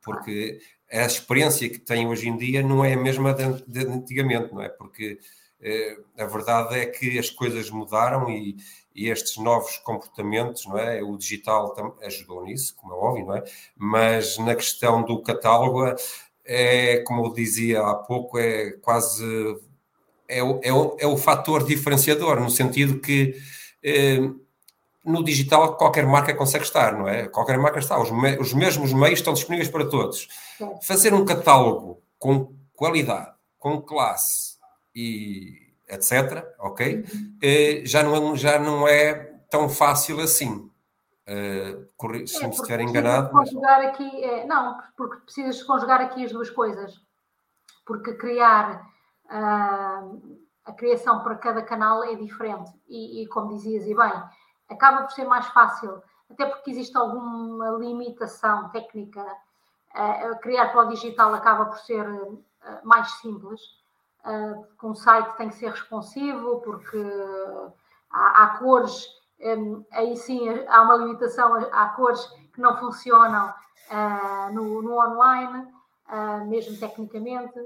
porque 0.00 0.60
a 0.90 1.04
experiência 1.04 1.68
que 1.68 1.80
tem 1.80 2.06
hoje 2.06 2.28
em 2.28 2.36
dia 2.36 2.62
não 2.62 2.84
é 2.84 2.94
a 2.94 2.96
mesma 2.96 3.34
de, 3.34 3.64
de 3.66 3.84
antigamente, 3.84 4.54
não 4.54 4.62
é? 4.62 4.68
Porque 4.68 5.18
eh, 5.60 5.96
a 6.16 6.24
verdade 6.26 6.78
é 6.78 6.86
que 6.86 7.18
as 7.18 7.30
coisas 7.30 7.68
mudaram 7.68 8.30
e, 8.30 8.56
e, 8.94 9.08
estes 9.08 9.38
novos 9.38 9.76
comportamentos, 9.78 10.66
não 10.66 10.78
é? 10.78 11.02
O 11.02 11.16
digital 11.16 11.74
ajudou 12.02 12.44
nisso, 12.44 12.76
como 12.76 12.92
é 12.94 12.96
óbvio, 12.96 13.26
não 13.26 13.36
é? 13.36 13.44
Mas 13.76 14.38
na 14.38 14.54
questão 14.54 15.02
do 15.02 15.20
catálogo, 15.20 15.84
é, 16.44 16.98
como 16.98 17.26
eu 17.26 17.34
dizia 17.34 17.82
há 17.82 17.94
pouco, 17.96 18.38
é 18.38 18.70
quase 18.80 19.24
é 20.28 20.42
o, 20.42 20.60
é 20.62 20.72
o, 20.72 20.96
é 21.00 21.06
o 21.06 21.16
fator 21.16 21.64
diferenciador, 21.66 22.40
no 22.40 22.50
sentido 22.50 23.00
que 23.00 23.36
eh, 23.82 24.20
no 25.04 25.24
digital 25.24 25.76
qualquer 25.76 26.06
marca 26.06 26.34
consegue 26.34 26.64
estar, 26.64 26.96
não 26.96 27.08
é? 27.08 27.28
Qualquer 27.28 27.58
marca 27.58 27.78
está, 27.78 28.00
os, 28.00 28.10
me, 28.10 28.38
os 28.38 28.52
mesmos 28.52 28.92
meios 28.92 29.18
estão 29.18 29.32
disponíveis 29.32 29.68
para 29.68 29.88
todos. 29.88 30.28
Fazer 30.82 31.12
um 31.12 31.24
catálogo 31.24 32.02
com 32.18 32.54
qualidade, 32.74 33.32
com 33.58 33.80
classe, 33.80 34.58
e 34.94 35.74
etc., 35.88 36.44
ok? 36.58 36.96
Uhum. 36.96 37.38
Eh, 37.42 37.82
já, 37.84 38.02
não, 38.02 38.32
é, 38.32 38.36
já 38.36 38.58
não 38.58 38.88
é 38.88 39.14
tão 39.50 39.68
fácil 39.68 40.20
assim. 40.20 40.70
Uh, 41.22 42.26
se 42.26 42.44
é, 42.44 42.48
me 42.48 42.54
estiver 42.54 42.80
enganado. 42.80 43.30
Conjugar 43.30 43.78
mas... 43.78 43.88
aqui, 43.90 44.24
é, 44.24 44.44
não, 44.44 44.76
porque 44.96 45.18
precisas 45.24 45.62
conjugar 45.62 46.00
aqui 46.00 46.24
as 46.24 46.32
duas 46.32 46.50
coisas. 46.50 47.00
Porque 47.86 48.14
criar 48.14 48.84
uh, 49.26 50.38
a 50.64 50.72
criação 50.72 51.22
para 51.22 51.36
cada 51.36 51.62
canal 51.62 52.02
é 52.04 52.14
diferente. 52.16 52.70
E, 52.88 53.22
e, 53.22 53.28
como 53.28 53.54
dizias, 53.54 53.86
e 53.86 53.94
bem, 53.94 54.12
acaba 54.72 55.02
por 55.02 55.12
ser 55.12 55.24
mais 55.24 55.46
fácil, 55.48 56.02
até 56.30 56.46
porque 56.46 56.70
existe 56.70 56.96
alguma 56.96 57.70
limitação 57.78 58.68
técnica. 58.70 59.24
Uh, 59.94 60.38
criar 60.40 60.72
para 60.72 60.86
o 60.86 60.88
digital 60.88 61.34
acaba 61.34 61.66
por 61.66 61.78
ser 61.78 62.06
mais 62.82 63.10
simples 63.20 63.60
uh, 64.24 64.66
que 64.78 64.86
um 64.86 64.94
site 64.94 65.36
tem 65.36 65.48
que 65.48 65.56
ser 65.56 65.70
responsivo, 65.70 66.60
porque 66.60 67.02
há, 68.10 68.42
há 68.42 68.58
cores, 68.58 69.06
um, 69.40 69.84
aí 69.92 70.16
sim 70.16 70.48
há 70.68 70.82
uma 70.82 70.96
limitação, 70.96 71.54
há 71.72 71.88
cores 71.90 72.24
que 72.52 72.60
não 72.60 72.76
funcionam 72.78 73.48
uh, 73.90 74.52
no, 74.52 74.82
no, 74.82 74.94
online, 74.94 75.66
uh, 76.08 76.44
mesmo 76.46 76.78
tecnicamente. 76.78 77.58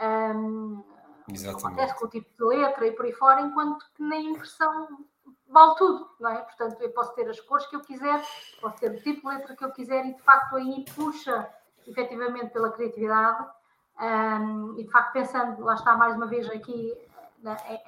Um, 0.00 0.84
Exatamente. 1.28 1.66
Acontece 1.66 1.98
com 1.98 2.04
o 2.06 2.08
tipo 2.08 2.30
de 2.36 2.44
letra 2.44 2.86
e 2.86 2.92
por 2.92 3.04
aí 3.04 3.12
fora, 3.12 3.40
enquanto 3.40 3.84
que 3.94 4.02
na 4.02 4.16
impressão 4.16 5.04
vale 5.48 5.74
tudo, 5.76 6.10
não 6.20 6.30
é? 6.30 6.38
Portanto, 6.38 6.80
eu 6.80 6.90
posso 6.90 7.14
ter 7.14 7.28
as 7.28 7.40
cores 7.40 7.66
que 7.66 7.76
eu 7.76 7.80
quiser, 7.80 8.22
posso 8.60 8.76
ter 8.78 8.90
o 8.90 9.02
tipo 9.02 9.28
de 9.28 9.36
letra 9.36 9.56
que 9.56 9.64
eu 9.64 9.70
quiser 9.70 10.04
e 10.06 10.14
de 10.14 10.22
facto 10.22 10.56
aí 10.56 10.84
puxa 10.94 11.48
efetivamente 11.86 12.52
pela 12.52 12.72
criatividade 12.72 13.46
um, 14.00 14.78
e 14.78 14.84
de 14.84 14.90
facto, 14.90 15.12
pensando, 15.12 15.64
lá 15.64 15.74
está 15.74 15.96
mais 15.96 16.14
uma 16.14 16.26
vez 16.26 16.48
aqui 16.50 16.92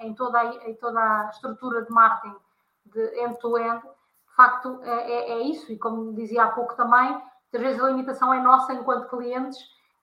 em, 0.00 0.14
toda 0.14 0.40
a, 0.40 0.46
em 0.68 0.74
toda 0.74 1.00
a 1.00 1.30
estrutura 1.30 1.82
de 1.82 1.90
marketing 1.90 2.36
de 2.86 3.20
end-to-end, 3.20 3.82
de 3.82 4.34
facto 4.34 4.80
é, 4.82 5.12
é, 5.12 5.30
é, 5.32 5.40
isso. 5.42 5.70
E 5.70 5.78
como 5.78 6.14
dizia 6.14 6.44
há 6.44 6.50
pouco 6.52 6.74
também, 6.74 7.22
às 7.52 7.60
vezes 7.60 7.82
a 7.82 7.88
limitação 7.88 8.32
é 8.32 8.40
nossa 8.40 8.72
enquanto 8.72 9.08
clientes 9.08 9.58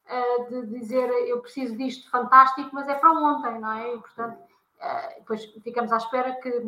uh, 0.07 0.49
de 0.49 0.67
dizer 0.67 1.09
eu 1.27 1.41
preciso 1.41 1.75
disto 1.75 2.09
fantástico, 2.11 2.69
mas 2.73 2.87
é 2.87 2.95
para 2.95 3.11
ontem, 3.11 3.59
não 3.59 3.71
é? 3.71 3.95
E 3.95 3.99
portanto, 3.99 4.37
uh, 4.37 5.19
depois 5.19 5.45
ficamos 5.63 5.91
à 5.91 5.97
espera 5.97 6.35
que, 6.35 6.61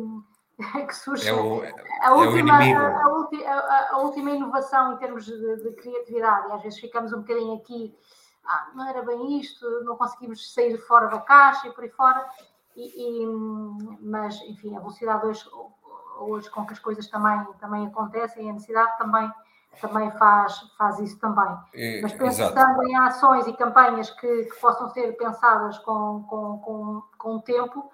que 0.86 0.94
surja 0.94 1.30
é 1.30 1.32
o, 1.32 1.62
a, 2.02 2.14
última, 2.14 2.54
a, 2.54 2.98
a, 3.46 3.88
a, 3.92 3.98
última 3.98 4.30
inovação 4.30 4.94
em 4.94 4.96
termos 4.96 5.24
de, 5.24 5.56
de 5.56 5.72
criatividade. 5.72 6.48
E 6.48 6.52
às 6.52 6.62
vezes 6.62 6.80
ficamos 6.80 7.12
um 7.12 7.20
bocadinho 7.20 7.54
aqui 7.54 7.96
ah, 8.48 8.70
não 8.74 8.88
era 8.88 9.02
bem 9.02 9.38
isto, 9.38 9.84
não 9.84 9.96
conseguimos 9.96 10.54
sair 10.54 10.78
fora 10.78 11.08
da 11.08 11.20
caixa 11.20 11.68
e 11.68 11.72
por 11.72 11.84
aí 11.84 11.90
fora. 11.90 12.26
E, 12.74 13.22
e, 13.22 13.26
mas, 14.00 14.40
enfim, 14.42 14.74
a 14.74 14.80
velocidade 14.80 15.26
hoje, 15.26 15.44
hoje 16.20 16.50
com 16.50 16.64
que 16.64 16.72
as 16.72 16.78
coisas 16.78 17.06
também, 17.08 17.44
também 17.60 17.86
acontecem, 17.86 18.48
a 18.48 18.52
necessidade 18.54 18.96
também, 18.96 19.30
também 19.82 20.10
faz, 20.12 20.60
faz 20.78 20.98
isso 20.98 21.18
também. 21.18 21.58
É, 21.74 22.00
mas 22.00 22.12
pensando 22.14 22.82
em 22.84 22.96
ações 22.96 23.46
e 23.46 23.52
campanhas 23.52 24.10
que, 24.12 24.44
que, 24.44 24.60
possam 24.60 24.88
ser 24.90 25.12
pensadas 25.18 25.78
com, 25.80 26.22
com, 26.22 26.58
com, 26.60 27.02
com 27.18 27.36
o 27.36 27.42
tempo, 27.42 27.90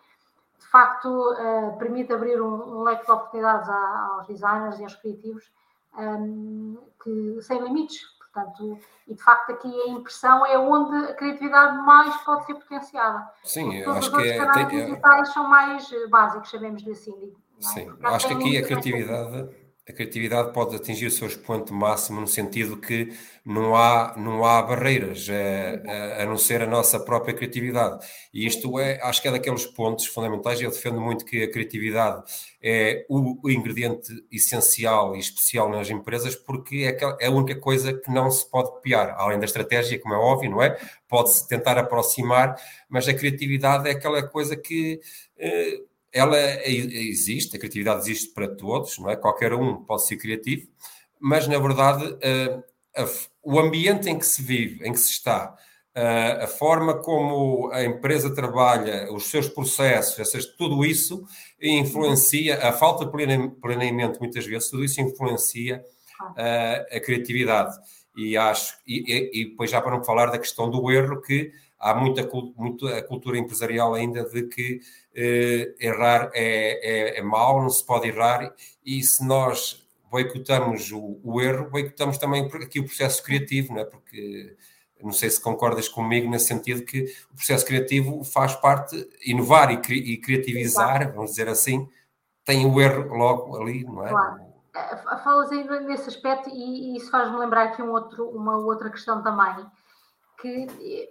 de 0.58 0.66
facto, 0.66 1.08
uh, 1.08 1.76
permite 1.78 2.12
abrir 2.12 2.40
um, 2.40 2.78
um, 2.78 2.82
leque 2.82 3.04
de 3.04 3.12
oportunidades 3.12 3.68
aos 3.68 4.26
designers 4.26 4.78
e 4.78 4.84
aos 4.84 4.94
criativos 4.96 5.50
um, 5.96 6.78
que, 7.02 7.42
sem 7.42 7.62
limites, 7.62 8.14
Portanto, 8.34 8.78
e 9.06 9.14
de 9.14 9.22
facto 9.22 9.52
aqui 9.52 9.80
a 9.82 9.88
impressão 9.90 10.44
é 10.44 10.58
onde 10.58 10.96
a 11.08 11.14
criatividade 11.14 11.78
mais 11.86 12.16
pode 12.22 12.44
ser 12.46 12.54
potenciada. 12.54 13.30
Sim, 13.44 13.72
eu 13.76 13.92
acho 13.92 14.10
que 14.10 14.16
os 14.16 14.26
é, 14.26 14.36
canais 14.36 14.68
tem, 14.68 14.84
digitais 14.84 15.32
são 15.32 15.48
mais 15.48 15.92
eh, 15.92 16.08
básicos, 16.08 16.50
sabemos 16.50 16.86
assim. 16.88 17.32
É? 17.60 17.62
Sim, 17.62 17.96
acho 18.02 18.26
que 18.26 18.34
aqui 18.34 18.58
a 18.58 18.64
criatividade 18.64 19.48
a 19.86 19.92
criatividade 19.92 20.52
pode 20.54 20.74
atingir 20.74 21.06
o 21.06 21.10
seu 21.10 21.28
expoente 21.28 21.70
máximo 21.70 22.18
no 22.18 22.26
sentido 22.26 22.78
que 22.78 23.12
não 23.44 23.76
há, 23.76 24.14
não 24.16 24.42
há 24.42 24.62
barreiras, 24.62 25.28
é, 25.28 26.22
a 26.22 26.24
não 26.24 26.38
ser 26.38 26.62
a 26.62 26.66
nossa 26.66 26.98
própria 26.98 27.34
criatividade. 27.34 28.02
E 28.32 28.46
isto 28.46 28.78
é, 28.78 28.98
acho 29.02 29.20
que 29.20 29.28
é 29.28 29.30
daqueles 29.30 29.66
pontos 29.66 30.06
fundamentais. 30.06 30.58
Eu 30.58 30.70
defendo 30.70 30.98
muito 30.98 31.26
que 31.26 31.42
a 31.42 31.50
criatividade 31.50 32.22
é 32.62 33.04
o, 33.10 33.46
o 33.46 33.50
ingrediente 33.50 34.10
essencial 34.32 35.14
e 35.14 35.18
especial 35.18 35.68
nas 35.68 35.90
empresas, 35.90 36.34
porque 36.34 36.76
é, 36.76 37.24
é 37.24 37.26
a 37.26 37.30
única 37.30 37.60
coisa 37.60 37.92
que 37.92 38.10
não 38.10 38.30
se 38.30 38.50
pode 38.50 38.70
copiar, 38.70 39.14
além 39.18 39.38
da 39.38 39.44
estratégia, 39.44 40.00
como 40.00 40.14
é 40.14 40.18
óbvio, 40.18 40.50
não 40.50 40.62
é? 40.62 40.78
Pode-se 41.06 41.46
tentar 41.46 41.76
aproximar, 41.76 42.56
mas 42.88 43.06
a 43.06 43.12
criatividade 43.12 43.86
é 43.86 43.92
aquela 43.92 44.26
coisa 44.26 44.56
que. 44.56 44.98
Eh, 45.36 45.80
ela 46.14 46.38
é, 46.38 46.70
existe, 46.70 47.56
a 47.56 47.58
criatividade 47.58 48.00
existe 48.02 48.32
para 48.32 48.48
todos, 48.48 48.98
não 48.98 49.10
é? 49.10 49.16
Qualquer 49.16 49.52
um 49.52 49.84
pode 49.84 50.06
ser 50.06 50.16
criativo, 50.16 50.68
mas 51.20 51.48
na 51.48 51.58
verdade 51.58 52.16
o 53.42 53.58
ambiente 53.58 54.08
em 54.08 54.18
que 54.18 54.26
se 54.26 54.40
vive, 54.40 54.86
em 54.86 54.92
que 54.92 55.00
se 55.00 55.10
está, 55.10 55.54
a 56.42 56.46
forma 56.46 56.94
como 56.98 57.70
a 57.72 57.84
empresa 57.84 58.34
trabalha, 58.34 59.12
os 59.12 59.26
seus 59.26 59.48
processos, 59.48 60.46
tudo 60.56 60.84
isso 60.84 61.24
influencia, 61.60 62.58
a 62.66 62.72
falta 62.72 63.04
de 63.04 63.12
planeamento 63.60 64.18
muitas 64.20 64.44
vezes, 64.44 64.70
tudo 64.70 64.84
isso 64.84 65.00
influencia 65.00 65.84
a 66.36 67.00
criatividade. 67.00 67.76
E 68.16 68.36
acho, 68.36 68.76
e, 68.86 69.40
e 69.40 69.48
depois 69.50 69.70
já 69.70 69.80
para 69.80 69.96
não 69.96 70.04
falar 70.04 70.26
da 70.26 70.38
questão 70.38 70.70
do 70.70 70.90
erro, 70.90 71.20
que 71.20 71.52
há 71.78 71.94
muita, 71.94 72.28
muita 72.56 73.02
cultura 73.02 73.38
empresarial 73.38 73.94
ainda 73.94 74.24
de 74.24 74.44
que 74.44 74.80
errar 75.14 76.30
é, 76.34 77.16
é, 77.16 77.18
é 77.18 77.22
mau, 77.22 77.62
não 77.62 77.70
se 77.70 77.84
pode 77.84 78.08
errar, 78.08 78.52
e 78.84 79.02
se 79.02 79.24
nós 79.26 79.86
boicotamos 80.10 80.92
o, 80.92 81.20
o 81.22 81.40
erro, 81.40 81.70
boicotamos 81.70 82.18
também 82.18 82.46
aqui 82.46 82.80
o 82.80 82.84
processo 82.84 83.22
criativo, 83.22 83.74
não 83.74 83.80
é? 83.80 83.84
porque 83.84 84.56
não 85.02 85.12
sei 85.12 85.28
se 85.28 85.40
concordas 85.40 85.88
comigo 85.88 86.30
nesse 86.30 86.46
sentido 86.46 86.84
que 86.84 87.04
o 87.30 87.34
processo 87.34 87.66
criativo 87.66 88.24
faz 88.24 88.54
parte, 88.54 89.08
inovar 89.26 89.70
e, 89.70 89.76
cri, 89.78 89.98
e 89.98 90.16
criativizar, 90.16 91.02
Exato. 91.02 91.16
vamos 91.16 91.30
dizer 91.30 91.48
assim, 91.48 91.88
tem 92.44 92.64
o 92.64 92.80
erro 92.80 93.14
logo 93.14 93.60
ali, 93.60 93.84
não 93.84 94.06
é? 94.06 94.10
Claro. 94.10 94.40
Eh, 94.74 94.96
falas 95.22 95.52
aí 95.52 95.64
nesse 95.82 96.08
aspecto 96.08 96.48
e, 96.48 96.94
e 96.94 96.96
isso 96.96 97.10
faz-me 97.10 97.38
lembrar 97.38 97.64
aqui 97.64 97.82
um 97.82 97.90
outro, 97.90 98.28
uma 98.30 98.56
outra 98.56 98.90
questão 98.90 99.22
também, 99.22 99.66
que 100.40 100.66
eh, 100.80 101.08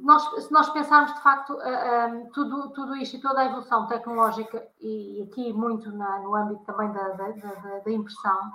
nós, 0.00 0.44
se 0.44 0.52
nós 0.52 0.68
pensarmos 0.70 1.14
de 1.14 1.20
facto 1.20 1.54
uh, 1.54 1.60
eh, 1.60 2.06
um, 2.06 2.30
tudo, 2.30 2.70
tudo 2.70 2.96
isto 2.96 3.16
e 3.16 3.20
toda 3.20 3.40
a 3.40 3.46
evolução 3.46 3.86
tecnológica, 3.86 4.66
e 4.80 5.28
aqui 5.28 5.52
muito 5.52 5.90
na, 5.92 6.18
no 6.20 6.34
âmbito 6.34 6.64
também 6.64 6.90
da, 6.92 7.08
da, 7.08 7.28
da, 7.30 7.78
da 7.84 7.90
impressão, 7.90 8.52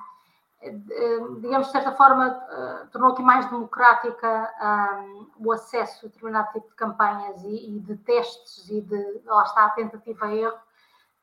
uh, 0.63 1.39
digamos 1.41 1.67
de 1.67 1.71
certa 1.71 1.91
forma, 1.93 2.27
uh, 2.29 2.87
tornou 2.91 3.11
aqui 3.11 3.21
mais 3.21 3.49
democrática 3.49 4.53
um, 5.07 5.47
o 5.47 5.51
acesso 5.51 6.05
a 6.05 6.09
determinado 6.09 6.51
tipo 6.53 6.69
de 6.69 6.75
campanhas 6.75 7.43
e, 7.43 7.77
e 7.77 7.79
de 7.79 7.97
testes 7.97 8.69
e 8.69 8.81
de, 8.81 9.21
lá 9.25 9.43
está, 9.43 9.65
a 9.65 9.69
tentativa 9.71 10.25
a 10.25 10.35
erro, 10.35 10.57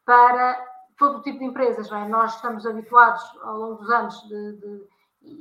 para 0.05 0.59
todo 0.99 1.19
o 1.19 1.23
tipo 1.23 1.39
de 1.39 1.45
empresas. 1.45 1.91
É? 1.91 2.09
Nós 2.09 2.35
estamos 2.35 2.67
habituados 2.67 3.23
ao 3.43 3.57
longo 3.57 3.75
dos 3.77 3.91
anos 3.91 4.21
de, 4.29 4.53
de, 4.53 4.89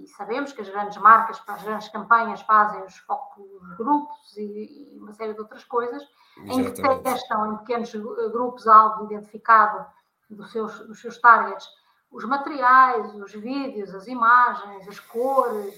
e 0.04 0.08
sabemos 0.08 0.54
que 0.54 0.62
as 0.62 0.70
grandes 0.70 0.98
marcas, 0.98 1.42
as 1.48 1.64
grandes 1.64 1.88
campanhas 1.90 2.42
fazem 2.42 2.84
os 2.84 2.98
focos 3.00 3.46
grupos 3.78 4.38
e, 4.38 4.96
e, 4.96 5.00
uma 5.00 5.14
série 5.14 5.34
de 5.34 5.40
outras 5.40 5.64
coisas, 5.64 6.04
Exatamente. 6.38 6.82
em 6.82 6.84
que 6.84 7.04
testam 7.04 7.54
em 7.54 7.58
pequenos 7.58 7.94
grupos 7.94 8.68
alvo 8.68 9.06
identificado 9.06 9.86
dos 10.30 10.52
seus, 10.52 10.80
dos 10.88 11.00
seus 11.00 11.18
targets 11.20 11.68
os 12.12 12.24
materiais, 12.24 13.14
os 13.16 13.34
vídeos, 13.34 13.94
as 13.94 14.08
imagens, 14.08 14.88
as 14.88 15.00
cores, 15.00 15.78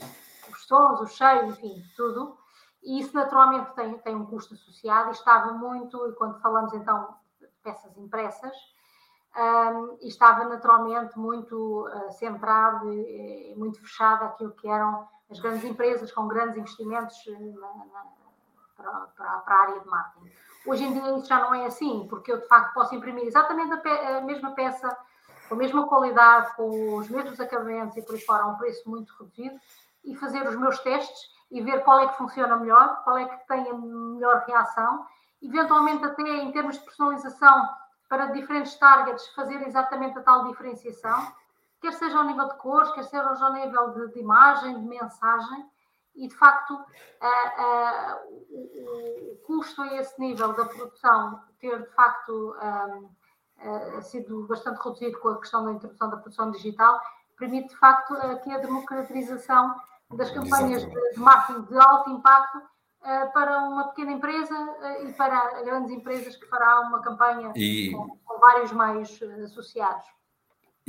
os 0.49 0.65
sons, 0.65 1.01
os 1.01 1.15
cheiros, 1.15 1.57
enfim, 1.57 1.83
tudo. 1.95 2.37
E 2.83 2.99
isso 2.99 3.13
naturalmente 3.13 3.73
tem, 3.73 3.97
tem 3.99 4.15
um 4.15 4.25
custo 4.25 4.53
associado 4.53 5.09
e 5.09 5.13
estava 5.13 5.53
muito, 5.53 6.07
e 6.07 6.13
quando 6.13 6.39
falamos 6.39 6.73
então 6.73 7.15
de 7.39 7.47
peças 7.63 7.97
impressas, 7.97 8.55
um, 9.37 9.97
e 10.01 10.07
estava 10.07 10.45
naturalmente 10.45 11.17
muito 11.17 11.87
uh, 11.87 12.11
centrado 12.11 12.91
e, 12.91 13.51
e, 13.51 13.55
muito 13.55 13.79
fechado 13.79 14.25
aquilo 14.25 14.51
que 14.51 14.67
eram 14.67 15.07
as 15.29 15.39
grandes 15.39 15.63
empresas 15.63 16.11
com 16.11 16.27
grandes 16.27 16.57
investimentos 16.57 17.15
eh, 17.27 17.31
na, 17.31 17.67
na, 17.85 18.05
para, 18.75 18.91
para, 19.15 19.37
para, 19.39 19.55
a 19.55 19.61
área 19.61 19.79
de 19.79 19.87
marketing. 19.87 20.31
Hoje 20.65 20.83
em 20.83 20.93
dia 20.93 21.17
isso 21.17 21.27
já 21.27 21.39
não 21.39 21.53
é 21.53 21.67
assim, 21.67 22.07
porque 22.09 22.31
eu 22.31 22.39
de 22.39 22.47
facto 22.47 22.73
posso 22.73 22.95
imprimir 22.95 23.25
exatamente 23.25 23.71
a, 23.73 23.77
pe 23.77 23.89
a 23.89 24.21
mesma 24.21 24.51
peça, 24.51 24.97
com 25.47 25.53
a 25.53 25.57
mesma 25.57 25.87
qualidade, 25.87 26.55
com 26.55 26.95
os 26.95 27.07
mesmos 27.09 27.39
acabamentos 27.39 27.95
e 27.95 28.01
por 28.01 28.15
aí 28.15 28.21
fora, 28.21 28.43
a 28.43 28.47
um 28.47 28.55
preço 28.55 28.89
muito 28.89 29.13
reduzido, 29.19 29.59
e 30.03 30.15
fazer 30.15 30.47
os 30.47 30.55
meus 30.55 30.79
testes 30.79 31.31
e 31.51 31.61
ver 31.61 31.83
qual 31.83 31.99
é 31.99 32.07
que 32.07 32.17
funciona 32.17 32.57
melhor, 32.57 33.03
qual 33.03 33.17
é 33.17 33.25
que 33.25 33.47
tem 33.47 33.69
a 33.69 33.73
melhor 33.73 34.43
reação, 34.47 35.05
eventualmente 35.41 36.03
até 36.03 36.23
em 36.23 36.51
termos 36.51 36.79
de 36.79 36.85
personalização 36.85 37.69
para 38.09 38.25
diferentes 38.27 38.75
targets 38.75 39.27
fazer 39.29 39.61
exatamente 39.67 40.17
a 40.17 40.23
tal 40.23 40.49
diferenciação, 40.49 41.31
quer 41.79 41.93
seja 41.93 42.17
ao 42.17 42.25
nível 42.25 42.47
de 42.47 42.57
cores, 42.57 42.91
quer 42.91 43.03
seja 43.03 43.23
ao 43.23 43.53
nível 43.53 43.91
de, 43.91 44.13
de 44.13 44.19
imagem, 44.19 44.81
de 44.81 44.85
mensagem, 44.87 45.69
e 46.15 46.27
de 46.27 46.35
facto 46.35 46.73
o, 48.49 49.31
o, 49.31 49.35
custo 49.45 49.81
a 49.81 49.95
esse 49.95 50.19
nível 50.19 50.53
da 50.53 50.65
produção 50.65 51.41
ter 51.59 51.81
de 51.81 51.89
facto 51.91 52.55
um, 52.61 53.97
uh, 53.97 54.01
sido 54.01 54.45
bastante 54.47 54.81
reduzido 54.83 55.19
com 55.19 55.29
a 55.29 55.39
questão 55.39 55.65
da 55.65 55.71
introdução 55.71 56.09
da 56.09 56.17
produção 56.17 56.51
digital, 56.51 56.99
permite 57.37 57.69
de 57.69 57.77
facto 57.77 58.13
aqui 58.15 58.51
a 58.51 58.57
democratização 58.57 59.75
das 60.11 60.31
campanhas 60.31 60.83
de, 60.85 61.11
de 61.13 61.19
marketing 61.19 61.61
de 61.63 61.77
alto 61.77 62.09
impacto 62.09 62.57
eh, 62.57 62.61
para 63.33 63.59
uma 63.59 63.89
pequena 63.89 64.11
empresa 64.11 64.55
eh, 64.81 65.05
e 65.05 65.13
para 65.13 65.61
grandes 65.63 65.91
empresas 65.91 66.35
que 66.35 66.45
fará 66.47 66.81
uma 66.81 67.01
campanha 67.01 67.53
e... 67.55 67.91
com, 67.91 68.17
com 68.25 68.39
vários 68.39 68.71
meios 68.71 69.21
eh, 69.21 69.43
associados. 69.43 70.05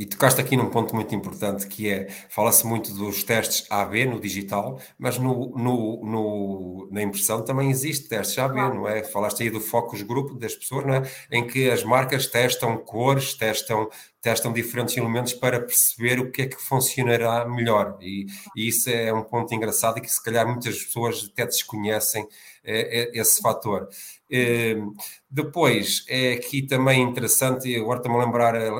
E 0.01 0.07
tocaste 0.07 0.41
aqui 0.41 0.57
num 0.57 0.71
ponto 0.71 0.95
muito 0.95 1.15
importante 1.15 1.67
que 1.67 1.91
é, 1.91 2.09
fala-se 2.31 2.67
muito 2.67 2.91
dos 2.95 3.23
testes 3.23 3.67
AB 3.71 4.07
no 4.07 4.19
digital, 4.19 4.81
mas 4.99 5.19
no, 5.19 5.51
no, 5.51 6.03
no, 6.03 6.89
na 6.91 7.03
impressão 7.03 7.45
também 7.45 7.71
existe 7.71 8.09
testes 8.09 8.39
AB, 8.39 8.55
claro. 8.55 8.75
não 8.77 8.89
é? 8.89 9.05
Falaste 9.05 9.43
aí 9.43 9.51
do 9.51 9.61
focus 9.61 10.01
group 10.01 10.39
das 10.39 10.55
pessoas, 10.55 10.87
não 10.87 10.95
é? 10.95 11.03
Em 11.31 11.47
que 11.47 11.69
as 11.69 11.85
marcas 11.85 12.27
testam 12.27 12.79
cores, 12.79 13.35
testam, 13.35 13.91
testam 14.23 14.55
diferentes 14.55 14.97
elementos 14.97 15.35
para 15.35 15.61
perceber 15.61 16.19
o 16.19 16.31
que 16.31 16.41
é 16.41 16.47
que 16.47 16.57
funcionará 16.57 17.47
melhor. 17.47 17.99
E, 18.01 18.25
e 18.57 18.69
isso 18.69 18.89
é 18.89 19.13
um 19.13 19.23
ponto 19.23 19.55
engraçado 19.55 19.99
e 19.99 20.01
que 20.01 20.09
se 20.09 20.25
calhar 20.25 20.49
muitas 20.49 20.83
pessoas 20.83 21.29
até 21.31 21.45
desconhecem 21.45 22.27
é, 22.65 23.03
é, 23.03 23.21
esse 23.21 23.39
fator. 23.43 23.87
Ehm, 24.31 24.93
depois, 25.29 26.05
é 26.09 26.33
aqui 26.35 26.63
também 26.63 27.03
interessante, 27.03 27.69
e 27.69 27.77
agora 27.77 27.99
estou-me 27.99 28.19
a 28.19 28.25
lembrar, 28.25 28.55
eh, 28.55 28.71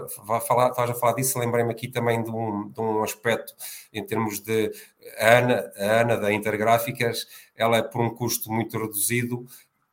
falar, 0.47 0.71
estás 0.71 0.91
a 0.91 0.95
falar 0.95 1.15
disso, 1.15 1.39
lembrei-me 1.39 1.73
aqui 1.73 1.89
também 1.89 2.23
de 2.23 2.31
um, 2.31 2.69
de 2.69 2.81
um 2.81 3.03
aspecto 3.03 3.55
em 3.93 4.05
termos 4.05 4.41
de 4.41 4.71
Ana, 5.19 5.73
a 5.77 6.01
Ana 6.03 6.17
da 6.17 6.33
Intergráficas, 6.33 7.27
ela 7.57 7.83
por 7.83 8.01
um 8.01 8.11
custo 8.11 8.53
muito 8.53 8.79
reduzido 8.79 9.47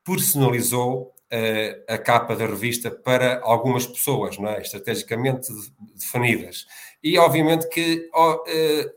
personalizou 0.07 1.13
uh, 1.33 1.93
a 1.93 1.97
capa 1.97 2.33
da 2.33 2.45
revista 2.45 2.89
para 2.89 3.41
algumas 3.43 3.85
pessoas, 3.85 4.37
não 4.37 4.49
é? 4.49 4.61
estrategicamente 4.61 5.49
definidas. 5.93 6.65
E 7.03 7.17
obviamente 7.17 7.67
que 7.67 8.09
uh, 8.15 8.89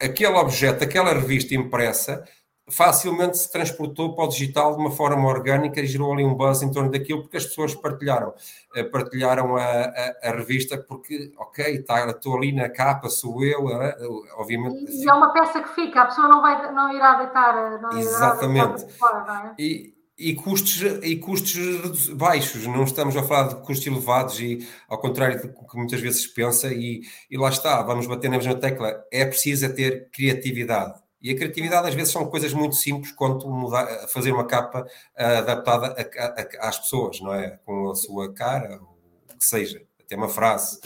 aquele 0.00 0.34
objeto, 0.34 0.82
aquela 0.82 1.12
revista 1.12 1.54
impressa, 1.54 2.24
facilmente 2.68 3.38
se 3.38 3.50
transportou 3.50 4.14
para 4.14 4.24
o 4.24 4.28
digital 4.28 4.74
de 4.74 4.80
uma 4.80 4.90
forma 4.90 5.26
orgânica 5.28 5.80
e 5.80 5.86
gerou 5.86 6.12
ali 6.12 6.24
um 6.24 6.34
buzz 6.34 6.62
em 6.62 6.72
torno 6.72 6.90
daquilo, 6.90 7.22
porque 7.22 7.36
as 7.36 7.46
pessoas 7.46 7.74
partilharam, 7.74 8.34
eh, 8.74 8.82
partilharam 8.82 9.56
a, 9.56 9.62
a, 9.62 10.14
a 10.24 10.30
revista, 10.32 10.76
porque, 10.76 11.32
ok, 11.38 11.82
tá, 11.82 12.06
estou 12.10 12.36
ali 12.36 12.52
na 12.52 12.68
capa, 12.68 13.08
sou 13.08 13.44
eu, 13.44 13.70
eh, 13.70 13.96
obviamente. 14.36 14.84
E, 14.90 15.04
e, 15.04 15.08
é 15.08 15.12
uma 15.12 15.32
peça 15.32 15.60
que 15.62 15.74
fica, 15.74 16.02
a 16.02 16.06
pessoa 16.06 16.28
não, 16.28 16.42
vai, 16.42 16.72
não 16.72 16.92
irá 16.92 17.14
deitar. 17.14 17.80
Não 17.80 17.96
Exatamente. 17.96 18.82
Irá 18.82 18.92
fora, 18.98 19.24
não 19.24 19.50
é? 19.50 19.54
e, 19.58 19.94
e 20.18 20.34
custos, 20.34 20.82
e 21.04 21.16
custos 21.16 22.08
baixos, 22.08 22.66
não 22.66 22.82
estamos 22.82 23.16
a 23.16 23.22
falar 23.22 23.48
de 23.48 23.54
custos 23.56 23.86
elevados 23.86 24.40
e 24.40 24.66
ao 24.88 24.98
contrário 24.98 25.40
do 25.40 25.48
que 25.48 25.76
muitas 25.76 26.00
vezes 26.00 26.22
se 26.22 26.34
pensa 26.34 26.72
e, 26.72 27.02
e 27.30 27.36
lá 27.36 27.50
está, 27.50 27.80
vamos 27.82 28.08
bater 28.08 28.28
na 28.28 28.38
mesma 28.38 28.56
tecla, 28.56 29.04
é 29.12 29.24
preciso 29.24 29.66
é 29.66 29.68
ter 29.68 30.10
criatividade 30.10 31.05
e 31.20 31.30
a 31.30 31.36
criatividade 31.36 31.88
às 31.88 31.94
vezes 31.94 32.12
são 32.12 32.26
coisas 32.26 32.52
muito 32.52 32.76
simples 32.76 33.12
quanto 33.12 33.48
mudar, 33.48 33.86
fazer 34.08 34.32
uma 34.32 34.46
capa 34.46 34.86
adaptada 35.16 35.94
a, 35.96 36.66
a, 36.66 36.68
às 36.68 36.78
pessoas, 36.78 37.20
não 37.20 37.32
é? 37.32 37.58
Com 37.64 37.90
a 37.90 37.94
sua 37.94 38.32
cara, 38.32 38.80
o 38.80 39.38
que 39.38 39.44
seja, 39.44 39.82
até 40.00 40.16
uma 40.16 40.28
frase. 40.28 40.78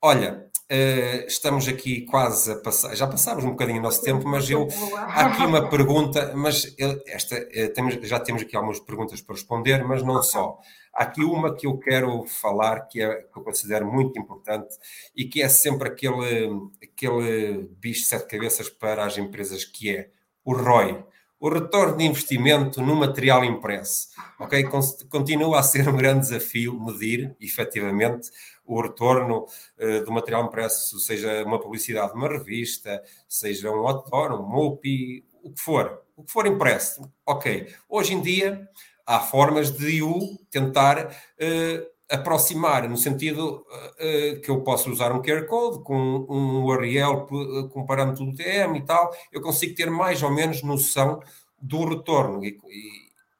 Olha, 0.00 0.46
uh, 0.70 1.26
estamos 1.26 1.68
aqui 1.68 2.02
quase 2.06 2.52
a 2.52 2.56
passar, 2.56 2.94
já 2.94 3.06
passámos 3.06 3.44
um 3.44 3.50
bocadinho 3.50 3.78
o 3.78 3.82
nosso 3.82 4.02
tempo, 4.02 4.26
mas 4.28 4.48
eu 4.50 4.68
há 4.96 5.26
aqui 5.26 5.44
uma 5.44 5.68
pergunta, 5.68 6.32
mas 6.34 6.74
esta, 7.06 7.36
uh, 7.36 7.72
temos, 7.72 7.94
já 8.02 8.18
temos 8.18 8.42
aqui 8.42 8.56
algumas 8.56 8.80
perguntas 8.80 9.20
para 9.20 9.36
responder, 9.36 9.84
mas 9.84 10.02
não 10.02 10.22
só. 10.22 10.58
Aqui 10.94 11.24
uma 11.24 11.54
que 11.54 11.66
eu 11.66 11.78
quero 11.78 12.24
falar, 12.26 12.80
que, 12.82 13.00
é, 13.00 13.22
que 13.22 13.38
eu 13.38 13.42
considero 13.42 13.90
muito 13.90 14.18
importante 14.18 14.76
e 15.16 15.24
que 15.24 15.42
é 15.42 15.48
sempre 15.48 15.88
aquele, 15.88 16.50
aquele 16.82 17.68
bicho 17.78 18.02
de 18.02 18.06
sete 18.06 18.26
cabeças 18.26 18.68
para 18.68 19.04
as 19.04 19.16
empresas, 19.16 19.64
que 19.64 19.96
é 19.96 20.10
o 20.44 20.52
ROI, 20.52 21.02
o 21.42 21.48
retorno 21.48 21.96
de 21.96 22.04
investimento 22.04 22.80
no 22.80 22.94
material 22.94 23.44
impresso. 23.44 24.10
Ok? 24.38 24.64
Continua 25.10 25.58
a 25.58 25.62
ser 25.62 25.88
um 25.88 25.96
grande 25.96 26.20
desafio 26.20 26.78
medir, 26.78 27.34
efetivamente, 27.40 28.30
o 28.64 28.80
retorno 28.80 29.46
uh, 29.78 30.04
do 30.04 30.12
material 30.12 30.46
impresso, 30.46 31.00
seja 31.00 31.42
uma 31.44 31.58
publicidade 31.60 32.12
de 32.12 32.18
uma 32.18 32.28
revista, 32.28 33.02
seja 33.28 33.72
um 33.72 33.88
outdoor, 33.88 34.40
um 34.40 34.46
MOPI, 34.46 35.24
o 35.42 35.50
que 35.50 35.60
for, 35.60 36.02
o 36.16 36.22
que 36.22 36.30
for 36.30 36.46
impresso. 36.46 37.10
Ok. 37.26 37.74
Hoje 37.88 38.14
em 38.14 38.22
dia 38.22 38.68
há 39.06 39.20
formas 39.20 39.70
de 39.70 40.02
o 40.02 40.38
tentar 40.50 41.06
uh, 41.06 41.86
aproximar, 42.10 42.88
no 42.88 42.96
sentido 42.96 43.64
uh, 43.66 44.40
que 44.40 44.50
eu 44.50 44.62
posso 44.62 44.90
usar 44.90 45.12
um 45.12 45.22
QR 45.22 45.46
Code 45.46 45.82
com 45.82 46.26
um 46.28 46.64
URL 46.64 47.26
com 47.70 47.86
parâmetro 47.86 48.24
do 48.24 48.34
TM 48.34 48.78
e 48.78 48.84
tal, 48.84 49.14
eu 49.32 49.40
consigo 49.40 49.74
ter 49.74 49.90
mais 49.90 50.22
ou 50.22 50.30
menos 50.30 50.62
noção 50.62 51.20
do 51.60 51.84
retorno. 51.84 52.44
E, 52.44 52.58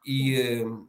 e, 0.07 0.63
uh, 0.63 0.89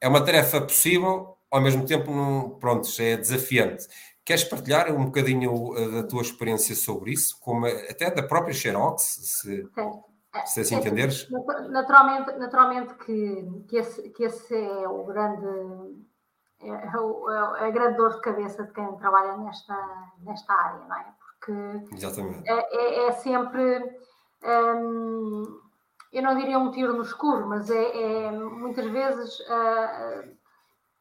é 0.00 0.08
uma 0.08 0.24
tarefa 0.24 0.60
possível, 0.60 1.36
ao 1.50 1.60
mesmo 1.60 1.86
tempo, 1.86 2.10
não, 2.10 2.50
pronto, 2.58 2.88
é 3.00 3.16
desafiante. 3.16 3.86
Queres 4.24 4.44
partilhar 4.44 4.94
um 4.94 5.04
bocadinho 5.04 5.74
da 5.92 6.02
tua 6.02 6.22
experiência 6.22 6.74
sobre 6.74 7.12
isso, 7.12 7.38
como 7.40 7.66
até 7.66 8.10
da 8.10 8.22
própria 8.22 8.54
Xerox? 8.54 9.02
Se... 9.02 9.68
Certo. 9.74 10.13
Se 10.46 10.60
assim 10.60 10.76
é, 10.76 10.78
entenderes? 10.78 11.28
Naturalmente, 11.70 12.32
naturalmente 12.32 12.94
que, 12.94 13.64
que, 13.68 13.76
esse, 13.76 14.10
que 14.10 14.24
esse 14.24 14.54
é 14.54 14.88
o 14.88 15.04
grande 15.04 15.46
é, 16.60 16.68
é, 16.68 16.72
é, 16.72 17.66
a 17.66 17.70
grande 17.70 17.96
dor 17.96 18.14
de 18.14 18.20
cabeça 18.20 18.64
de 18.64 18.72
quem 18.72 18.96
trabalha 18.96 19.36
nesta, 19.36 19.76
nesta 20.20 20.52
área, 20.52 20.84
não 20.86 20.96
é? 20.96 21.14
Porque 21.18 21.94
Exatamente. 21.94 22.48
É, 22.48 23.04
é, 23.04 23.08
é 23.08 23.12
sempre 23.12 24.00
hum, 24.42 25.60
eu 26.14 26.22
não 26.22 26.36
diria 26.36 26.58
um 26.58 26.70
tiro 26.70 26.94
no 26.94 27.02
escuro, 27.02 27.48
mas 27.48 27.68
é, 27.68 28.26
é 28.26 28.30
muitas 28.30 28.86
vezes 28.86 29.40
uh, 29.40 30.36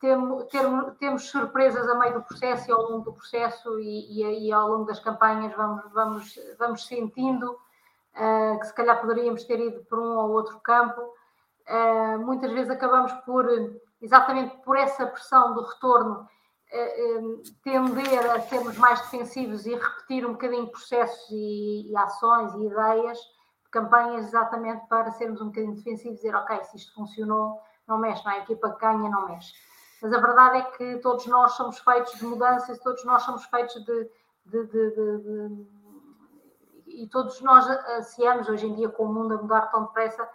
temos, 0.01 0.45
temos, 0.45 0.97
temos, 0.97 1.29
surpresas 1.29 1.87
a 1.87 1.95
meio 1.99 2.15
do 2.15 2.23
processo 2.23 2.69
e 2.69 2.73
ao 2.73 2.81
longo 2.81 3.05
do 3.05 3.13
processo 3.13 3.79
e, 3.79 4.21
e, 4.21 4.47
e 4.47 4.51
ao 4.51 4.67
longo 4.67 4.85
das 4.85 4.99
campanhas 4.99 5.55
vamos, 5.55 5.83
vamos, 5.93 6.39
vamos 6.57 6.87
sentindo 6.87 7.57
uh, 8.15 8.59
que 8.59 8.67
se 8.67 8.73
calhar 8.73 8.99
poderíamos 8.99 9.43
ter 9.43 9.59
ido 9.59 9.83
por 9.85 9.99
um 9.99 10.17
ou 10.17 10.31
outro 10.31 10.59
campo. 10.61 11.01
Uh, 11.67 12.19
muitas 12.19 12.51
vezes 12.51 12.69
acabamos 12.69 13.11
por, 13.25 13.47
exatamente 14.01 14.57
por 14.57 14.77
essa 14.77 15.05
pressão 15.07 15.53
do 15.53 15.63
retorno, 15.63 16.27
tender 17.63 18.31
a 18.31 18.41
sermos 18.41 18.75
mais 18.79 18.99
defensivos 19.01 19.67
e 19.67 19.75
repetir 19.75 20.25
um 20.25 20.31
bocadinho 20.31 20.71
processos 20.71 21.29
e, 21.29 21.91
e 21.91 21.95
ações 21.95 22.51
e 22.55 22.65
ideias 22.65 23.19
campanhas 23.73 24.27
exatamente 24.27 24.87
para 24.87 25.11
sermos 25.11 25.41
um 25.41 25.47
bocadinho 25.47 25.75
defensivos 25.75 26.19
e 26.19 26.21
dizer, 26.21 26.35
ok, 26.35 26.63
se 26.63 26.77
isto 26.77 26.93
funcionou, 26.93 27.59
não 27.87 27.97
mexe, 27.97 28.23
não 28.23 28.31
é? 28.31 28.35
A 28.35 28.43
equipa 28.43 28.71
que 28.71 28.79
ganha 28.79 29.09
não 29.09 29.27
mexe. 29.27 29.51
Mas 30.01 30.13
a 30.13 30.19
verdade 30.19 30.57
é 30.59 30.61
que 30.77 30.97
todos 30.99 31.25
nós 31.25 31.53
somos 31.53 31.79
feitos 31.79 32.13
de 32.13 32.25
mudanças, 32.25 32.79
todos 32.79 33.03
nós 33.03 33.23
somos 33.23 33.43
feitos 33.45 33.73
de, 33.83 34.09
de, 34.45 34.65
de, 34.67 34.91
de 34.91 35.67
e 36.93 37.07
todos 37.07 37.41
nós 37.41 37.67
ansiamos 37.97 38.47
hoje 38.49 38.65
em 38.67 38.75
dia 38.75 38.89
com 38.89 39.03
o 39.03 39.13
mundo 39.13 39.33
a 39.33 39.37
mudar 39.37 39.67
tão 39.67 39.83
depressa 39.83 40.27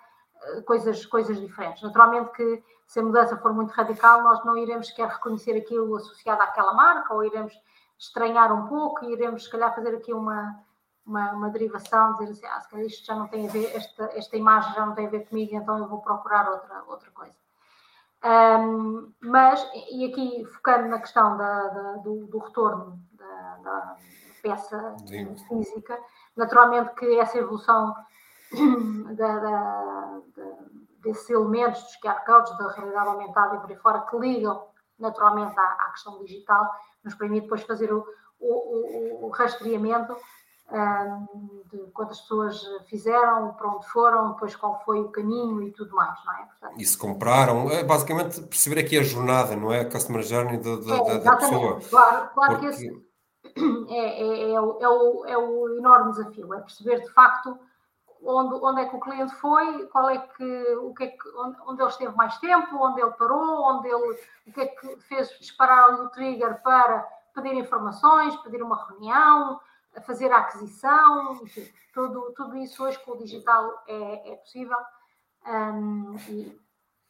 eh, 0.42 0.61
coisas, 0.62 1.04
coisas 1.06 1.40
diferentes. 1.40 1.82
Naturalmente 1.82 2.30
que 2.32 2.62
se 2.86 3.00
a 3.00 3.02
mudança 3.02 3.36
for 3.36 3.52
muito 3.52 3.70
radical, 3.70 4.22
nós 4.22 4.44
não 4.44 4.56
iremos 4.56 4.88
sequer 4.88 5.09
reconhecer 5.09 5.56
aquilo 5.56 5.94
associado 5.96 6.42
àquela 6.42 6.72
marca, 6.72 7.12
ou 7.12 7.24
iremos 7.24 7.52
estranhar 7.98 8.52
um 8.52 8.66
pouco 8.66 9.04
e 9.04 9.12
iremos, 9.12 9.44
se 9.44 9.50
calhar, 9.50 9.74
fazer 9.74 9.94
aqui 9.94 10.14
uma, 10.14 10.59
uma, 11.04 11.32
uma 11.32 11.50
derivação, 11.50 12.14
dizer 12.14 12.30
assim, 12.30 12.46
ah, 12.46 12.61
se 12.61 12.68
calhar 12.70 12.86
isto 12.86 13.04
já 13.04 13.14
não 13.14 13.28
tem 13.28 13.48
a 13.48 13.50
ver, 13.50 13.76
esta, 13.76 14.04
esta 14.14 14.36
imagem 14.36 14.72
já 14.74 14.86
não 14.86 14.94
tem 14.94 15.06
a 15.06 15.11
ver 15.11 15.28
comigo, 15.28 15.54
então 15.54 15.78
eu 15.78 15.88
vou 15.88 16.00
procurar 16.00 16.48
outra, 16.48 16.82
outra 16.86 17.11
coisa. 17.11 17.34
Um, 18.24 19.12
mas, 19.20 19.64
e 19.92 20.06
aqui 20.06 20.44
focando 20.46 20.88
na 20.88 20.98
questão 20.98 21.36
da, 21.36 21.68
da, 21.68 21.92
do, 21.98 22.26
do, 22.26 22.38
retorno 22.38 23.00
da, 23.12 23.56
da 23.62 23.96
peça 24.42 24.96
Sim. 25.06 25.36
física, 25.36 25.98
naturalmente 26.39 26.95
que 26.95 27.18
essa 27.18 27.36
evolução 27.36 27.95
da, 29.16 30.20
desses 31.03 31.28
elementos 31.28 31.82
dos 31.82 31.97
QR 32.01 32.24
codes, 32.24 32.57
da 32.57 32.72
realidade 32.72 33.09
aumentada 33.09 33.57
e 33.57 33.61
por 33.61 33.70
aí 33.70 33.76
fora, 33.76 34.01
que 34.03 34.16
ligam 34.16 34.66
naturalmente 34.99 35.59
à, 35.59 35.62
à 35.62 35.91
questão 35.91 36.18
digital, 36.24 36.70
nos 37.05 37.14
permite 37.14 37.43
depois 37.43 37.62
fazer 37.62 37.93
o, 37.93 38.05
o, 38.41 38.55
o, 38.55 39.26
o 39.26 39.28
rastreamento 39.30 40.16
de 41.70 41.78
quantas 41.93 42.20
pessoas 42.20 42.61
fizeram, 42.91 43.55
para 43.55 43.68
onde 43.68 43.89
foram, 43.89 44.32
depois 44.32 44.55
qual 44.55 44.82
foi 44.84 45.01
o 45.01 45.09
caminho 45.09 45.62
e 45.62 45.72
tudo 45.72 45.95
mais, 45.95 46.18
não 46.26 46.34
é? 46.34 46.45
Portanto, 46.45 46.74
e 46.78 46.84
se 46.84 46.99
compraram, 46.99 47.70
é 47.70 47.82
basicamente 47.82 48.43
perceber 48.43 48.80
aqui 48.80 48.99
a 48.99 49.03
jornada, 49.03 49.57
não 49.57 49.72
é? 49.72 49.80
A 49.80 49.91
customer 49.91 50.22
journey 50.22 50.59
da, 50.59 50.76
da, 50.76 50.97
é, 50.97 51.18
da 51.20 51.36
pessoa. 51.36 51.80
Claro, 51.89 52.28
claro 52.34 52.53
Porque... 52.53 52.66
que 52.68 52.74
esse 52.74 53.07
é, 53.88 54.22
é, 54.22 54.52
é, 54.52 54.61
o, 54.61 54.78
é, 54.80 54.88
o, 54.88 55.26
é 55.26 55.38
o 55.38 55.76
enorme 55.76 56.12
desafio, 56.12 56.54
é 56.54 56.61
perceber 56.61 57.00
de 57.00 57.11
facto 57.11 57.59
onde, 58.22 58.54
onde 58.54 58.80
é 58.82 58.88
que 58.88 58.96
o 58.96 59.00
cliente 59.00 59.34
foi, 59.36 59.86
qual 59.88 60.11
é 60.11 60.18
que, 60.18 60.76
o 60.76 60.92
que 60.94 61.04
é 61.04 61.06
que, 61.09 61.28
onde, 61.36 61.56
onde 61.66 61.82
ele 61.82 61.90
esteve 61.90 62.16
mais 62.16 62.36
tempo, 62.38 62.76
onde 62.76 63.00
ele 63.00 63.12
parou, 63.12 63.62
onde 63.62 63.88
ele, 63.88 64.18
o 64.46 64.52
que 64.52 64.61
é 64.61 64.66
que 64.66 64.96
fez 65.02 65.28
disparar 65.38 66.00
o 66.00 66.09
trigger 66.11 66.61
para 66.62 67.06
pedir 67.34 67.54
informações, 67.54 68.36
pedir 68.36 68.62
uma 68.62 68.84
reunião, 68.86 69.61
fazer 70.06 70.32
a 70.32 70.38
aquisição, 70.38 71.34
enfim, 71.42 71.66
tudo, 71.92 72.32
tudo 72.36 72.56
isso 72.56 72.84
hoje 72.84 72.98
com 73.00 73.12
o 73.12 73.18
digital 73.18 73.82
é, 73.86 74.32
é 74.32 74.36
possível. 74.36 74.76
Um, 75.46 76.16
e, 76.28 76.61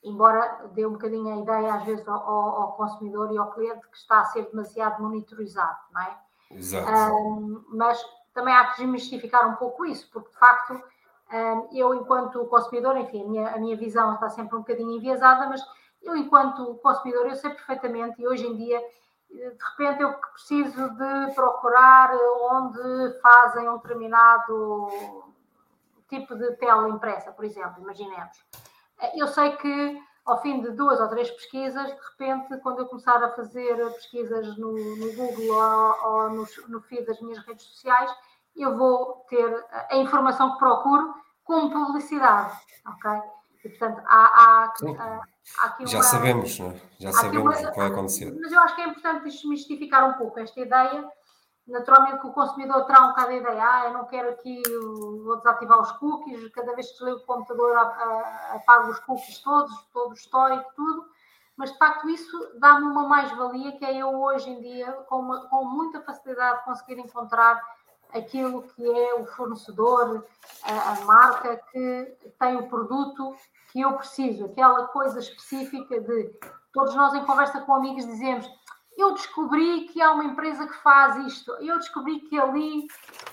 embora 0.02 0.68
dê 0.74 0.86
um 0.86 0.92
bocadinho 0.92 1.32
a 1.32 1.42
ideia, 1.42 1.74
às 1.74 1.84
vezes, 1.84 2.06
ao, 2.06 2.20
ao, 2.20 2.72
consumidor 2.76 3.32
e 3.32 3.38
ao 3.38 3.50
cliente 3.50 3.86
que 3.88 3.96
está 3.96 4.20
a 4.20 4.24
ser 4.26 4.48
demasiado 4.50 5.02
monitorizado, 5.02 5.78
não 5.92 6.00
é? 6.02 6.18
Exato. 6.50 6.90
Um, 7.14 7.64
mas 7.68 8.02
também 8.32 8.54
há 8.54 8.66
que 8.66 8.78
desmistificar 8.78 9.48
um 9.48 9.56
pouco 9.56 9.84
isso, 9.84 10.08
porque 10.12 10.30
de 10.30 10.36
facto 10.36 10.82
um, 11.32 11.68
eu, 11.72 11.94
enquanto 11.94 12.44
consumidor, 12.46 12.96
enfim, 12.96 13.22
a 13.22 13.28
minha, 13.28 13.48
a 13.50 13.58
minha 13.58 13.76
visão 13.76 14.14
está 14.14 14.28
sempre 14.30 14.56
um 14.56 14.60
bocadinho 14.60 14.92
enviesada, 14.92 15.46
mas 15.48 15.60
eu, 16.02 16.16
enquanto 16.16 16.76
consumidor, 16.76 17.26
eu 17.26 17.36
sei 17.36 17.50
perfeitamente 17.50 18.20
e 18.20 18.26
hoje 18.26 18.46
em 18.46 18.56
dia 18.56 18.80
de 19.30 19.64
repente 19.72 20.02
eu 20.02 20.14
preciso 20.14 20.88
de 20.90 21.34
procurar 21.34 22.10
onde 22.50 23.20
fazem 23.20 23.68
um 23.68 23.76
determinado 23.76 24.88
tipo 26.08 26.34
de 26.34 26.56
tela 26.56 26.88
impressa, 26.88 27.30
por 27.32 27.44
exemplo, 27.44 27.82
imaginemos. 27.82 28.42
Eu 29.14 29.28
sei 29.28 29.54
que 29.56 30.02
ao 30.28 30.42
fim 30.42 30.60
de 30.60 30.70
duas 30.72 31.00
ou 31.00 31.08
três 31.08 31.30
pesquisas, 31.30 31.86
de 31.86 31.98
repente, 32.10 32.56
quando 32.58 32.80
eu 32.80 32.86
começar 32.86 33.22
a 33.22 33.30
fazer 33.30 33.76
pesquisas 33.94 34.58
no, 34.58 34.72
no 34.72 35.12
Google 35.14 35.54
ou, 35.54 36.12
ou 36.12 36.30
no, 36.30 36.46
no 36.68 36.80
feed 36.82 37.06
das 37.06 37.20
minhas 37.20 37.38
redes 37.46 37.64
sociais, 37.64 38.14
eu 38.54 38.76
vou 38.76 39.24
ter 39.28 39.64
a 39.90 39.96
informação 39.96 40.52
que 40.52 40.58
procuro 40.58 41.14
como 41.44 41.70
publicidade, 41.70 42.58
ok? 42.86 43.10
E, 43.64 43.68
portanto, 43.70 44.02
há, 44.06 44.72
há, 44.76 45.22
já 45.86 46.02
sabemos, 46.02 46.58
não 46.58 46.70
é? 46.70 46.74
Já 46.98 47.12
sabemos 47.12 47.58
uma, 47.58 47.68
o 47.68 47.72
que 47.72 47.78
vai 47.78 47.88
acontecer. 47.88 48.36
Mas 48.38 48.52
eu 48.52 48.60
acho 48.60 48.76
que 48.76 48.82
é 48.82 48.88
importante 48.88 49.24
desmistificar 49.24 50.08
um 50.08 50.14
pouco 50.14 50.38
esta 50.38 50.60
ideia. 50.60 51.08
Naturalmente 51.68 52.20
que 52.20 52.26
o 52.26 52.32
consumidor 52.32 52.86
terá 52.86 53.04
um 53.04 53.08
bocado 53.08 53.28
a 53.28 53.34
ideia, 53.34 53.62
ah, 53.62 53.84
eu 53.84 53.92
não 53.92 54.06
quero 54.06 54.30
aqui, 54.30 54.62
vou 55.22 55.36
desativar 55.36 55.78
os 55.78 55.92
cookies, 55.92 56.50
cada 56.52 56.74
vez 56.74 56.86
que 56.86 56.94
desligo 56.94 57.18
o 57.18 57.26
computador 57.26 57.76
apago 57.76 58.90
os 58.90 58.98
cookies 59.00 59.38
todos, 59.40 59.76
todo 59.92 60.12
o 60.12 60.14
histórico, 60.14 60.72
tudo. 60.74 61.06
Mas 61.58 61.70
de 61.72 61.78
facto 61.78 62.08
isso 62.08 62.52
dá-me 62.58 62.86
uma 62.86 63.06
mais-valia 63.06 63.72
que 63.72 63.84
é 63.84 63.98
eu 63.98 64.18
hoje 64.18 64.48
em 64.48 64.60
dia, 64.60 64.92
com, 65.08 65.16
uma, 65.16 65.46
com 65.48 65.64
muita 65.64 66.00
facilidade, 66.00 66.64
conseguir 66.64 67.00
encontrar 67.00 67.60
aquilo 68.14 68.62
que 68.62 68.88
é 68.88 69.14
o 69.14 69.26
fornecedor, 69.26 70.24
a, 70.62 70.92
a, 70.92 71.04
marca 71.04 71.60
que 71.70 72.16
tem 72.38 72.56
o 72.56 72.68
produto 72.68 73.36
que 73.72 73.82
eu 73.82 73.92
preciso, 73.94 74.46
aquela 74.46 74.86
coisa 74.86 75.18
específica 75.18 76.00
de 76.00 76.32
todos 76.72 76.94
nós 76.94 77.12
em 77.12 77.24
conversa 77.26 77.60
com 77.60 77.74
amigos 77.74 78.06
dizemos 78.06 78.48
eu 78.98 79.14
descobri 79.14 79.84
que 79.84 80.02
há 80.02 80.12
uma 80.12 80.24
empresa 80.24 80.66
que 80.66 80.74
faz 80.82 81.16
isto, 81.24 81.52
eu 81.60 81.76
descobri 81.78 82.18
que 82.20 82.36
ali 82.36 82.84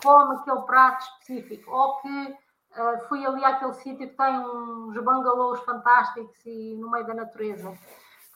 come 0.03 0.35
aquele 0.35 0.61
prato 0.61 1.03
específico, 1.03 1.71
ou 1.71 1.97
que 2.01 2.37
uh, 2.77 3.07
fui 3.09 3.25
ali 3.25 3.43
àquele 3.43 3.73
sítio 3.73 4.07
que 4.07 4.15
tem 4.15 4.39
uns 4.39 4.95
bungalows 4.95 5.59
fantásticos 5.61 6.37
e 6.45 6.75
no 6.75 6.91
meio 6.91 7.07
da 7.07 7.15
natureza. 7.15 7.75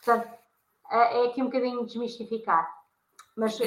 Portanto, 0.03 0.27
uh, 0.91 0.95
é 0.95 1.27
aqui 1.27 1.43
um 1.43 1.45
bocadinho 1.45 1.85
desmistificar. 1.85 2.67
Mas 3.37 3.59
uh, 3.59 3.63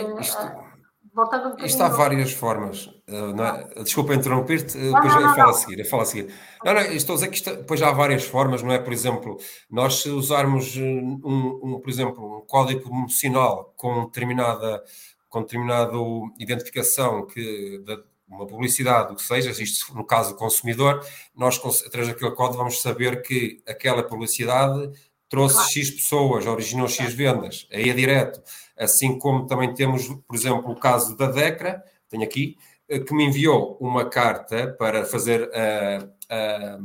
voltando 1.14 1.40
um 1.40 1.50
bocadinho. 1.50 1.66
Isto 1.66 1.82
há 1.82 1.88
várias 1.88 2.32
formas. 2.32 2.86
Uh, 3.08 3.42
é? 3.78 3.82
Desculpa 3.82 4.14
interromper-te, 4.14 4.76
uh, 4.76 4.92
depois 4.92 5.14
eu 5.14 5.34
falo 5.34 5.50
a 5.50 5.52
seguir. 5.52 5.78
Eu 5.78 5.84
falo 5.84 6.02
a 6.02 6.06
seguir. 6.06 6.34
Não, 6.64 6.74
não, 6.74 6.80
estou 6.80 7.14
a 7.14 7.16
dizer 7.16 7.28
que 7.28 7.36
isto, 7.36 7.56
depois 7.56 7.82
há 7.82 7.92
várias 7.92 8.24
formas, 8.24 8.62
não 8.62 8.72
é? 8.72 8.78
Por 8.78 8.92
exemplo, 8.92 9.36
nós 9.70 10.02
se 10.02 10.08
usarmos 10.10 10.76
eh, 10.76 10.80
um, 10.80 11.60
um 11.62 11.80
por 11.80 11.90
exemplo, 11.90 12.38
um 12.38 12.46
código 12.46 12.82
promocional 12.82 13.72
com 13.76 14.06
determinada, 14.06 14.82
com 15.28 15.42
determinada 15.42 15.96
identificação 16.38 17.26
que, 17.26 17.78
de, 17.78 18.02
uma 18.28 18.46
publicidade, 18.46 19.12
o 19.12 19.16
que 19.16 19.22
seja, 19.22 19.50
isto 19.62 19.94
no 19.94 20.04
caso 20.04 20.30
do 20.30 20.36
consumidor, 20.36 21.04
nós, 21.36 21.60
através 21.86 22.08
daquele 22.08 22.30
código, 22.30 22.58
vamos 22.58 22.80
saber 22.80 23.20
que 23.22 23.62
aquela 23.68 24.02
publicidade 24.02 24.90
trouxe 25.32 25.54
claro. 25.54 25.70
X 25.70 25.90
pessoas, 25.90 26.46
originou 26.46 26.86
X 26.86 27.14
vendas, 27.14 27.66
aí 27.72 27.88
é 27.88 27.94
direto. 27.94 28.42
Assim 28.78 29.18
como 29.18 29.46
também 29.46 29.72
temos, 29.72 30.06
por 30.06 30.36
exemplo, 30.36 30.70
o 30.70 30.78
caso 30.78 31.16
da 31.16 31.26
DECRA, 31.26 31.82
tenho 32.10 32.22
aqui, 32.22 32.58
eh, 32.86 32.98
que 32.98 33.14
me 33.14 33.24
enviou 33.24 33.78
uma 33.80 34.04
carta 34.04 34.76
para 34.78 35.06
fazer 35.06 35.50
a, 35.54 36.06
a, 36.28 36.78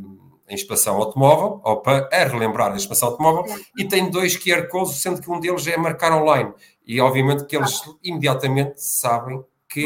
a 0.49 0.53
inspeção 0.53 0.95
automóvel, 0.95 1.59
ou 1.61 1.81
para 1.81 2.07
relembrar 2.25 2.71
a 2.71 2.77
inspeção 2.77 3.09
automóvel, 3.09 3.53
e 3.77 3.85
tem 3.85 4.09
dois 4.09 4.37
QR 4.37 4.69
codes, 4.69 4.95
sendo 4.95 5.21
que 5.21 5.29
um 5.29 5.41
deles 5.41 5.67
é 5.67 5.75
marcar 5.75 6.13
online. 6.13 6.53
E 6.85 7.01
obviamente 7.01 7.45
que 7.45 7.57
eles 7.57 7.81
imediatamente 8.01 8.81
sabem 8.81 9.43
que 9.67 9.85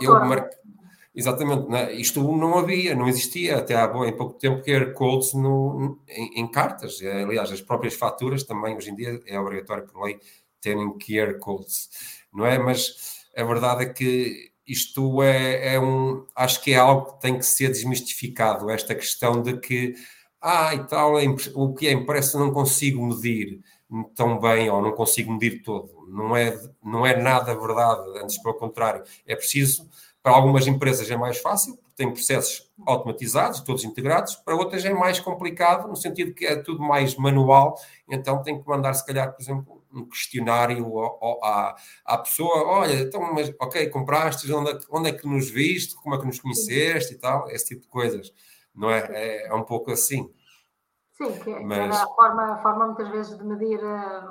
eu 0.00 0.14
marquei 0.24 0.58
Exatamente, 1.12 1.68
né? 1.68 1.92
isto 1.92 2.22
não 2.36 2.56
havia, 2.56 2.94
não 2.94 3.08
existia 3.08 3.58
até 3.58 3.74
há 3.74 3.88
pouco 3.88 4.34
tempo 4.34 4.62
QR 4.62 4.92
codes 4.92 5.34
no, 5.34 5.98
em, 6.08 6.40
em, 6.40 6.46
cartas. 6.48 7.00
Aliás, 7.02 7.50
as 7.50 7.60
próprias 7.60 7.94
faturas 7.94 8.44
também 8.44 8.76
hoje 8.76 8.90
em 8.90 8.94
dia 8.94 9.20
é 9.26 9.38
obrigatório 9.38 9.86
por 9.86 10.04
lei 10.04 10.20
terem 10.60 10.96
QR 10.98 11.38
codes, 11.38 11.88
não 12.32 12.46
é? 12.46 12.58
Mas 12.58 13.26
a 13.36 13.42
verdade 13.42 13.84
é 13.84 13.88
que 13.88 14.50
isto 14.66 15.22
é, 15.22 15.74
é, 15.74 15.80
um. 15.80 16.24
Acho 16.34 16.62
que 16.62 16.72
é 16.72 16.76
algo 16.76 17.12
que 17.12 17.20
tem 17.20 17.36
que 17.38 17.44
ser 17.44 17.68
desmistificado, 17.68 18.70
esta 18.70 18.94
questão 18.94 19.42
de 19.42 19.58
que, 19.58 19.94
ah, 20.40 20.74
e 20.74 20.86
tal, 20.86 21.14
o 21.54 21.74
que 21.74 21.88
é 21.88 21.92
impresso 21.92 22.38
não 22.38 22.52
consigo 22.52 23.04
medir 23.04 23.60
tão 24.14 24.38
bem 24.38 24.70
ou 24.70 24.80
não 24.80 24.92
consigo 24.92 25.32
medir 25.32 25.62
todo. 25.62 26.06
Não 26.08 26.36
é, 26.36 26.56
não 26.84 27.04
é 27.04 27.20
nada 27.20 27.54
verdade, 27.54 28.18
antes 28.18 28.38
pelo 28.38 28.54
contrário. 28.54 29.02
É 29.26 29.34
preciso, 29.34 29.88
para 30.22 30.32
algumas 30.32 30.66
empresas 30.66 31.10
é 31.10 31.16
mais 31.16 31.38
fácil, 31.38 31.76
porque 31.76 31.94
têm 31.96 32.12
processos 32.12 32.70
automatizados, 32.86 33.60
todos 33.60 33.84
integrados, 33.84 34.36
para 34.36 34.54
outras 34.54 34.84
é 34.84 34.92
mais 34.92 35.18
complicado, 35.18 35.88
no 35.88 35.96
sentido 35.96 36.34
que 36.34 36.44
é 36.46 36.56
tudo 36.56 36.82
mais 36.82 37.16
manual, 37.16 37.78
então 38.08 38.42
tem 38.42 38.60
que 38.60 38.68
mandar, 38.68 38.92
se 38.94 39.04
calhar, 39.06 39.32
por 39.32 39.40
exemplo, 39.40 39.82
um 39.92 40.04
questionário 40.04 40.86
à, 41.42 41.76
à 42.04 42.18
pessoa, 42.18 42.64
olha, 42.66 42.94
então, 43.00 43.32
mas, 43.32 43.52
ok, 43.60 43.88
compraste, 43.88 44.50
onde 44.52 44.70
é, 44.70 44.78
onde 44.90 45.08
é 45.08 45.12
que 45.12 45.26
nos 45.26 45.50
viste, 45.50 45.94
como 45.96 46.14
é 46.14 46.18
que 46.18 46.26
nos 46.26 46.40
conheceste 46.40 47.14
e 47.14 47.18
tal, 47.18 47.48
esse 47.50 47.66
tipo 47.66 47.82
de 47.82 47.88
coisas, 47.88 48.32
não 48.74 48.90
é? 48.90 48.98
É, 49.10 49.46
é 49.48 49.54
um 49.54 49.64
pouco 49.64 49.90
assim. 49.90 50.32
Sim, 51.12 51.38
que, 51.40 51.50
Mas... 51.60 51.78
era 51.78 52.02
a 52.02 52.06
forma, 52.06 52.54
a 52.54 52.62
forma 52.62 52.86
muitas 52.86 53.08
vezes 53.10 53.36
de 53.36 53.44
medir, 53.44 53.78
eh, 53.78 54.22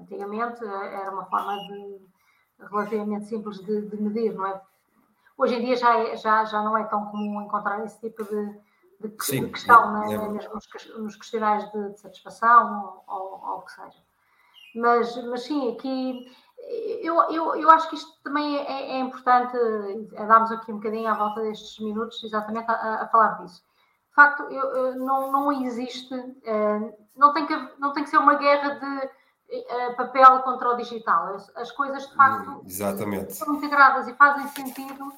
antigamente 0.00 0.62
eh, 0.62 0.94
era 1.00 1.10
uma 1.10 1.24
forma 1.26 1.56
de, 1.56 2.00
relativamente 2.70 3.26
simples 3.26 3.58
de, 3.60 3.82
de 3.82 3.96
medir, 4.02 4.34
não 4.34 4.46
é? 4.46 4.60
Hoje 5.38 5.54
em 5.54 5.64
dia 5.64 5.76
já, 5.76 5.98
é, 5.98 6.16
já, 6.16 6.44
já 6.44 6.62
não 6.62 6.76
é 6.76 6.84
tão 6.84 7.06
comum 7.06 7.40
encontrar 7.40 7.84
esse 7.84 7.98
tipo 8.00 8.24
de, 8.24 9.08
de, 9.08 9.24
sim, 9.24 9.44
de 9.44 9.52
questão, 9.52 10.02
é, 10.02 10.14
é, 10.14 10.28
mesmo 10.28 10.52
nos 10.98 11.16
questionários 11.16 11.70
de, 11.72 11.90
de 11.90 12.00
satisfação 12.00 13.02
ou, 13.06 13.58
o 13.58 13.62
que 13.62 13.72
seja. 13.72 13.98
Mas, 14.74 15.16
mas 15.26 15.44
sim, 15.44 15.72
aqui 15.72 16.30
eu, 17.00 17.14
eu, 17.30 17.54
eu 17.54 17.70
acho 17.70 17.88
que 17.88 17.94
isto 17.94 18.20
também 18.22 18.58
é, 18.58 18.96
é 18.96 18.98
importante, 18.98 19.56
é 20.12 20.26
darmos 20.26 20.50
aqui 20.50 20.72
um 20.72 20.76
bocadinho 20.76 21.08
à 21.08 21.14
volta 21.14 21.40
destes 21.40 21.78
minutos 21.78 22.22
exatamente 22.22 22.68
a, 22.68 23.02
a 23.02 23.08
falar 23.08 23.38
disso 23.42 23.62
facto, 24.18 24.42
eu, 24.50 24.64
eu, 24.74 24.96
não, 24.96 25.30
não 25.30 25.52
existe, 25.64 26.12
uh, 26.12 26.92
não, 27.16 27.32
tem 27.32 27.46
que, 27.46 27.54
não 27.78 27.92
tem 27.92 28.02
que 28.02 28.10
ser 28.10 28.18
uma 28.18 28.34
guerra 28.34 28.70
de 28.70 29.06
uh, 29.06 29.96
papel 29.96 30.40
contra 30.40 30.70
o 30.70 30.76
digital. 30.76 31.36
As, 31.36 31.56
as 31.56 31.70
coisas, 31.70 32.08
de 32.08 32.16
facto, 32.16 32.50
hum, 32.50 32.62
Exatamente. 32.66 33.34
são 33.34 33.54
integradas 33.54 34.08
e 34.08 34.14
fazem 34.14 34.48
sentido, 34.48 35.12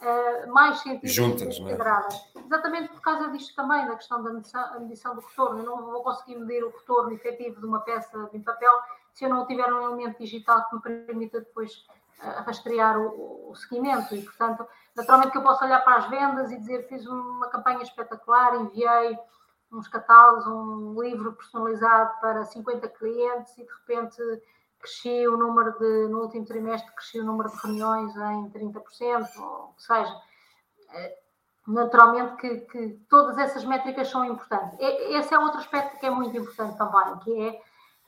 uh, 0.00 0.52
mais 0.52 0.84
integradas. 0.86 2.14
Não 2.34 2.42
é? 2.42 2.44
Exatamente 2.44 2.88
por 2.88 3.00
causa 3.00 3.30
disto 3.30 3.54
também, 3.54 3.86
da 3.86 3.96
questão 3.96 4.22
da 4.22 4.32
medição, 4.32 4.80
medição 4.80 5.14
do 5.14 5.20
retorno. 5.20 5.60
Eu 5.60 5.64
não 5.64 5.84
vou 5.84 6.02
conseguir 6.02 6.36
medir 6.36 6.64
o 6.64 6.70
retorno 6.70 7.12
efetivo 7.12 7.60
de 7.60 7.66
uma 7.66 7.80
peça 7.80 8.28
de 8.32 8.38
papel 8.40 8.72
se 9.12 9.24
eu 9.24 9.30
não 9.30 9.46
tiver 9.46 9.72
um 9.72 9.82
elemento 9.82 10.18
digital 10.18 10.68
que 10.68 10.76
me 10.76 10.82
permita 10.82 11.40
depois 11.40 11.86
rastrear 12.18 12.98
o, 12.98 13.50
o 13.50 13.54
seguimento 13.56 14.14
e, 14.14 14.22
portanto, 14.22 14.66
naturalmente 14.94 15.32
que 15.32 15.38
eu 15.38 15.42
posso 15.42 15.64
olhar 15.64 15.84
para 15.84 15.96
as 15.96 16.08
vendas 16.08 16.50
e 16.50 16.58
dizer 16.58 16.88
fiz 16.88 17.06
uma 17.06 17.48
campanha 17.48 17.82
espetacular, 17.82 18.54
enviei 18.56 19.18
uns 19.72 19.88
catálogos, 19.88 20.46
um 20.46 21.00
livro 21.02 21.32
personalizado 21.34 22.20
para 22.20 22.44
50 22.44 22.88
clientes 22.88 23.58
e 23.58 23.64
de 23.64 23.72
repente 23.72 24.22
cresci 24.86 25.26
o 25.26 25.36
número 25.36 25.76
de, 25.78 26.08
no 26.08 26.22
último 26.22 26.44
trimestre, 26.44 26.94
cresci 26.94 27.20
o 27.20 27.24
número 27.24 27.50
de 27.50 27.56
reuniões 27.56 28.14
em 28.16 28.50
30%, 28.50 29.28
ou 29.38 29.74
seja. 29.76 30.16
É, 30.90 31.18
naturalmente 31.66 32.36
que, 32.36 32.60
que 32.60 32.88
todas 33.08 33.36
essas 33.38 33.64
métricas 33.64 34.08
são 34.08 34.24
importantes. 34.24 34.78
Esse 34.78 35.34
é 35.34 35.38
outro 35.38 35.58
aspecto 35.58 35.98
que 35.98 36.06
é 36.06 36.10
muito 36.10 36.36
importante 36.36 36.78
também, 36.78 37.18
que 37.18 37.60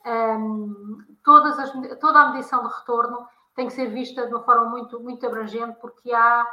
é 0.04 0.38
um, 0.38 0.98
todas 1.24 1.58
as, 1.58 1.72
toda 1.98 2.20
a 2.20 2.30
medição 2.30 2.66
de 2.66 2.72
retorno 2.72 3.26
tem 3.56 3.66
que 3.66 3.72
ser 3.72 3.86
vista 3.88 4.26
de 4.26 4.32
uma 4.32 4.44
forma 4.44 4.66
muito, 4.66 5.00
muito 5.00 5.26
abrangente, 5.26 5.76
porque 5.80 6.12
há, 6.12 6.46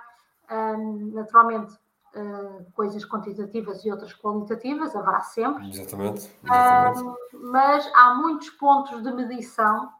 um, 0.50 1.12
naturalmente, 1.14 1.78
uh, 2.16 2.66
coisas 2.74 3.06
quantitativas 3.06 3.86
e 3.86 3.92
outras 3.92 4.12
qualitativas, 4.14 4.96
haverá 4.96 5.22
sempre. 5.22 5.70
Exatamente. 5.70 6.32
exatamente. 6.44 7.04
Um, 7.04 7.16
mas 7.52 7.92
há 7.94 8.16
muitos 8.16 8.50
pontos 8.50 9.04
de 9.04 9.12
medição 9.12 9.94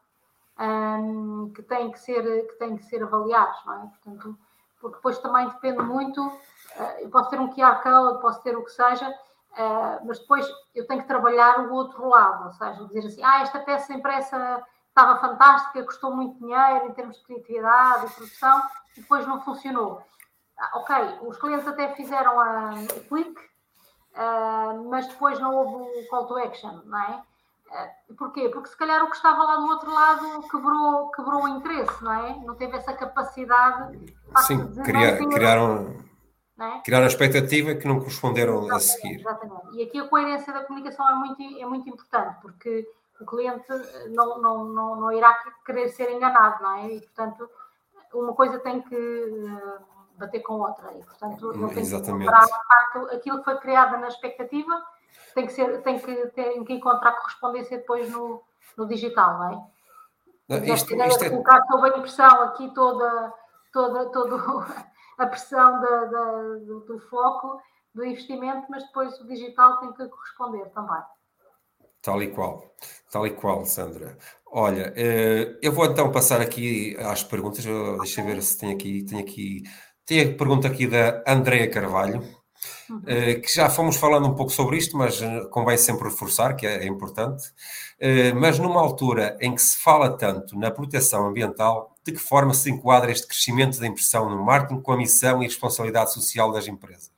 um, 0.58 1.52
que, 1.54 1.62
têm 1.62 1.90
que, 1.90 1.98
ser, 1.98 2.22
que 2.46 2.54
têm 2.54 2.76
que 2.76 2.84
ser 2.84 3.02
avaliados, 3.02 3.58
não 3.64 3.74
é? 3.74 3.86
Portanto, 3.86 4.38
porque 4.80 4.96
depois 4.96 5.18
também 5.18 5.48
depende 5.48 5.82
muito. 5.82 6.26
Uh, 6.26 7.00
eu 7.00 7.10
posso 7.10 7.30
ter 7.30 7.40
um 7.40 7.52
QR 7.52 7.82
Code, 7.82 8.20
posso 8.20 8.42
ter 8.42 8.56
o 8.56 8.64
que 8.64 8.70
seja, 8.70 9.08
uh, 9.08 10.06
mas 10.06 10.18
depois 10.18 10.46
eu 10.74 10.86
tenho 10.86 11.02
que 11.02 11.08
trabalhar 11.08 11.60
o 11.60 11.72
outro 11.72 12.08
lado, 12.08 12.46
ou 12.46 12.52
seja, 12.52 12.84
dizer 12.86 13.06
assim, 13.06 13.22
ah, 13.24 13.42
esta 13.42 13.60
peça 13.60 13.92
impressa 13.92 14.64
estava 14.88 15.18
fantástica, 15.18 15.84
custou 15.84 16.14
muito 16.14 16.38
dinheiro 16.38 16.86
em 16.86 16.92
termos 16.92 17.18
de 17.18 17.24
criatividade 17.24 18.06
e 18.06 18.10
produção, 18.10 18.62
e 18.96 19.00
depois 19.00 19.26
não 19.26 19.42
funcionou. 19.42 20.02
Ah, 20.58 20.78
ok, 20.78 21.18
os 21.22 21.36
clientes 21.36 21.68
até 21.68 21.94
fizeram 21.94 22.40
a, 22.40 22.70
o 22.96 23.08
clique, 23.08 23.42
uh, 24.14 24.88
mas 24.88 25.06
depois 25.06 25.38
não 25.38 25.54
houve 25.54 26.00
o 26.00 26.08
call 26.08 26.26
to 26.26 26.38
action, 26.38 26.80
não 26.86 26.98
é? 26.98 27.22
Uh, 27.70 28.14
porquê? 28.14 28.48
Porque 28.48 28.68
se 28.68 28.76
calhar 28.76 29.02
o 29.02 29.10
que 29.10 29.16
estava 29.16 29.42
lá 29.42 29.56
do 29.56 29.66
outro 29.66 29.92
lado 29.92 30.48
quebrou, 30.48 31.10
quebrou 31.10 31.42
o 31.42 31.48
interesse, 31.48 32.02
não 32.04 32.12
é? 32.12 32.36
Não 32.44 32.54
teve 32.54 32.76
essa 32.76 32.92
capacidade. 32.92 33.98
Sim, 34.46 34.72
criar, 34.84 35.18
criaram, 35.18 35.96
é? 36.58 36.80
criaram 36.84 37.04
a 37.04 37.08
expectativa 37.08 37.74
que 37.74 37.88
não 37.88 37.98
corresponderam 37.98 38.66
exatamente, 38.66 38.74
a 38.74 38.80
seguir. 38.80 39.20
Exatamente. 39.20 39.76
E 39.76 39.82
aqui 39.82 39.98
a 39.98 40.08
coerência 40.08 40.52
da 40.52 40.64
comunicação 40.64 41.10
é 41.10 41.14
muito, 41.14 41.42
é 41.42 41.66
muito 41.66 41.88
importante, 41.88 42.40
porque 42.40 42.88
o 43.20 43.26
cliente 43.26 43.66
não, 44.10 44.40
não, 44.40 44.64
não, 44.64 44.96
não 44.96 45.12
irá 45.12 45.34
querer 45.64 45.88
ser 45.88 46.10
enganado, 46.12 46.62
não 46.62 46.76
é? 46.78 46.92
E, 46.92 47.00
portanto, 47.00 47.48
uma 48.12 48.34
coisa 48.34 48.58
tem 48.60 48.80
que 48.82 48.94
eh, 48.94 49.78
bater 50.18 50.40
com 50.40 50.54
outra. 50.54 50.92
E, 50.92 51.02
portanto, 51.02 51.52
não 51.56 51.68
tem 51.68 51.78
Exatamente. 51.78 52.30
que 52.30 52.48
facto, 52.48 53.14
aquilo 53.14 53.38
que 53.38 53.44
foi 53.44 53.58
criado 53.58 53.98
na 53.98 54.08
expectativa 54.08 54.82
tem 55.34 55.46
que, 55.46 55.52
ser, 55.52 55.82
tem 55.82 55.98
que, 55.98 56.26
tem 56.28 56.64
que 56.64 56.72
encontrar 56.72 57.12
correspondência 57.12 57.78
depois 57.78 58.10
no, 58.10 58.42
no 58.76 58.86
digital, 58.86 59.38
não 59.38 59.52
é? 59.52 59.76
Não, 60.48 60.74
isto, 60.74 60.94
isto 60.94 61.24
é... 61.24 61.30
colocar 61.30 61.64
sob 61.66 61.90
a 61.90 61.98
impressão 61.98 62.42
aqui 62.42 62.72
toda, 62.72 63.34
toda, 63.72 64.06
toda 64.10 64.36
a 65.18 65.26
pressão 65.26 65.80
da, 65.80 66.04
da, 66.04 66.32
do, 66.58 66.80
do 66.80 66.98
foco 67.10 67.60
do 67.94 68.04
investimento, 68.04 68.66
mas 68.68 68.84
depois 68.84 69.18
o 69.20 69.26
digital 69.26 69.78
tem 69.80 69.92
que 69.92 70.06
corresponder 70.08 70.66
também. 70.70 71.02
Tal 72.02 72.22
e 72.22 72.28
qual, 72.28 72.62
tal 73.10 73.26
e 73.26 73.30
qual, 73.30 73.64
Sandra. 73.64 74.16
Olha, 74.46 74.92
eh, 74.96 75.58
eu 75.60 75.72
vou 75.72 75.86
então 75.86 76.12
passar 76.12 76.40
aqui 76.40 76.96
às 77.00 77.24
perguntas. 77.24 77.64
Deixa 77.64 78.20
eu 78.20 78.26
ver 78.26 78.40
se 78.42 78.58
tem 78.58 78.72
aqui, 78.72 79.04
tem 79.04 79.18
aqui, 79.18 79.62
tem 80.04 80.22
a 80.22 80.36
pergunta 80.36 80.68
aqui 80.68 80.86
da 80.86 81.24
Andrea 81.26 81.68
Carvalho, 81.68 82.22
uhum. 82.90 83.02
Eh, 83.06 83.34
que 83.36 83.52
já 83.52 83.68
fomos 83.70 83.96
falando 83.96 84.28
um 84.28 84.34
pouco 84.34 84.52
sobre 84.52 84.76
isto, 84.76 84.96
mas 84.96 85.20
eh, 85.20 85.44
convém 85.50 85.76
sempre 85.76 86.08
reforçar 86.08 86.54
que 86.54 86.66
é, 86.66 86.84
é 86.84 86.86
importante. 86.86 87.52
Mas 88.38 88.58
numa 88.58 88.80
altura 88.80 89.38
em 89.40 89.54
que 89.54 89.62
se 89.62 89.78
fala 89.78 90.10
tanto 90.18 90.58
na 90.58 90.70
proteção 90.70 91.26
ambiental, 91.26 91.96
de 92.04 92.12
que 92.12 92.18
forma 92.18 92.52
se 92.52 92.70
enquadra 92.70 93.10
este 93.10 93.26
crescimento 93.26 93.80
da 93.80 93.86
impressão 93.86 94.28
no 94.28 94.44
marketing 94.44 94.82
com 94.82 94.92
a 94.92 94.96
missão 94.98 95.42
e 95.42 95.46
responsabilidade 95.46 96.12
social 96.12 96.52
das 96.52 96.68
empresas? 96.68 97.10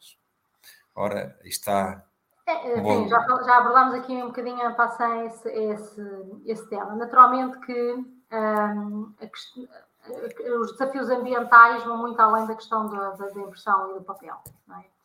Ora, 0.95 1.37
está 1.45 2.05
é, 2.49 2.79
enfim, 2.79 3.09
já, 3.09 3.21
já 3.45 3.59
abordámos 3.59 3.95
aqui 3.97 4.13
um 4.13 4.29
bocadinho 4.29 4.67
a 4.67 4.73
passar 4.73 5.27
esse, 5.27 5.49
esse, 5.51 6.03
esse 6.47 6.67
tema. 6.71 6.97
Naturalmente 6.97 7.59
que 7.61 7.93
um, 8.33 9.13
a, 9.21 10.59
os 10.59 10.73
desafios 10.73 11.11
ambientais 11.11 11.85
vão 11.85 11.99
muito 11.99 12.19
além 12.19 12.47
da 12.47 12.55
questão 12.55 12.89
da, 12.89 13.11
da, 13.11 13.41
impressão 13.43 13.91
e 13.91 13.99
do 13.99 14.03
papel. 14.03 14.37
É? 14.71 14.98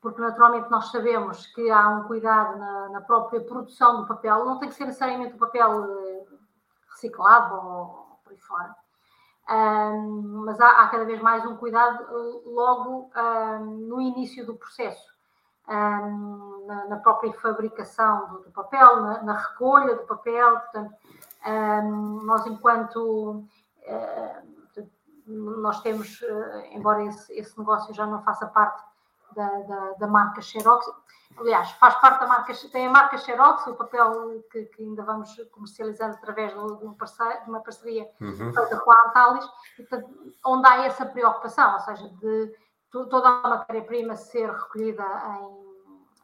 Porque 0.00 0.20
naturalmente 0.20 0.70
nós 0.70 0.90
sabemos 0.90 1.46
que 1.48 1.70
há 1.70 1.88
um 1.88 2.04
cuidado 2.04 2.56
na, 2.56 2.88
na, 2.90 3.00
própria 3.00 3.40
produção 3.40 4.00
do 4.00 4.06
papel, 4.06 4.44
não 4.44 4.58
tem 4.58 4.68
que 4.68 4.76
ser 4.76 4.84
necessariamente 4.84 5.34
o 5.34 5.38
papel 5.38 5.84
eh, 5.84 6.26
reciclado 6.90 7.54
ou 7.56 8.20
por 8.22 8.32
aí 8.32 8.38
fora. 8.38 8.76
Um, 9.50 10.44
mas 10.44 10.60
há, 10.60 10.82
há, 10.82 10.88
cada 10.88 11.04
vez 11.04 11.20
mais 11.20 11.44
um 11.44 11.56
cuidado 11.56 12.04
eh, 12.04 12.42
logo 12.44 13.10
um, 13.16 13.64
no 13.88 14.00
início 14.00 14.46
do 14.46 14.54
processo 14.54 15.08
um, 15.68 16.66
na, 16.66 16.86
na, 16.86 16.96
própria 16.98 17.32
fabricação 17.32 18.28
do, 18.28 18.38
do 18.40 18.50
papel, 18.52 19.00
na, 19.00 19.22
na, 19.22 19.36
recolha 19.36 19.96
do 19.96 20.06
papel. 20.06 20.60
Portanto, 20.60 20.94
nós, 22.24 22.46
enquanto 22.46 23.44
uh, 23.86 24.58
nós 25.26 25.80
temos, 25.82 26.22
embora 26.70 27.04
esse, 27.04 27.32
esse, 27.32 27.58
negócio 27.58 27.94
já 27.94 28.06
não 28.06 28.22
faça 28.22 28.46
parte 28.46 28.82
da, 29.38 29.60
da, 29.62 29.92
da, 29.92 30.06
marca 30.08 30.42
Xerox, 30.42 30.90
aliás, 31.38 31.70
faz 31.72 31.94
parte 31.96 32.20
da 32.20 32.26
marca, 32.26 32.52
tem 32.72 32.88
a 32.88 32.90
marca 32.90 33.16
Xerox, 33.16 33.66
o 33.68 33.76
papel 33.76 34.42
que, 34.50 34.64
que 34.64 34.82
ainda 34.82 35.04
vamos 35.04 35.34
comercializando 35.52 36.14
através 36.14 36.52
de, 36.52 36.58
um 36.58 36.94
parceiro, 36.94 37.44
de 37.44 37.48
uma 37.48 37.60
parceria 37.60 38.10
uhum. 38.20 38.52
com 38.52 38.90
a 38.90 39.08
Antalis, 39.08 39.48
onde 40.44 40.68
há 40.68 40.84
essa 40.84 41.06
preocupação, 41.06 41.74
ou 41.74 41.80
seja, 41.80 42.08
de 42.08 42.52
toda 42.90 43.28
a 43.28 43.48
matéria-prima 43.48 44.16
ser 44.16 44.50
recolhida 44.50 45.04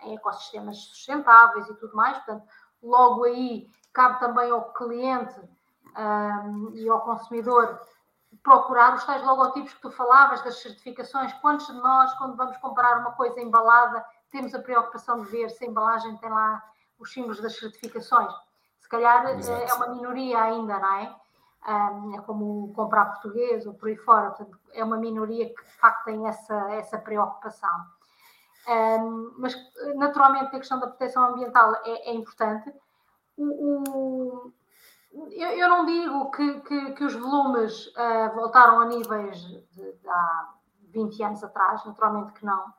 em, 0.00 0.08
em, 0.08 0.14
ecossistemas 0.16 0.78
sustentáveis 0.78 1.68
e 1.68 1.74
tudo 1.76 1.94
mais. 1.94 2.16
Portanto, 2.18 2.44
logo 2.82 3.24
aí 3.24 3.70
cabe 3.92 4.18
também 4.18 4.50
ao 4.50 4.72
cliente 4.72 5.40
um, 5.96 6.72
e 6.74 6.88
ao 6.88 7.00
consumidor 7.02 7.80
procurar 8.42 8.94
os 8.94 9.04
tais 9.04 9.22
logotipos 9.22 9.72
que 9.74 9.80
tu 9.80 9.90
falavas, 9.90 10.42
das 10.42 10.60
certificações. 10.60 11.32
Quantos 11.34 11.66
de 11.66 11.74
nós, 11.74 12.12
quando 12.14 12.36
vamos 12.36 12.56
comprar 12.58 12.98
uma 12.98 13.12
coisa 13.12 13.40
embalada, 13.40 14.04
temos 14.30 14.54
a 14.54 14.58
preocupação 14.58 15.22
de 15.22 15.30
ver 15.30 15.50
se 15.50 15.64
a 15.64 15.68
embalagem 15.68 16.16
tem 16.16 16.30
lá 16.30 16.62
os 16.98 17.12
símbolos 17.12 17.40
das 17.40 17.56
certificações? 17.56 18.32
Se 18.80 18.88
calhar 18.88 19.26
eh, 19.26 19.36
Exato. 19.36 19.62
é 19.62 19.74
uma 19.74 19.88
minoria 19.88 20.40
ainda, 20.42 20.78
não 20.78 20.94
é? 20.94 21.16
é 22.14 22.20
como 22.26 22.72
comprar 22.74 23.06
português 23.06 23.66
ou 23.66 23.74
por 23.74 23.88
aí 23.88 23.96
fora. 23.96 24.30
Portanto, 24.30 24.58
é 24.72 24.84
uma 24.84 24.96
minoria 24.96 25.52
que 25.54 25.64
de 25.64 25.72
facto 25.72 26.04
tem 26.04 26.26
essa, 26.26 26.54
essa 26.72 26.98
preocupação. 26.98 27.86
Mas 29.38 29.54
naturalmente 29.94 30.54
a 30.54 30.58
questão 30.58 30.78
da 30.78 30.86
proteção 30.86 31.30
ambiental 31.30 31.74
é, 31.84 32.10
é 32.10 32.14
importante. 32.14 32.72
O, 33.36 33.44
o, 33.44 34.52
eu, 35.32 35.48
eu, 35.50 35.68
não 35.68 35.86
digo 35.86 36.30
que, 36.30 36.60
que, 36.60 36.92
que 36.92 37.04
os 37.04 37.14
volumes 37.14 37.86
uh, 37.88 38.34
voltaram 38.34 38.80
a 38.80 38.86
níveis 38.86 39.38
de, 39.38 39.60
de, 39.72 40.08
há 40.08 40.54
20 40.92 41.22
anos 41.22 41.44
atrás, 41.44 41.84
naturalmente 41.84 42.32
que 42.32 42.44
não. 42.44 42.72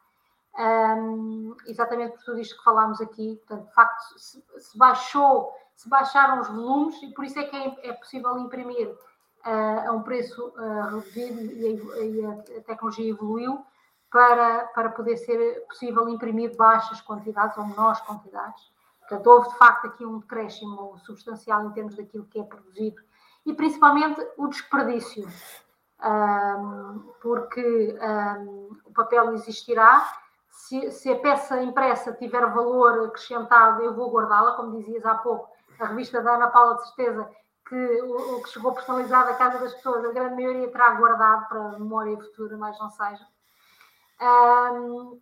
Um, 0.58 1.56
exatamente 1.68 2.16
por 2.16 2.24
tudo 2.24 2.40
isto 2.40 2.58
que 2.58 2.64
falámos 2.64 3.02
aqui, 3.02 3.36
portanto, 3.46 3.68
de 3.68 3.74
facto, 3.74 4.20
se, 4.20 4.44
se, 4.58 4.78
baixou, 4.78 5.54
se 5.76 5.90
baixaram 5.90 6.40
os 6.40 6.48
volumes 6.48 7.02
e 7.04 7.14
por 7.14 7.26
isso 7.26 7.38
é 7.40 7.44
que 7.44 7.56
é, 7.56 7.90
é 7.90 7.94
possível 7.94 8.38
imprimir 8.38 8.88
uh, 8.90 9.90
a 9.90 9.92
um 9.92 10.02
preço 10.02 10.48
uh, 10.48 10.96
reduzido 10.96 11.42
e, 11.42 12.20
e, 12.20 12.26
a, 12.26 12.62
tecnologia 12.64 13.10
evoluiu 13.10 13.66
para, 14.10 14.66
para 14.68 14.90
poder 14.92 15.18
ser 15.18 15.66
possível 15.68 16.08
imprimir 16.08 16.56
baixas 16.56 17.02
quantidades 17.02 17.58
ou 17.58 17.66
menores 17.66 18.00
quantidades. 18.02 18.75
Portanto, 19.08 19.28
houve 19.28 19.50
de 19.50 19.58
facto 19.58 19.88
aqui 19.88 20.06
um 20.06 20.20
decréscimo 20.20 20.98
substancial 21.00 21.68
em 21.68 21.72
termos 21.72 21.96
daquilo 21.96 22.26
que 22.26 22.40
é 22.40 22.44
produzido 22.44 23.02
e 23.46 23.54
principalmente 23.54 24.20
o 24.38 24.48
desperdício, 24.48 25.28
um, 26.04 27.14
porque 27.22 27.98
um, 28.02 28.76
o 28.86 28.92
papel 28.92 29.34
existirá. 29.34 30.04
Se, 30.50 30.92
se, 30.92 31.12
a 31.12 31.20
peça 31.20 31.62
impressa 31.62 32.14
tiver 32.14 32.44
valor 32.48 33.08
acrescentado, 33.08 33.84
eu 33.84 33.94
vou 33.94 34.12
guardá-la, 34.12 34.54
como 34.54 34.78
dizias 34.80 35.06
há 35.06 35.16
pouco, 35.16 35.50
a 35.80 35.86
revista 35.86 36.22
da 36.22 36.36
Ana 36.36 36.48
Paula, 36.48 36.76
de 36.76 36.88
certeza 36.88 37.30
que 37.68 38.02
o, 38.02 38.38
o 38.38 38.44
que 38.44 38.50
chegou 38.50 38.74
personalizado 38.74 39.30
à 39.30 39.34
casa 39.36 39.60
das 39.60 39.74
pessoas, 39.74 40.06
a 40.06 40.12
grande 40.12 40.36
maioria 40.36 40.72
terá 40.72 40.92
guardado 40.92 41.48
para 41.48 41.80
memória 41.80 42.18
futura, 42.18 42.58
mas 42.58 42.80
não 42.80 42.90
seja. 42.90 43.28
Um, 44.22 45.22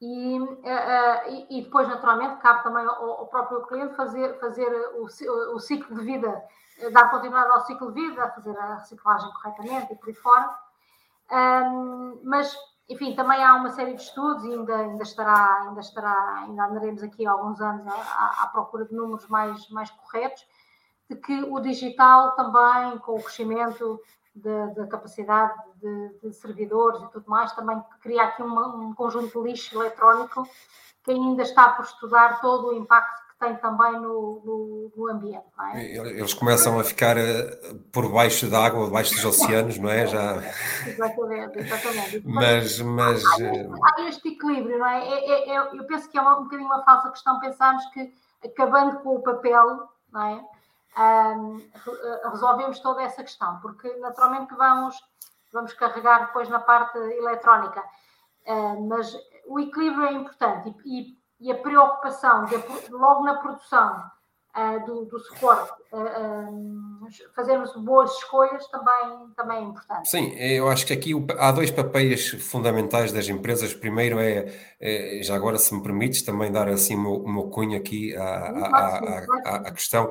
e, 0.00 0.38
uh, 0.40 1.46
e, 1.50 1.62
depois, 1.62 1.88
naturalmente, 1.88 2.40
cabe 2.40 2.62
também 2.62 2.84
ao, 2.84 3.20
ao, 3.20 3.26
próprio 3.28 3.62
cliente 3.62 3.94
fazer, 3.94 4.38
fazer 4.38 4.68
o, 4.96 5.06
o, 5.54 5.60
ciclo 5.60 5.96
de 5.96 6.04
vida, 6.04 6.44
eh, 6.78 6.90
dar 6.90 7.10
continuidade 7.10 7.50
ao 7.50 7.60
ciclo 7.60 7.92
de 7.92 8.00
vida, 8.00 8.30
fazer 8.30 8.58
a 8.58 8.74
reciclagem 8.74 9.30
corretamente 9.32 9.92
e 9.92 9.96
por 9.96 10.08
aí 10.08 10.14
fora. 10.14 10.58
Um, 11.30 12.20
mas, 12.24 12.54
enfim, 12.88 13.14
também 13.14 13.42
há 13.42 13.54
uma 13.54 13.70
série 13.70 13.94
de 13.94 14.02
estudos 14.02 14.44
e 14.44 14.52
ainda, 14.52 14.76
ainda, 14.76 15.02
estará, 15.02 15.62
ainda, 15.62 15.80
estará, 15.80 16.40
ainda 16.40 16.66
andaremos 16.66 17.02
aqui 17.02 17.26
há 17.26 17.30
alguns 17.30 17.60
anos 17.60 17.86
à, 17.86 18.42
à 18.42 18.46
procura 18.48 18.84
de 18.84 18.94
números 18.94 19.26
mais, 19.28 19.68
mais 19.70 19.90
corretos, 19.90 20.44
de 21.08 21.16
que 21.16 21.44
o 21.44 21.60
digital 21.60 22.34
também, 22.34 22.98
com 22.98 23.12
o 23.12 23.22
crescimento 23.22 24.00
da 24.34 24.86
capacidade 24.86 25.54
de, 25.76 26.10
de, 26.22 26.32
servidores 26.32 27.00
e 27.02 27.06
tudo 27.08 27.30
mais, 27.30 27.52
também 27.52 27.80
cria 28.00 28.24
aqui 28.24 28.42
uma, 28.42 28.74
um 28.74 28.92
conjunto 28.94 29.42
de 29.42 29.48
lixo 29.48 29.80
eletrónico 29.80 30.48
que 31.04 31.12
ainda 31.12 31.42
está 31.42 31.68
por 31.70 31.84
estudar 31.84 32.40
todo 32.40 32.68
o 32.68 32.74
impacto 32.74 33.22
que 33.28 33.38
tem 33.38 33.56
também 33.56 33.92
no, 33.92 34.42
no, 34.44 34.92
no 34.96 35.08
ambiente. 35.08 35.44
É? 35.74 35.96
Eles 35.96 36.34
começam 36.34 36.80
a 36.80 36.84
ficar 36.84 37.16
eh, 37.16 37.74
por 37.92 38.10
baixo 38.10 38.48
da 38.48 38.64
água, 38.64 38.86
debaixo 38.86 39.14
dos 39.14 39.24
oceanos, 39.24 39.78
não 39.78 39.90
é? 39.90 40.06
Já... 40.06 40.36
Exatamente, 40.86 41.58
exatamente. 41.58 42.22
mas, 42.24 42.80
mas... 42.80 43.24
Há, 43.24 43.44
este, 43.44 43.70
há 43.82 44.08
este 44.08 44.28
equilíbrio, 44.30 44.78
não 44.78 44.86
é? 44.86 45.08
é, 45.08 45.30
é, 45.30 45.56
é 45.56 45.58
eu 45.58 45.84
penso 45.84 46.08
que 46.08 46.16
é 46.16 46.22
um 46.22 46.44
bocadinho 46.44 46.66
uma 46.66 46.82
falsa 46.84 47.10
questão 47.10 47.38
pensarmos 47.38 47.84
que 47.86 48.12
acabando 48.44 48.98
com 49.00 49.16
o 49.16 49.22
papel, 49.22 49.88
não 50.12 50.22
é? 50.22 50.53
Um, 50.96 51.70
resolvemos 52.30 52.78
toda 52.80 53.02
essa 53.02 53.22
questão, 53.22 53.58
porque 53.60 53.88
naturalmente 53.96 54.48
que 54.48 54.54
vamos, 54.54 54.96
vamos 55.52 55.72
carregar 55.74 56.26
depois 56.26 56.48
na 56.48 56.60
parte 56.60 56.98
eletrónica, 56.98 57.82
uh, 58.46 58.88
mas 58.88 59.16
o 59.46 59.58
equilíbrio 59.58 60.06
é 60.06 60.12
importante 60.12 60.74
e, 60.84 61.18
e 61.40 61.50
a 61.50 61.58
preocupação 61.58 62.44
de, 62.44 62.56
logo 62.90 63.24
na 63.24 63.34
produção 63.34 64.10
uh, 64.56 64.86
do, 64.86 65.04
do 65.06 65.18
suporte, 65.18 65.72
uh, 65.92 67.08
fazermos 67.34 67.74
boas 67.76 68.10
escolhas 68.16 68.66
também, 68.68 69.28
também 69.36 69.58
é 69.58 69.62
importante. 69.62 70.08
Sim, 70.08 70.34
eu 70.36 70.68
acho 70.68 70.86
que 70.86 70.92
aqui 70.92 71.12
há 71.38 71.52
dois 71.52 71.70
papéis 71.70 72.30
fundamentais 72.30 73.12
das 73.12 73.28
empresas. 73.28 73.74
Primeiro 73.74 74.18
é, 74.18 74.52
é 74.80 75.22
já 75.22 75.34
agora, 75.34 75.58
se 75.58 75.74
me 75.74 75.82
permites, 75.82 76.22
também 76.22 76.50
dar 76.50 76.68
assim 76.68 76.94
o 76.94 77.00
meu, 77.00 77.12
o 77.12 77.32
meu 77.32 77.44
cunho 77.44 77.76
aqui 77.76 78.14
à 78.16 79.70
questão, 79.72 80.10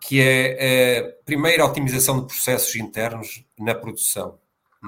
que 0.00 0.20
é, 0.20 0.56
é, 0.98 1.02
primeiro, 1.24 1.62
a 1.62 1.66
otimização 1.66 2.20
de 2.20 2.26
processos 2.26 2.74
internos 2.76 3.44
na 3.58 3.74
produção. 3.74 4.38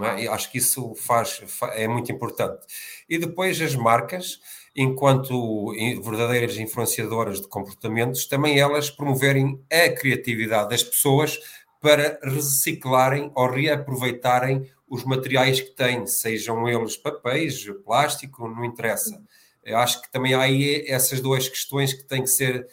É? 0.02 0.28
Acho 0.28 0.50
que 0.50 0.58
isso 0.58 0.94
faz, 0.94 1.42
é 1.72 1.88
muito 1.88 2.12
importante. 2.12 2.66
E 3.08 3.16
depois 3.18 3.58
as 3.62 3.74
marcas 3.74 4.40
enquanto 4.76 5.72
verdadeiras 6.02 6.58
influenciadoras 6.58 7.40
de 7.40 7.48
comportamentos, 7.48 8.26
também 8.26 8.60
elas 8.60 8.90
promoverem 8.90 9.58
a 9.72 9.88
criatividade 9.88 10.68
das 10.68 10.82
pessoas 10.82 11.38
para 11.80 12.18
reciclarem 12.22 13.32
ou 13.34 13.50
reaproveitarem 13.50 14.70
os 14.86 15.02
materiais 15.04 15.60
que 15.60 15.70
têm, 15.70 16.06
sejam 16.06 16.68
eles 16.68 16.96
papéis, 16.96 17.64
plástico, 17.84 18.46
não 18.46 18.64
interessa. 18.64 19.20
Eu 19.64 19.78
acho 19.78 20.00
que 20.02 20.12
também 20.12 20.34
há 20.34 20.42
aí 20.42 20.84
essas 20.86 21.20
duas 21.20 21.48
questões 21.48 21.92
que 21.92 22.04
têm 22.04 22.22
que 22.22 22.30
ser, 22.30 22.68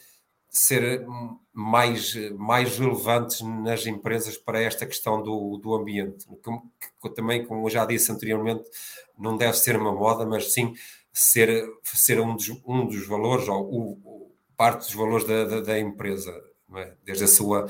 ser 0.49 1.06
mais, 1.51 2.14
mais 2.38 2.78
relevantes 2.78 3.41
nas 3.41 3.88
empresas 3.88 4.38
para 4.38 4.62
esta 4.62 4.86
questão 4.86 5.24
do, 5.24 5.58
do 5.58 5.74
ambiente. 5.74 6.26
Que, 6.28 6.51
que 7.01 7.16
também, 7.16 7.45
como 7.45 7.66
eu 7.66 7.70
já 7.70 7.86
disse 7.86 8.12
anteriormente, 8.12 8.64
não 9.18 9.38
deve 9.38 9.58
ser 9.58 9.76
uma 9.76 9.91
moda, 9.91 10.26
mas 10.26 10.54
sim 10.54 10.76
ser, 11.14 11.72
ser 11.84 12.20
um, 12.20 12.36
dos, 12.36 12.49
um 12.66 12.88
dos 12.88 13.07
valores, 13.07 13.47
ou 13.47 13.61
o, 13.61 14.32
parte 14.57 14.80
dos 14.80 14.93
valores 14.93 15.28
da, 15.28 15.45
da, 15.45 15.61
da 15.61 15.80
empresa, 15.80 16.32
é? 16.76 16.93
desde 17.03 17.26
a 17.26 17.28
sua 17.28 17.68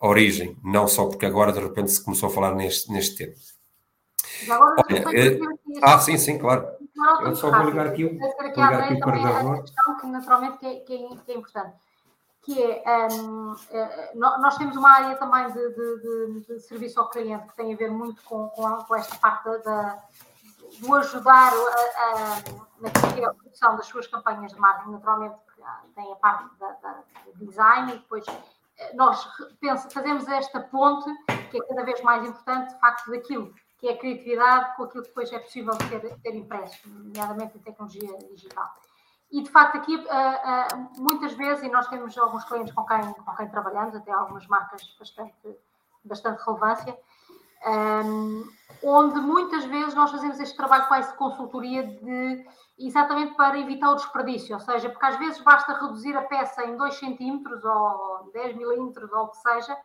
origem, 0.00 0.56
não 0.62 0.86
só 0.86 1.06
porque 1.06 1.24
agora 1.24 1.52
de 1.52 1.60
repente 1.60 1.90
se 1.90 2.04
começou 2.04 2.28
a 2.28 2.32
falar 2.32 2.54
neste, 2.54 2.92
neste 2.92 3.16
tema. 3.16 3.34
Agora, 4.50 4.84
Olha, 4.88 5.18
é... 5.18 5.38
Ah, 5.82 5.98
sim, 5.98 6.18
sim, 6.18 6.38
claro. 6.38 6.68
Eu 7.22 7.34
só 7.34 7.50
vou 7.50 7.70
ligar 7.70 7.86
aqui, 7.86 8.04
vou 8.04 8.42
ligar 8.42 8.74
aqui 8.74 9.00
carregador. 9.00 9.62
questão 9.62 9.96
que 9.98 10.06
naturalmente 10.06 10.58
que 10.58 10.66
é, 10.66 10.80
que 10.80 10.92
é, 10.92 11.32
é 11.32 11.36
importante, 11.36 11.76
que 12.42 12.62
é, 12.62 13.08
um, 13.12 13.54
é, 13.70 14.12
nós 14.14 14.56
temos 14.56 14.76
uma 14.76 14.90
área 14.90 15.16
também 15.16 15.46
de, 15.48 15.68
de, 15.70 16.00
de, 16.00 16.46
de, 16.46 16.60
serviço 16.60 17.00
ao 17.00 17.08
cliente 17.08 17.46
que 17.48 17.56
tem 17.56 17.72
a 17.72 17.76
ver 17.76 17.90
muito 17.90 18.22
com, 18.24 18.48
com 18.48 18.94
esta 18.96 19.16
parte 19.16 19.44
da, 19.64 19.98
do 20.82 20.94
ajudar 20.96 21.52
a, 21.52 22.04
a, 22.04 23.20
na 23.20 23.34
produção 23.34 23.76
das 23.76 23.86
suas 23.86 24.06
campanhas 24.08 24.52
de 24.52 24.58
marketing, 24.58 24.90
naturalmente 24.90 25.36
tem 25.94 26.12
a 26.12 26.16
parte 26.16 26.54
da, 26.58 26.72
da 26.72 27.04
design 27.36 27.92
e 27.92 27.98
depois 27.98 28.24
eh, 28.78 28.94
nós 28.94 29.24
pensa, 29.60 29.88
fazemos 29.90 30.26
esta 30.26 30.60
ponte 30.60 31.08
que 31.50 31.58
é 31.58 31.66
cada 31.68 31.84
vez 31.84 32.02
mais 32.02 32.26
importante, 32.26 32.74
de 32.74 32.80
facto, 32.80 33.10
daquilo 33.10 33.54
que 33.78 33.88
é 33.88 33.92
a 33.92 33.98
criatividade 33.98 34.76
com 34.76 34.84
aquilo 34.84 35.02
que 35.02 35.08
depois 35.08 35.32
é 35.32 35.38
possível 35.38 35.74
ter, 35.76 36.18
ter 36.20 36.34
impresso, 36.34 36.88
nomeadamente 36.88 37.58
a 37.58 37.60
tecnologia 37.60 38.18
digital. 38.30 38.74
E 39.30 39.42
de 39.42 39.50
facto, 39.50 39.76
aqui 39.76 39.96
uh, 39.96 40.00
uh, 40.00 41.02
muitas 41.02 41.32
vezes, 41.34 41.64
e 41.64 41.68
nós 41.68 41.88
temos 41.88 42.16
alguns 42.18 42.44
clientes 42.44 42.72
com 42.74 42.84
quem, 42.84 43.12
com 43.12 43.34
quem 43.34 43.48
trabalhamos, 43.48 43.94
até 43.94 44.12
algumas 44.12 44.46
marcas 44.46 44.94
bastante, 44.98 45.56
bastante 46.04 46.42
relevância, 46.44 46.98
um, 47.66 48.44
onde 48.82 49.20
muitas 49.20 49.64
vezes 49.64 49.94
nós 49.94 50.10
fazemos 50.10 50.40
este 50.40 50.56
trabalho 50.56 50.88
com 50.88 50.94
essa 50.94 51.14
consultoria 51.14 51.82
de 51.84 52.44
exatamente 52.78 53.34
para 53.34 53.58
evitar 53.58 53.90
o 53.90 53.96
desperdício, 53.96 54.54
ou 54.54 54.60
seja, 54.60 54.88
porque 54.88 55.06
às 55.06 55.16
vezes 55.16 55.40
basta 55.40 55.72
reduzir 55.74 56.16
a 56.16 56.22
peça 56.22 56.64
em 56.64 56.76
2 56.76 56.94
centímetros 56.94 57.64
ou 57.64 58.30
10 58.32 58.56
milímetros 58.56 59.12
ou 59.12 59.24
o 59.24 59.28
que 59.28 59.36
seja, 59.36 59.76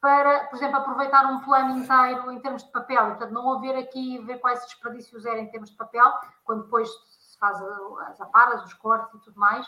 para, 0.00 0.44
por 0.44 0.56
exemplo, 0.56 0.76
aproveitar 0.76 1.26
um 1.26 1.40
plano 1.40 1.78
inteiro 1.78 2.30
em 2.30 2.38
termos 2.40 2.62
de 2.62 2.70
papel, 2.70 3.06
e, 3.06 3.10
portanto, 3.10 3.32
não 3.32 3.54
haver 3.54 3.76
aqui, 3.76 4.18
ver 4.18 4.38
quais 4.38 4.60
desperdícios 4.64 5.26
eram 5.26 5.40
em 5.40 5.50
termos 5.50 5.70
de 5.70 5.76
papel, 5.76 6.12
quando 6.44 6.64
depois 6.64 6.88
se 6.88 7.38
faz 7.38 7.60
as 8.08 8.20
aparas, 8.20 8.64
os 8.64 8.74
cortes 8.74 9.14
e 9.14 9.24
tudo 9.24 9.40
mais. 9.40 9.66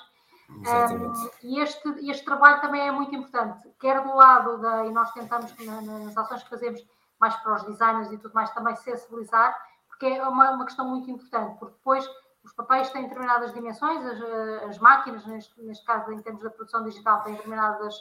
Um, 0.51 1.13
e 1.43 1.61
este, 1.61 2.11
este 2.11 2.25
trabalho 2.25 2.61
também 2.61 2.81
é 2.81 2.91
muito 2.91 3.15
importante, 3.15 3.69
quer 3.79 4.01
do 4.03 4.15
lado 4.15 4.59
da, 4.59 4.87
e 4.87 4.91
nós 4.91 5.13
tentamos 5.13 5.53
nas 5.59 6.17
ações 6.17 6.43
que 6.43 6.49
fazemos 6.49 6.81
mais 7.21 7.35
para 7.37 7.55
os 7.55 7.65
designers 7.65 8.11
e 8.13 8.19
tudo 8.19 8.35
mais, 8.35 8.51
também 8.53 8.75
sensibilizar, 8.77 9.57
porque 9.89 10.07
é 10.07 10.27
uma, 10.27 10.51
uma 10.51 10.65
questão 10.65 10.89
muito 10.89 11.11
importante, 11.11 11.59
porque 11.59 11.75
depois 11.75 12.09
os 12.45 12.53
papéis 12.53 12.91
têm 12.91 13.03
determinadas 13.03 13.53
dimensões, 13.53 14.05
as, 14.05 14.21
as 14.69 14.79
máquinas, 14.79 15.27
neste, 15.27 15.61
neste, 15.63 15.85
caso 15.85 16.13
em 16.13 16.23
termos 16.23 16.43
da 16.43 16.51
produção 16.51 16.83
digital, 16.85 17.23
têm 17.23 17.35
determinadas 17.35 17.95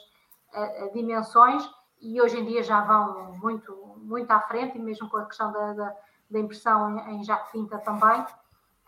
uh, 0.54 0.92
dimensões 0.92 1.68
e 2.00 2.20
hoje 2.20 2.38
em 2.38 2.44
dia 2.44 2.62
já 2.62 2.80
vão 2.80 3.32
muito, 3.34 3.74
muito 3.98 4.30
à 4.30 4.40
frente, 4.40 4.78
e 4.78 4.80
mesmo 4.80 5.08
com 5.10 5.16
a 5.18 5.26
questão 5.26 5.52
da, 5.52 5.72
da, 5.72 5.96
da 6.30 6.38
impressão 6.38 6.98
em, 7.08 7.20
em 7.20 7.24
Finta 7.50 7.78
também. 7.78 8.24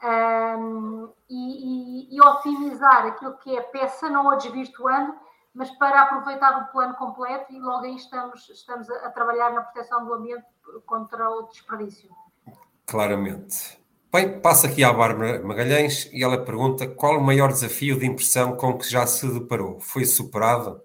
Um, 0.03 1.13
e, 1.29 2.15
e, 2.15 2.17
e, 2.17 2.21
otimizar 2.23 3.05
aquilo 3.05 3.37
que 3.37 3.55
é 3.55 3.61
peça, 3.61 4.09
não 4.09 4.31
a 4.31 4.37
desvirtuando, 4.37 5.15
mas 5.55 5.71
para 5.73 6.03
aproveitar 6.03 6.63
o 6.63 6.73
plano 6.73 6.95
completo 6.95 7.53
e 7.53 7.59
logo 7.59 7.85
aí 7.85 7.97
estamos, 7.97 8.49
estamos 8.49 8.89
a, 8.91 9.07
a 9.07 9.11
trabalhar 9.11 9.53
na 9.53 9.63
proteção 9.63 10.05
do 10.05 10.15
ambiente 10.15 10.47
contra 10.87 11.29
o 11.31 11.43
desperdício. 11.49 12.11
Claramente. 12.87 13.81
Bem, 14.13 14.41
passa 14.41 14.67
aqui 14.67 14.83
à 14.83 14.93
Bárbara 14.93 15.41
Magalhães 15.43 16.11
e 16.13 16.25
ela 16.25 16.45
pergunta 16.45 16.89
qual 16.89 17.19
o 17.19 17.23
maior 17.23 17.53
desafio 17.53 17.99
de 17.99 18.07
impressão 18.07 18.57
com 18.57 18.77
que 18.77 18.91
já 18.91 19.07
se 19.07 19.27
deparou? 19.33 19.79
Foi 19.79 20.05
superado? 20.05 20.83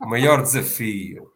o 0.00 0.06
maior 0.06 0.40
desafio? 0.40 1.32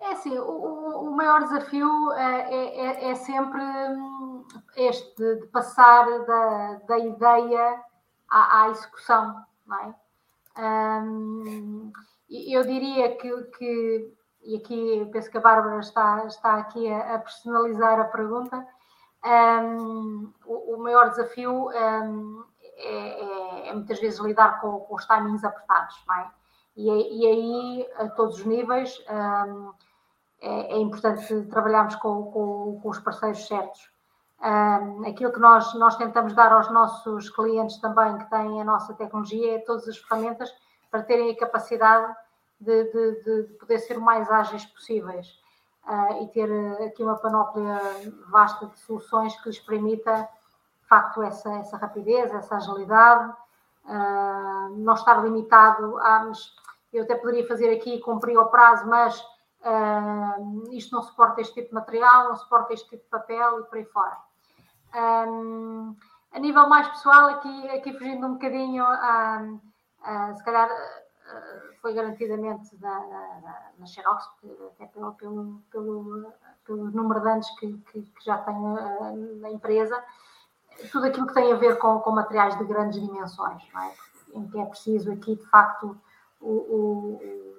É 0.00 0.12
assim, 0.12 0.38
o, 0.38 1.08
o 1.08 1.16
maior 1.16 1.42
desafio 1.42 2.12
é, 2.12 2.54
é, 2.54 2.86
é, 2.86 3.10
é 3.10 3.14
sempre 3.16 3.60
hum, 3.60 4.46
este, 4.76 5.16
de, 5.16 5.40
de 5.40 5.46
passar 5.48 6.06
da, 6.24 6.74
da 6.86 6.98
ideia 6.98 7.82
à, 8.30 8.62
à 8.62 8.70
execução, 8.70 9.44
não 9.68 9.78
é? 9.78 9.94
eu 12.30 12.64
diria 12.64 13.16
que, 13.16 13.42
que, 13.56 14.12
e 14.42 14.56
aqui 14.56 15.08
penso 15.12 15.30
que 15.30 15.38
a 15.38 15.40
Bárbara 15.40 15.78
está, 15.78 16.24
está 16.26 16.54
aqui 16.54 16.90
a, 16.90 17.14
a 17.14 17.18
personalizar 17.20 18.00
a 18.00 18.04
pergunta, 18.04 18.66
um, 19.24 20.32
o, 20.46 20.74
o, 20.74 20.78
maior 20.82 21.10
desafio 21.10 21.68
um, 21.68 22.44
é, 22.76 22.88
é, 22.88 23.68
é, 23.68 23.74
muitas 23.74 24.00
vezes 24.00 24.20
lidar 24.20 24.60
com, 24.60 24.80
com 24.80 24.94
os 24.94 25.06
timings 25.06 25.44
apertados, 25.44 25.96
não 26.06 26.14
é? 26.14 26.30
E, 26.76 26.86
e 26.86 27.26
aí, 27.26 27.88
a 27.96 28.08
todos 28.10 28.38
os 28.38 28.44
níveis, 28.44 29.02
um, 29.10 29.72
é, 30.40 30.74
é, 30.74 30.78
importante 30.78 31.42
trabalharmos 31.46 31.96
com, 31.96 32.30
com, 32.30 32.80
com 32.80 32.88
os 32.88 33.00
parceiros 33.00 33.46
certos. 33.48 33.90
Aquilo 35.06 35.32
que 35.32 35.40
nós, 35.40 35.74
nós 35.74 35.96
tentamos 35.96 36.32
dar 36.32 36.52
aos 36.52 36.70
nossos 36.70 37.28
clientes 37.30 37.76
também 37.78 38.16
que 38.18 38.30
têm 38.30 38.60
a 38.60 38.64
nossa 38.64 38.94
tecnologia 38.94 39.56
é 39.56 39.58
todas 39.58 39.88
as 39.88 39.98
ferramentas 39.98 40.54
para 40.90 41.02
terem 41.02 41.32
a 41.32 41.36
capacidade 41.36 42.14
de, 42.60 42.84
de, 42.84 43.22
de 43.22 43.54
poder 43.54 43.78
ser 43.78 43.98
o 43.98 44.00
mais 44.00 44.30
ágeis 44.30 44.64
possíveis 44.66 45.40
uh, 45.86 46.22
e 46.22 46.28
ter 46.28 46.50
aqui 46.84 47.02
uma 47.02 47.16
panóplia 47.16 47.80
vasta 48.28 48.66
de 48.66 48.78
soluções 48.80 49.38
que 49.40 49.48
lhes 49.48 49.58
permita, 49.60 50.28
de 50.82 50.88
facto, 50.88 51.22
essa, 51.22 51.50
essa 51.56 51.76
rapidez, 51.76 52.32
essa 52.32 52.56
agilidade, 52.56 53.32
uh, 53.84 54.76
não 54.76 54.94
estar 54.94 55.22
limitado 55.22 55.98
a. 55.98 56.30
Eu 56.92 57.04
até 57.04 57.14
poderia 57.16 57.46
fazer 57.46 57.74
aqui, 57.74 57.98
cumprir 58.00 58.38
o 58.38 58.46
prazo, 58.46 58.86
mas 58.86 59.20
uh, 59.20 60.72
isto 60.72 60.94
não 60.94 61.02
suporta 61.02 61.40
este 61.40 61.54
tipo 61.54 61.68
de 61.68 61.74
material, 61.74 62.28
não 62.28 62.36
suporta 62.36 62.72
este 62.72 62.88
tipo 62.88 63.04
de 63.04 63.10
papel 63.10 63.60
e 63.60 63.62
por 63.64 63.76
aí 63.76 63.84
fora. 63.84 64.27
Um, 64.94 65.96
a 66.32 66.38
nível 66.38 66.68
mais 66.68 66.88
pessoal, 66.88 67.28
aqui, 67.30 67.68
aqui 67.70 67.92
fugindo 67.92 68.26
um 68.26 68.34
bocadinho, 68.34 68.84
uh, 68.84 70.36
se 70.36 70.44
calhar 70.44 70.68
uh, 70.68 71.80
foi 71.80 71.94
garantidamente 71.94 72.76
na, 72.80 73.00
na, 73.06 73.70
na 73.78 73.86
Xerox, 73.86 74.24
até 74.74 74.86
pelo, 74.86 75.12
pelo, 75.14 75.62
pelo, 75.70 76.32
pelo 76.64 76.90
número 76.90 77.20
de 77.20 77.28
anos 77.28 77.50
que, 77.58 77.72
que, 77.92 78.02
que 78.02 78.24
já 78.24 78.38
tenho 78.38 78.74
uh, 78.74 79.40
na 79.40 79.50
empresa, 79.50 80.02
tudo 80.92 81.06
aquilo 81.06 81.26
que 81.26 81.34
tem 81.34 81.52
a 81.52 81.56
ver 81.56 81.78
com, 81.78 81.98
com 82.00 82.10
materiais 82.12 82.56
de 82.56 82.64
grandes 82.64 83.00
dimensões, 83.00 83.62
é? 83.74 84.38
em 84.38 84.46
que 84.48 84.58
é 84.58 84.64
preciso 84.64 85.12
aqui, 85.12 85.36
de 85.36 85.46
facto, 85.46 85.98
o, 86.40 86.50
o, 86.50 87.58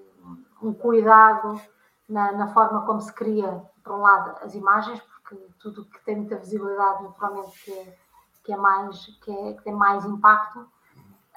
um 0.61 0.73
cuidado 0.73 1.59
na, 2.07 2.31
na, 2.31 2.47
forma 2.53 2.85
como 2.85 3.01
se 3.01 3.13
cria, 3.13 3.61
por 3.83 3.93
um 3.93 4.01
lado, 4.01 4.37
as 4.43 4.55
imagens, 4.55 5.01
porque 5.29 5.53
tudo 5.59 5.85
que 5.85 6.03
tem 6.03 6.15
muita 6.17 6.37
visibilidade, 6.37 7.03
naturalmente, 7.03 7.63
que 7.63 7.71
é, 7.71 7.97
que 8.43 8.53
é 8.53 8.57
mais, 8.57 9.05
que, 9.23 9.31
é, 9.31 9.53
que 9.53 9.63
tem 9.63 9.73
mais 9.73 10.03
impacto, 10.05 10.67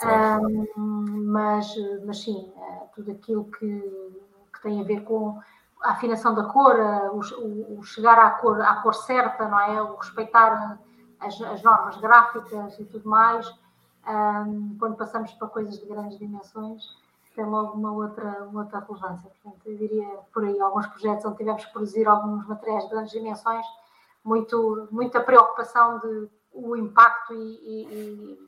um, 0.02 1.26
mas, 1.26 1.72
mas 2.04 2.22
sim, 2.22 2.52
é 2.56 2.86
tudo 2.94 3.12
aquilo 3.12 3.44
que, 3.44 3.66
que 4.52 4.62
tem 4.62 4.80
a 4.80 4.84
ver 4.84 5.04
com 5.04 5.38
a 5.82 5.90
afinação 5.90 6.34
da 6.34 6.44
cor, 6.44 6.74
o, 7.12 7.78
o, 7.78 7.82
chegar 7.84 8.18
à 8.18 8.30
cor, 8.30 8.60
à 8.60 8.76
cor 8.76 8.94
certa, 8.94 9.46
não 9.46 9.60
é? 9.60 9.82
O 9.82 9.96
respeitar 9.96 10.78
as, 11.20 11.40
as 11.40 11.62
normas 11.62 11.96
gráficas 11.98 12.78
e 12.78 12.84
tudo 12.84 13.08
mais, 13.08 13.46
um, 14.08 14.76
quando 14.78 14.96
passamos 14.96 15.32
para 15.34 15.48
coisas 15.48 15.78
de 15.78 15.86
grandes 15.86 16.18
dimensões, 16.18 16.82
tem 17.34 17.44
logo 17.44 17.76
uma 17.78 17.92
outra, 17.92 18.44
uma 18.44 18.62
outra 18.62 18.80
relevância. 18.80 19.30
Portanto, 19.42 19.66
eu 19.66 19.76
diria 19.76 20.06
por 20.32 20.44
aí, 20.44 20.60
alguns 20.60 20.86
projetos 20.86 21.24
onde 21.24 21.36
tivemos 21.36 21.64
que 21.64 21.72
produzir 21.72 22.06
alguns 22.06 22.46
materiais 22.46 22.84
de 22.84 22.90
grandes 22.90 23.12
dimensões, 23.12 23.66
muito, 24.24 24.88
muita 24.90 25.20
preocupação 25.20 25.98
de 26.00 26.28
o 26.52 26.76
impacto 26.76 27.32
e, 27.34 27.36
e, 27.36 28.38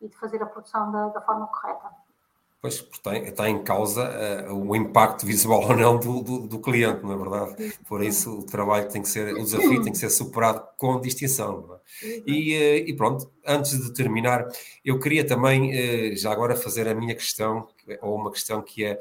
e 0.00 0.08
de 0.08 0.16
fazer 0.16 0.42
a 0.42 0.46
produção 0.46 0.92
da, 0.92 1.08
da 1.08 1.20
forma 1.20 1.46
correta. 1.48 1.90
Pois, 2.60 2.84
está, 3.24 3.48
em 3.48 3.62
causa 3.62 4.02
uh, 4.48 4.52
o 4.52 4.74
impacto 4.74 5.24
visual 5.24 5.62
ou 5.62 5.76
não 5.76 5.96
do, 5.96 6.22
do, 6.22 6.48
do, 6.48 6.58
cliente, 6.58 7.04
não 7.04 7.12
é 7.12 7.16
verdade? 7.16 7.78
Por 7.86 8.02
isso 8.02 8.40
o 8.40 8.42
trabalho 8.42 8.88
tem 8.88 9.00
que 9.00 9.08
ser, 9.08 9.32
o 9.32 9.44
desafio 9.44 9.80
tem 9.80 9.92
que 9.92 9.98
ser 9.98 10.10
superado 10.10 10.66
com 10.76 11.00
distinção. 11.00 11.78
É? 12.02 12.22
E, 12.26 12.56
uh, 12.56 12.88
e, 12.88 12.96
pronto, 12.96 13.30
antes 13.46 13.80
de 13.80 13.92
terminar, 13.92 14.44
eu 14.84 14.98
queria 14.98 15.24
também, 15.24 15.70
uh, 15.70 16.16
já 16.16 16.32
agora, 16.32 16.56
fazer 16.56 16.88
a 16.88 16.94
minha 16.96 17.14
questão, 17.14 17.68
ou 18.02 18.16
uma 18.16 18.32
questão 18.32 18.60
que 18.60 18.84
é, 18.84 18.98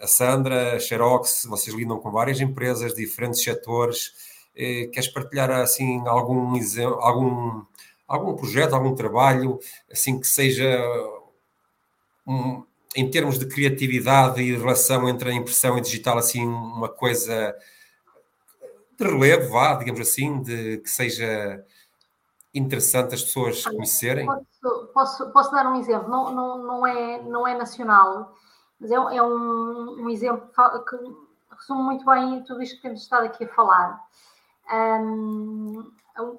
a 0.00 0.06
Sandra, 0.08 0.74
a 0.74 0.80
Xerox, 0.80 1.46
vocês 1.48 1.74
lidam 1.74 2.00
com 2.00 2.10
várias 2.10 2.40
empresas, 2.40 2.92
diferentes 2.94 3.44
setores, 3.44 4.12
queres 4.54 5.08
partilhar 5.08 5.50
assim 5.50 6.06
algum 6.06 6.54
algum 7.00 7.62
algum 8.06 8.34
projeto, 8.34 8.74
algum 8.74 8.94
trabalho, 8.94 9.58
assim 9.90 10.18
que 10.18 10.26
seja 10.26 10.66
um, 12.26 12.64
em 12.96 13.08
termos 13.08 13.38
de 13.38 13.46
criatividade 13.46 14.42
e 14.42 14.56
relação 14.56 15.08
entre 15.08 15.30
a 15.30 15.34
impressão 15.34 15.78
e 15.78 15.80
digital, 15.80 16.18
assim, 16.18 16.44
uma 16.44 16.88
coisa 16.88 17.54
de 18.98 19.04
relevo, 19.04 19.52
vá, 19.52 19.74
digamos 19.74 20.00
assim, 20.00 20.42
de 20.42 20.78
que 20.78 20.90
seja 20.90 21.64
interessante 22.52 23.14
as 23.14 23.22
pessoas 23.22 23.64
conhecerem? 23.64 24.26
Posso, 24.26 24.86
posso, 24.92 25.30
posso, 25.30 25.52
dar 25.52 25.66
um 25.66 25.76
exemplo, 25.76 26.08
não, 26.08 26.34
não, 26.34 26.58
não, 26.58 26.86
é, 26.86 27.22
não 27.22 27.46
é 27.46 27.56
nacional, 27.56 28.34
mas 28.80 28.90
é, 28.90 28.94
é 28.96 29.22
um, 29.22 30.02
um, 30.02 30.10
exemplo 30.10 30.50
que 30.84 30.96
resume 31.56 31.82
muito 31.82 32.04
bem 32.04 32.42
tudo 32.42 32.60
isto 32.60 32.76
que 32.76 32.82
temos 32.82 33.02
estado 33.02 33.26
aqui 33.26 33.44
a 33.44 33.54
falar. 33.54 34.00
Um, 34.72 35.92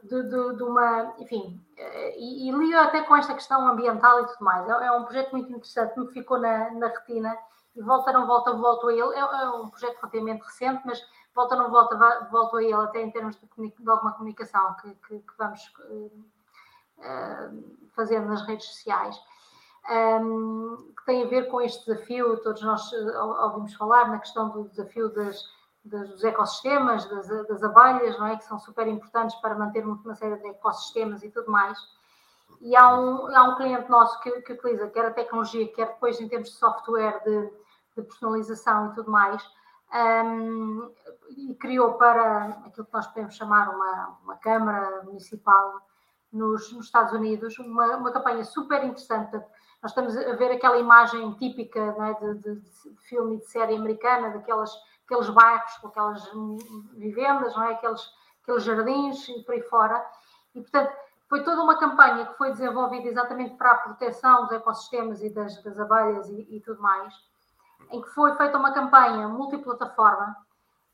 de, 0.04 0.24
de, 0.24 0.56
de 0.56 0.64
uma, 0.64 1.14
enfim, 1.18 1.60
eh, 1.78 2.16
e, 2.18 2.52
e 2.52 2.76
até 2.76 3.02
com 3.04 3.16
esta 3.16 3.34
questão 3.34 3.68
ambiental 3.68 4.22
e 4.22 4.28
tudo 4.28 4.44
mais. 4.44 4.68
É, 4.68 4.88
é 4.88 4.92
um 4.92 5.04
projeto 5.04 5.32
muito 5.32 5.50
interessante, 5.50 6.00
me 6.00 6.08
ficou 6.12 6.40
na, 6.40 6.72
na 6.72 6.88
retina 6.88 7.38
e 7.76 7.82
volta 7.82 8.12
não 8.12 8.28
volta, 8.28 8.54
volto 8.54 8.88
a 8.88 8.94
ele. 8.94 9.16
É, 9.16 9.20
é, 9.20 9.50
um 9.50 9.70
projeto 9.70 9.98
relativamente 9.98 10.44
recente, 10.44 10.82
mas 10.86 11.02
volta 11.34 11.56
não 11.56 11.70
volta, 11.70 12.28
volto 12.32 12.58
a 12.58 12.64
ele 12.64 12.74
até 12.74 13.02
em 13.02 13.12
termos 13.12 13.36
de, 13.36 13.48
de 13.58 13.90
alguma 13.90 14.14
comunicação 14.14 14.76
que, 14.82 14.94
que, 15.08 15.20
que 15.20 15.34
vamos 15.38 15.62
uh, 15.80 16.28
fazer 17.96 18.20
nas 18.22 18.46
redes 18.46 18.68
sociais. 18.68 19.20
Um, 19.90 20.94
que 20.96 21.06
tem 21.06 21.24
a 21.24 21.28
ver 21.28 21.50
com 21.50 21.60
este 21.60 21.86
desafio, 21.88 22.38
todos 22.44 22.62
nós 22.62 22.94
ouvimos 22.94 23.74
falar 23.74 24.10
na 24.10 24.20
questão 24.20 24.50
do 24.50 24.70
desafio 24.70 25.10
das 25.10 25.44
dos 25.84 26.24
ecossistemas, 26.24 27.06
das, 27.06 27.28
das, 27.48 27.64
abelhas, 27.64 28.18
não 28.20 28.28
é? 28.28 28.38
que 28.38 28.44
são 28.44 28.60
super 28.60 28.88
importantes 28.88 29.36
para 29.38 29.56
manter 29.56 29.86
uma 29.86 30.16
série 30.16 30.38
de 30.38 30.48
ecossistemas 30.48 31.24
e 31.24 31.30
tudo 31.30 31.52
mais. 31.52 31.78
E 32.60 32.76
há 32.76 32.94
um, 32.94 33.36
há 33.36 33.44
um 33.44 33.56
cliente 33.56 33.90
nosso 33.90 34.20
que, 34.22 34.30
que 34.42 34.54
utiliza 34.54 34.88
quer 34.90 35.06
a 35.06 35.12
tecnologia, 35.12 35.68
quer 35.74 35.88
depois 35.88 36.20
em 36.20 36.28
termos 36.28 36.50
de 36.50 36.56
software, 36.56 37.22
de, 37.24 37.50
de 37.98 38.04
personalização 38.04 38.92
e 38.92 38.96
tudo 38.96 39.10
mais, 39.10 39.44
um, 39.94 40.92
e 41.30 41.56
criou 41.56 41.94
para 41.94 42.46
aquilo 42.66 42.86
que 42.86 42.94
nós 42.94 43.08
podemos 43.08 43.36
chamar 43.36 43.70
uma, 43.70 44.18
uma 44.24 44.38
Câmara 44.38 45.02
Municipal 45.04 45.82
nos, 46.32 46.72
nos 46.72 46.86
Estados 46.86 47.12
Unidos 47.14 47.58
uma, 47.60 47.98
uma 47.98 48.12
campanha 48.12 48.44
super 48.46 48.84
interessante. 48.84 49.34
Nós 49.82 49.92
estamos 49.92 50.16
a 50.16 50.36
ver 50.36 50.52
aquela 50.52 50.78
imagem 50.78 51.34
típica 51.34 51.80
é? 51.80 52.14
de, 52.14 52.36
de, 52.36 52.56
de 52.62 53.02
filme 53.08 53.36
e 53.36 53.40
de 53.40 53.48
série 53.48 53.76
americana, 53.76 54.30
daquelas 54.30 54.72
aqueles 55.12 55.30
bairros 55.30 55.78
com 55.78 55.88
aquelas 55.90 56.32
vivendas, 56.94 57.54
não 57.56 57.64
é? 57.64 57.74
aqueles, 57.74 58.02
aqueles 58.42 58.64
jardins 58.64 59.28
e 59.28 59.44
por 59.44 59.54
aí 59.54 59.62
fora. 59.64 60.06
E, 60.56 60.62
portanto, 60.62 60.96
foi 61.28 61.44
toda 61.44 61.62
uma 61.62 61.78
campanha 61.78 62.26
que 62.26 62.38
foi 62.38 62.52
desenvolvida 62.52 63.08
exatamente 63.08 63.56
para 63.56 63.72
a 63.72 63.78
proteção 63.78 64.44
dos 64.44 64.54
ecossistemas 64.54 65.22
e 65.22 65.30
das, 65.30 65.62
das 65.64 65.78
abelhas 65.80 66.30
e, 66.30 66.48
e, 66.56 66.62
tudo 66.62 66.82
mais, 66.82 67.14
em 67.92 68.02
que 68.02 68.10
foi 68.10 68.36
feita 68.36 68.58
uma 68.58 68.74
campanha 68.74 69.28
multiplataforma 69.28 70.36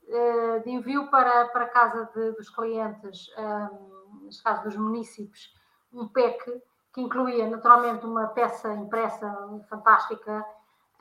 uh, 0.04 0.64
de 0.64 0.72
envio 0.72 1.08
para, 1.08 1.48
para 1.50 1.66
a 1.66 1.70
casa 1.70 2.10
de, 2.16 2.32
dos 2.32 2.50
clientes, 2.50 3.30
um, 3.38 3.42
eh, 3.42 3.70
neste 4.24 4.44
caso 4.44 4.64
dos 4.64 4.76
municípios, 4.76 5.54
um 5.94 6.08
PEC 6.08 6.62
que 6.94 7.02
incluía 7.02 7.48
naturalmente 7.48 8.06
uma 8.06 8.28
peça 8.28 8.74
impressa 8.74 9.28
fantástica 9.70 10.44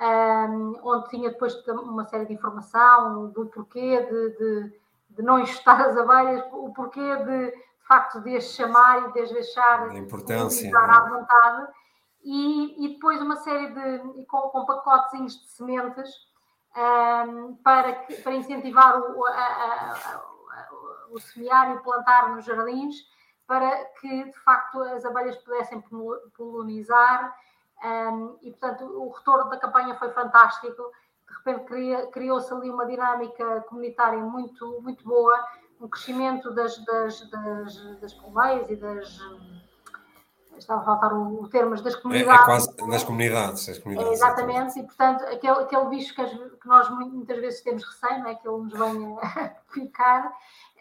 um, 0.00 0.78
onde 0.82 1.08
tinha 1.08 1.30
depois 1.30 1.54
uma 1.68 2.04
série 2.06 2.26
de 2.26 2.34
informação 2.34 3.28
do 3.30 3.46
porquê 3.46 4.02
de, 4.02 4.30
de, 4.36 4.80
de 5.10 5.22
não 5.22 5.38
enxutar 5.38 5.80
as 5.80 5.96
abelhas, 5.96 6.44
o 6.52 6.72
porquê 6.72 7.16
de, 7.16 7.50
de 7.50 7.86
facto 7.86 8.20
de 8.20 8.36
as 8.36 8.44
chamar 8.44 9.08
e 9.08 9.12
de 9.12 9.20
as 9.20 9.30
deixar 9.30 9.88
a 9.88 9.96
importância 9.96 10.70
à 10.76 11.08
vontade, 11.08 11.72
e, 12.22 12.84
e, 12.84 12.88
depois 12.94 13.22
uma 13.22 13.36
série 13.36 13.68
de 13.68 14.24
com, 14.24 14.48
com 14.48 14.66
pacotes 14.66 15.40
de 15.40 15.48
sementes 15.48 16.10
um, 16.76 17.54
para, 17.62 17.92
que, 17.94 18.16
para 18.16 18.32
incentivar 18.32 18.98
o, 18.98 19.24
a, 19.24 19.30
a, 19.30 19.92
a, 19.92 20.22
o 21.10 21.20
semear 21.20 21.72
e 21.72 21.78
plantar 21.78 22.34
nos 22.34 22.44
jardins, 22.44 22.96
para 23.46 23.84
que 24.00 24.24
de 24.24 24.38
facto 24.40 24.82
as 24.82 25.04
abelhas 25.04 25.36
pudessem 25.36 25.82
polinizar 26.36 27.34
um, 27.84 28.38
e, 28.42 28.50
portanto, 28.50 28.84
o 28.84 29.10
retorno 29.10 29.50
da 29.50 29.58
campanha 29.58 29.94
foi 29.96 30.10
fantástico. 30.10 30.90
De 31.28 31.34
repente 31.38 32.10
criou-se 32.12 32.52
ali 32.52 32.70
uma 32.70 32.86
dinâmica 32.86 33.60
comunitária 33.62 34.18
muito, 34.18 34.80
muito 34.80 35.04
boa, 35.04 35.44
um 35.80 35.88
crescimento 35.88 36.52
das, 36.54 36.76
das, 36.84 37.30
das, 37.30 38.00
das 38.00 38.14
e 38.70 38.76
das. 38.76 39.18
Estava 40.58 40.80
a 40.80 40.84
faltar 40.84 41.12
o, 41.12 41.42
o 41.42 41.48
termo, 41.48 41.80
das 41.80 41.96
comunidades. 41.96 42.40
É, 42.40 42.42
é 42.42 42.44
quase 42.44 42.76
das 42.88 43.04
comunidades. 43.04 43.66
Das 43.66 43.78
comunidades 43.78 44.10
é, 44.10 44.14
exatamente, 44.14 44.78
e 44.78 44.82
portanto, 44.82 45.24
aquele, 45.24 45.60
aquele 45.60 45.84
bicho 45.86 46.14
que, 46.14 46.24
que, 46.24 46.68
nós 46.68 46.88
muitas 46.90 47.38
vezes 47.38 47.60
temos 47.60 47.84
receio, 47.84 48.22
não 48.22 48.30
é? 48.30 48.34
que 48.34 48.48
ele 48.48 48.56
nos 48.56 48.72
venha 48.72 49.16
ficar, 49.72 50.32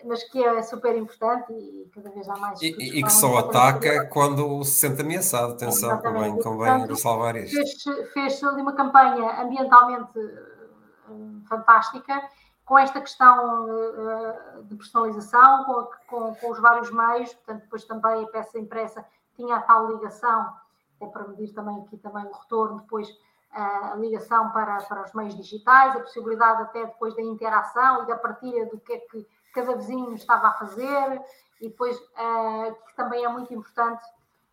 mas 0.03 0.23
que 0.25 0.43
é 0.43 0.61
super 0.61 0.95
importante 0.97 1.51
e 1.51 1.89
cada 1.93 2.09
vez 2.09 2.27
há 2.29 2.35
mais. 2.37 2.61
E, 2.61 2.67
e 2.67 3.03
que 3.03 3.11
só 3.11 3.37
ataca 3.37 4.05
quando 4.07 4.63
se 4.63 4.75
sente 4.75 5.01
ameaçado. 5.01 5.53
Atenção, 5.53 5.91
Exatamente. 5.91 6.43
convém, 6.43 6.77
convém 6.81 6.95
salvar 6.95 7.35
isto. 7.35 7.55
Fez-se 7.55 8.05
fez 8.13 8.43
ali 8.43 8.61
uma 8.61 8.73
campanha 8.73 9.41
ambientalmente 9.41 10.17
uh, 10.17 11.41
fantástica, 11.47 12.21
com 12.65 12.77
esta 12.77 12.99
questão 12.99 13.65
uh, 13.65 14.63
de 14.63 14.75
personalização, 14.75 15.65
com, 15.65 15.87
com, 16.07 16.35
com, 16.35 16.51
os 16.51 16.59
vários 16.59 16.91
meios, 16.91 17.33
portanto, 17.33 17.61
depois 17.61 17.85
também 17.85 18.23
a 18.23 18.27
peça 18.27 18.57
impressa 18.59 19.05
tinha 19.35 19.57
a 19.57 19.61
tal 19.61 19.87
ligação, 19.87 20.53
é 21.01 21.07
para 21.07 21.27
medir 21.27 21.53
também 21.53 21.81
aqui 21.81 21.97
também 21.97 22.25
o 22.25 22.31
retorno, 22.31 22.79
depois 22.81 23.09
uh, 23.09 23.93
a 23.93 23.95
ligação 23.95 24.51
para, 24.51 24.77
para 24.83 25.03
os 25.03 25.13
meios 25.13 25.35
digitais, 25.35 25.95
a 25.95 25.99
possibilidade 25.99 26.63
até 26.63 26.85
depois 26.85 27.15
da 27.15 27.21
interação 27.21 28.03
e 28.03 28.07
da 28.07 28.17
partilha 28.17 28.65
do 28.67 28.79
que 28.79 28.93
é 28.93 28.99
que 28.99 29.27
cada 29.53 29.75
vizinho 29.75 30.13
estava 30.13 30.47
a 30.47 30.53
fazer 30.53 31.21
e 31.61 31.69
depois 31.69 31.97
uh, 31.97 32.75
que 32.87 32.95
também 32.95 33.23
é 33.23 33.29
muito 33.29 33.53
importante 33.53 34.03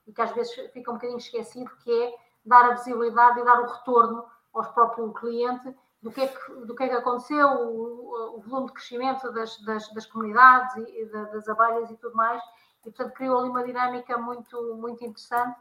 e 0.06 0.12
que 0.12 0.22
às 0.22 0.30
vezes 0.32 0.54
fica 0.72 0.90
um 0.90 0.94
bocadinho 0.94 1.18
esquecido, 1.18 1.70
que 1.82 2.02
é 2.02 2.14
dar 2.44 2.64
a 2.66 2.74
visibilidade 2.74 3.40
e 3.40 3.44
dar 3.44 3.60
o 3.60 3.66
retorno 3.66 4.24
aos 4.52 4.68
próprios 4.68 5.18
clientes 5.18 5.74
do 6.02 6.10
que 6.10 6.20
é 6.20 6.26
que, 6.26 6.52
do 6.66 6.74
que, 6.74 6.82
é 6.82 6.88
que 6.88 6.94
aconteceu, 6.94 7.48
o, 7.48 8.36
o 8.36 8.40
volume 8.40 8.66
de 8.66 8.72
crescimento 8.72 9.30
das, 9.32 9.56
das, 9.62 9.88
das 9.94 10.06
comunidades 10.06 10.74
e, 10.76 11.04
das 11.06 11.48
abelhas 11.48 11.90
e 11.90 11.96
tudo 11.96 12.16
mais. 12.16 12.42
E, 12.84 12.90
portanto, 12.90 13.14
criou 13.14 13.38
ali 13.38 13.48
uma 13.48 13.64
dinâmica 13.64 14.18
muito, 14.18 14.76
muito 14.76 15.04
interessante 15.04 15.56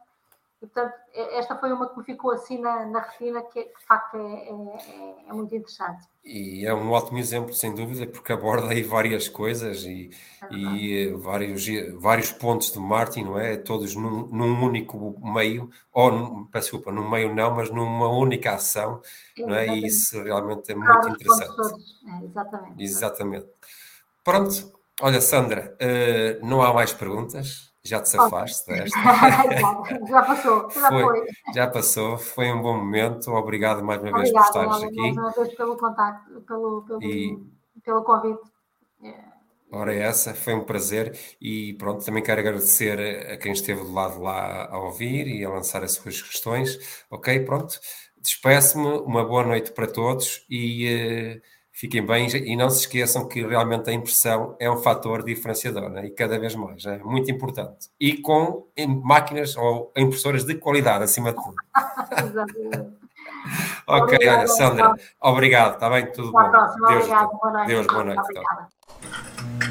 e, 0.61 0.67
portanto, 0.67 0.93
esta 1.11 1.57
foi 1.57 1.74
uma 1.74 1.89
que 1.89 1.97
me 1.97 2.05
ficou 2.05 2.32
assim 2.32 2.59
na, 2.59 2.86
na 2.86 2.99
retina, 2.99 3.41
que, 3.41 3.63
de 3.63 3.86
facto 3.88 4.15
é, 4.15 4.47
é, 4.47 5.26
é, 5.28 5.34
muito 5.34 5.55
interessante. 5.55 6.07
E 6.24 6.67
é 6.67 6.74
um 6.74 6.91
ótimo 6.91 7.17
exemplo, 7.17 7.51
sem 7.51 7.74
dúvida, 7.74 8.05
porque 8.05 8.32
aborda 8.32 8.67
aí 8.69 8.84
várias 8.84 9.28
coisas 9.28 9.84
e, 9.86 10.11
é 10.43 10.53
e 10.53 11.13
vários, 11.13 11.65
vários 11.99 12.32
pontos 12.32 12.72
de 12.72 12.78
marketing, 12.78 13.24
não 13.24 13.39
é? 13.39 13.57
Todos 13.57 13.95
num, 13.95 14.28
num 14.28 14.63
único 14.63 15.19
meio, 15.34 15.67
ou, 15.91 16.11
num, 16.11 16.47
desculpa, 16.53 16.91
num 16.91 17.09
meio 17.09 17.34
não, 17.34 17.55
mas 17.55 17.72
numa 17.72 18.09
única 18.09 18.53
ação, 18.53 19.01
não 19.39 19.55
é? 19.55 19.67
E 19.67 19.88
isso 19.88 20.22
realmente 20.22 20.72
é 20.72 20.76
muito 20.76 21.09
interessante. 21.09 21.84
É, 22.07 22.24
exatamente. 22.24 22.84
Exatamente. 22.84 23.47
Pronto, 24.24 24.80
olha, 25.01 25.21
Sandra, 25.21 25.77
uh, 25.81 26.45
não 26.45 26.61
há 26.61 26.73
mais 26.73 26.93
perguntas 26.93 27.71
já 27.83 27.99
te 27.99 28.09
safaste 28.09 28.67
desta. 28.67 28.97
já 30.07 30.21
passou, 30.21 30.69
já 30.69 30.89
foi, 30.89 31.03
foi, 31.03 31.25
Já 31.53 31.67
passou, 31.67 32.17
foi 32.17 32.51
um 32.51 32.61
bom 32.61 32.77
momento. 32.77 33.31
Obrigado 33.31 33.83
mais 33.83 34.01
uma 34.01 34.11
vez 34.19 34.31
por 34.31 34.41
estares 34.41 34.83
aqui. 34.83 35.01
Mais 35.01 35.17
uma 35.17 35.31
vez 35.31 35.55
pelo 35.55 35.77
contacto, 35.77 36.41
pelo, 36.41 36.83
pelo, 36.83 37.03
e... 37.03 37.37
pelo 37.83 38.03
convite. 38.03 38.41
É. 39.03 39.31
Ora, 39.73 39.93
essa 39.93 40.33
foi 40.33 40.53
um 40.53 40.65
prazer 40.65 41.17
e 41.39 41.73
pronto, 41.75 42.03
também 42.03 42.21
quero 42.21 42.41
agradecer 42.41 42.99
a 43.31 43.37
quem 43.37 43.53
esteve 43.53 43.81
do 43.81 43.93
lado 43.93 44.21
lá 44.21 44.67
a 44.69 44.77
ouvir 44.77 45.27
e 45.27 45.45
a 45.45 45.49
lançar 45.49 45.81
as 45.81 45.93
suas 45.93 46.21
questões. 46.21 47.05
Ok, 47.09 47.39
pronto. 47.45 47.79
Despeço-me, 48.17 48.99
uma 48.99 49.25
boa 49.25 49.43
noite 49.43 49.71
para 49.71 49.87
todos 49.87 50.45
e 50.49 51.39
uh, 51.39 51.41
fiquem 51.82 52.05
bem 52.05 52.27
e 52.27 52.55
não 52.55 52.69
se 52.69 52.82
esqueçam 52.82 53.27
que 53.27 53.41
realmente 53.41 53.89
a 53.89 53.93
impressão 53.93 54.55
é 54.59 54.69
um 54.69 54.77
fator 54.77 55.23
diferenciador 55.23 55.89
né? 55.89 56.05
e 56.05 56.11
cada 56.11 56.38
vez 56.38 56.53
mais, 56.53 56.86
é 56.86 56.99
muito 56.99 57.32
importante. 57.32 57.89
E 57.99 58.17
com 58.17 58.67
máquinas 59.03 59.57
ou 59.57 59.91
impressoras 59.97 60.45
de 60.45 60.53
qualidade, 60.53 61.03
acima 61.05 61.34
de 61.34 61.41
tudo. 61.43 61.55
ok, 63.88 64.19
olha, 64.29 64.47
Sandra, 64.47 64.93
obrigado, 65.19 65.73
está 65.73 65.89
bem? 65.89 66.11
Tudo 66.11 66.32
bom. 66.32 66.51
Deus, 66.88 67.07
Deus, 67.65 67.88
boa 67.88 68.03
noite. 68.03 68.21
Então. 68.29 69.70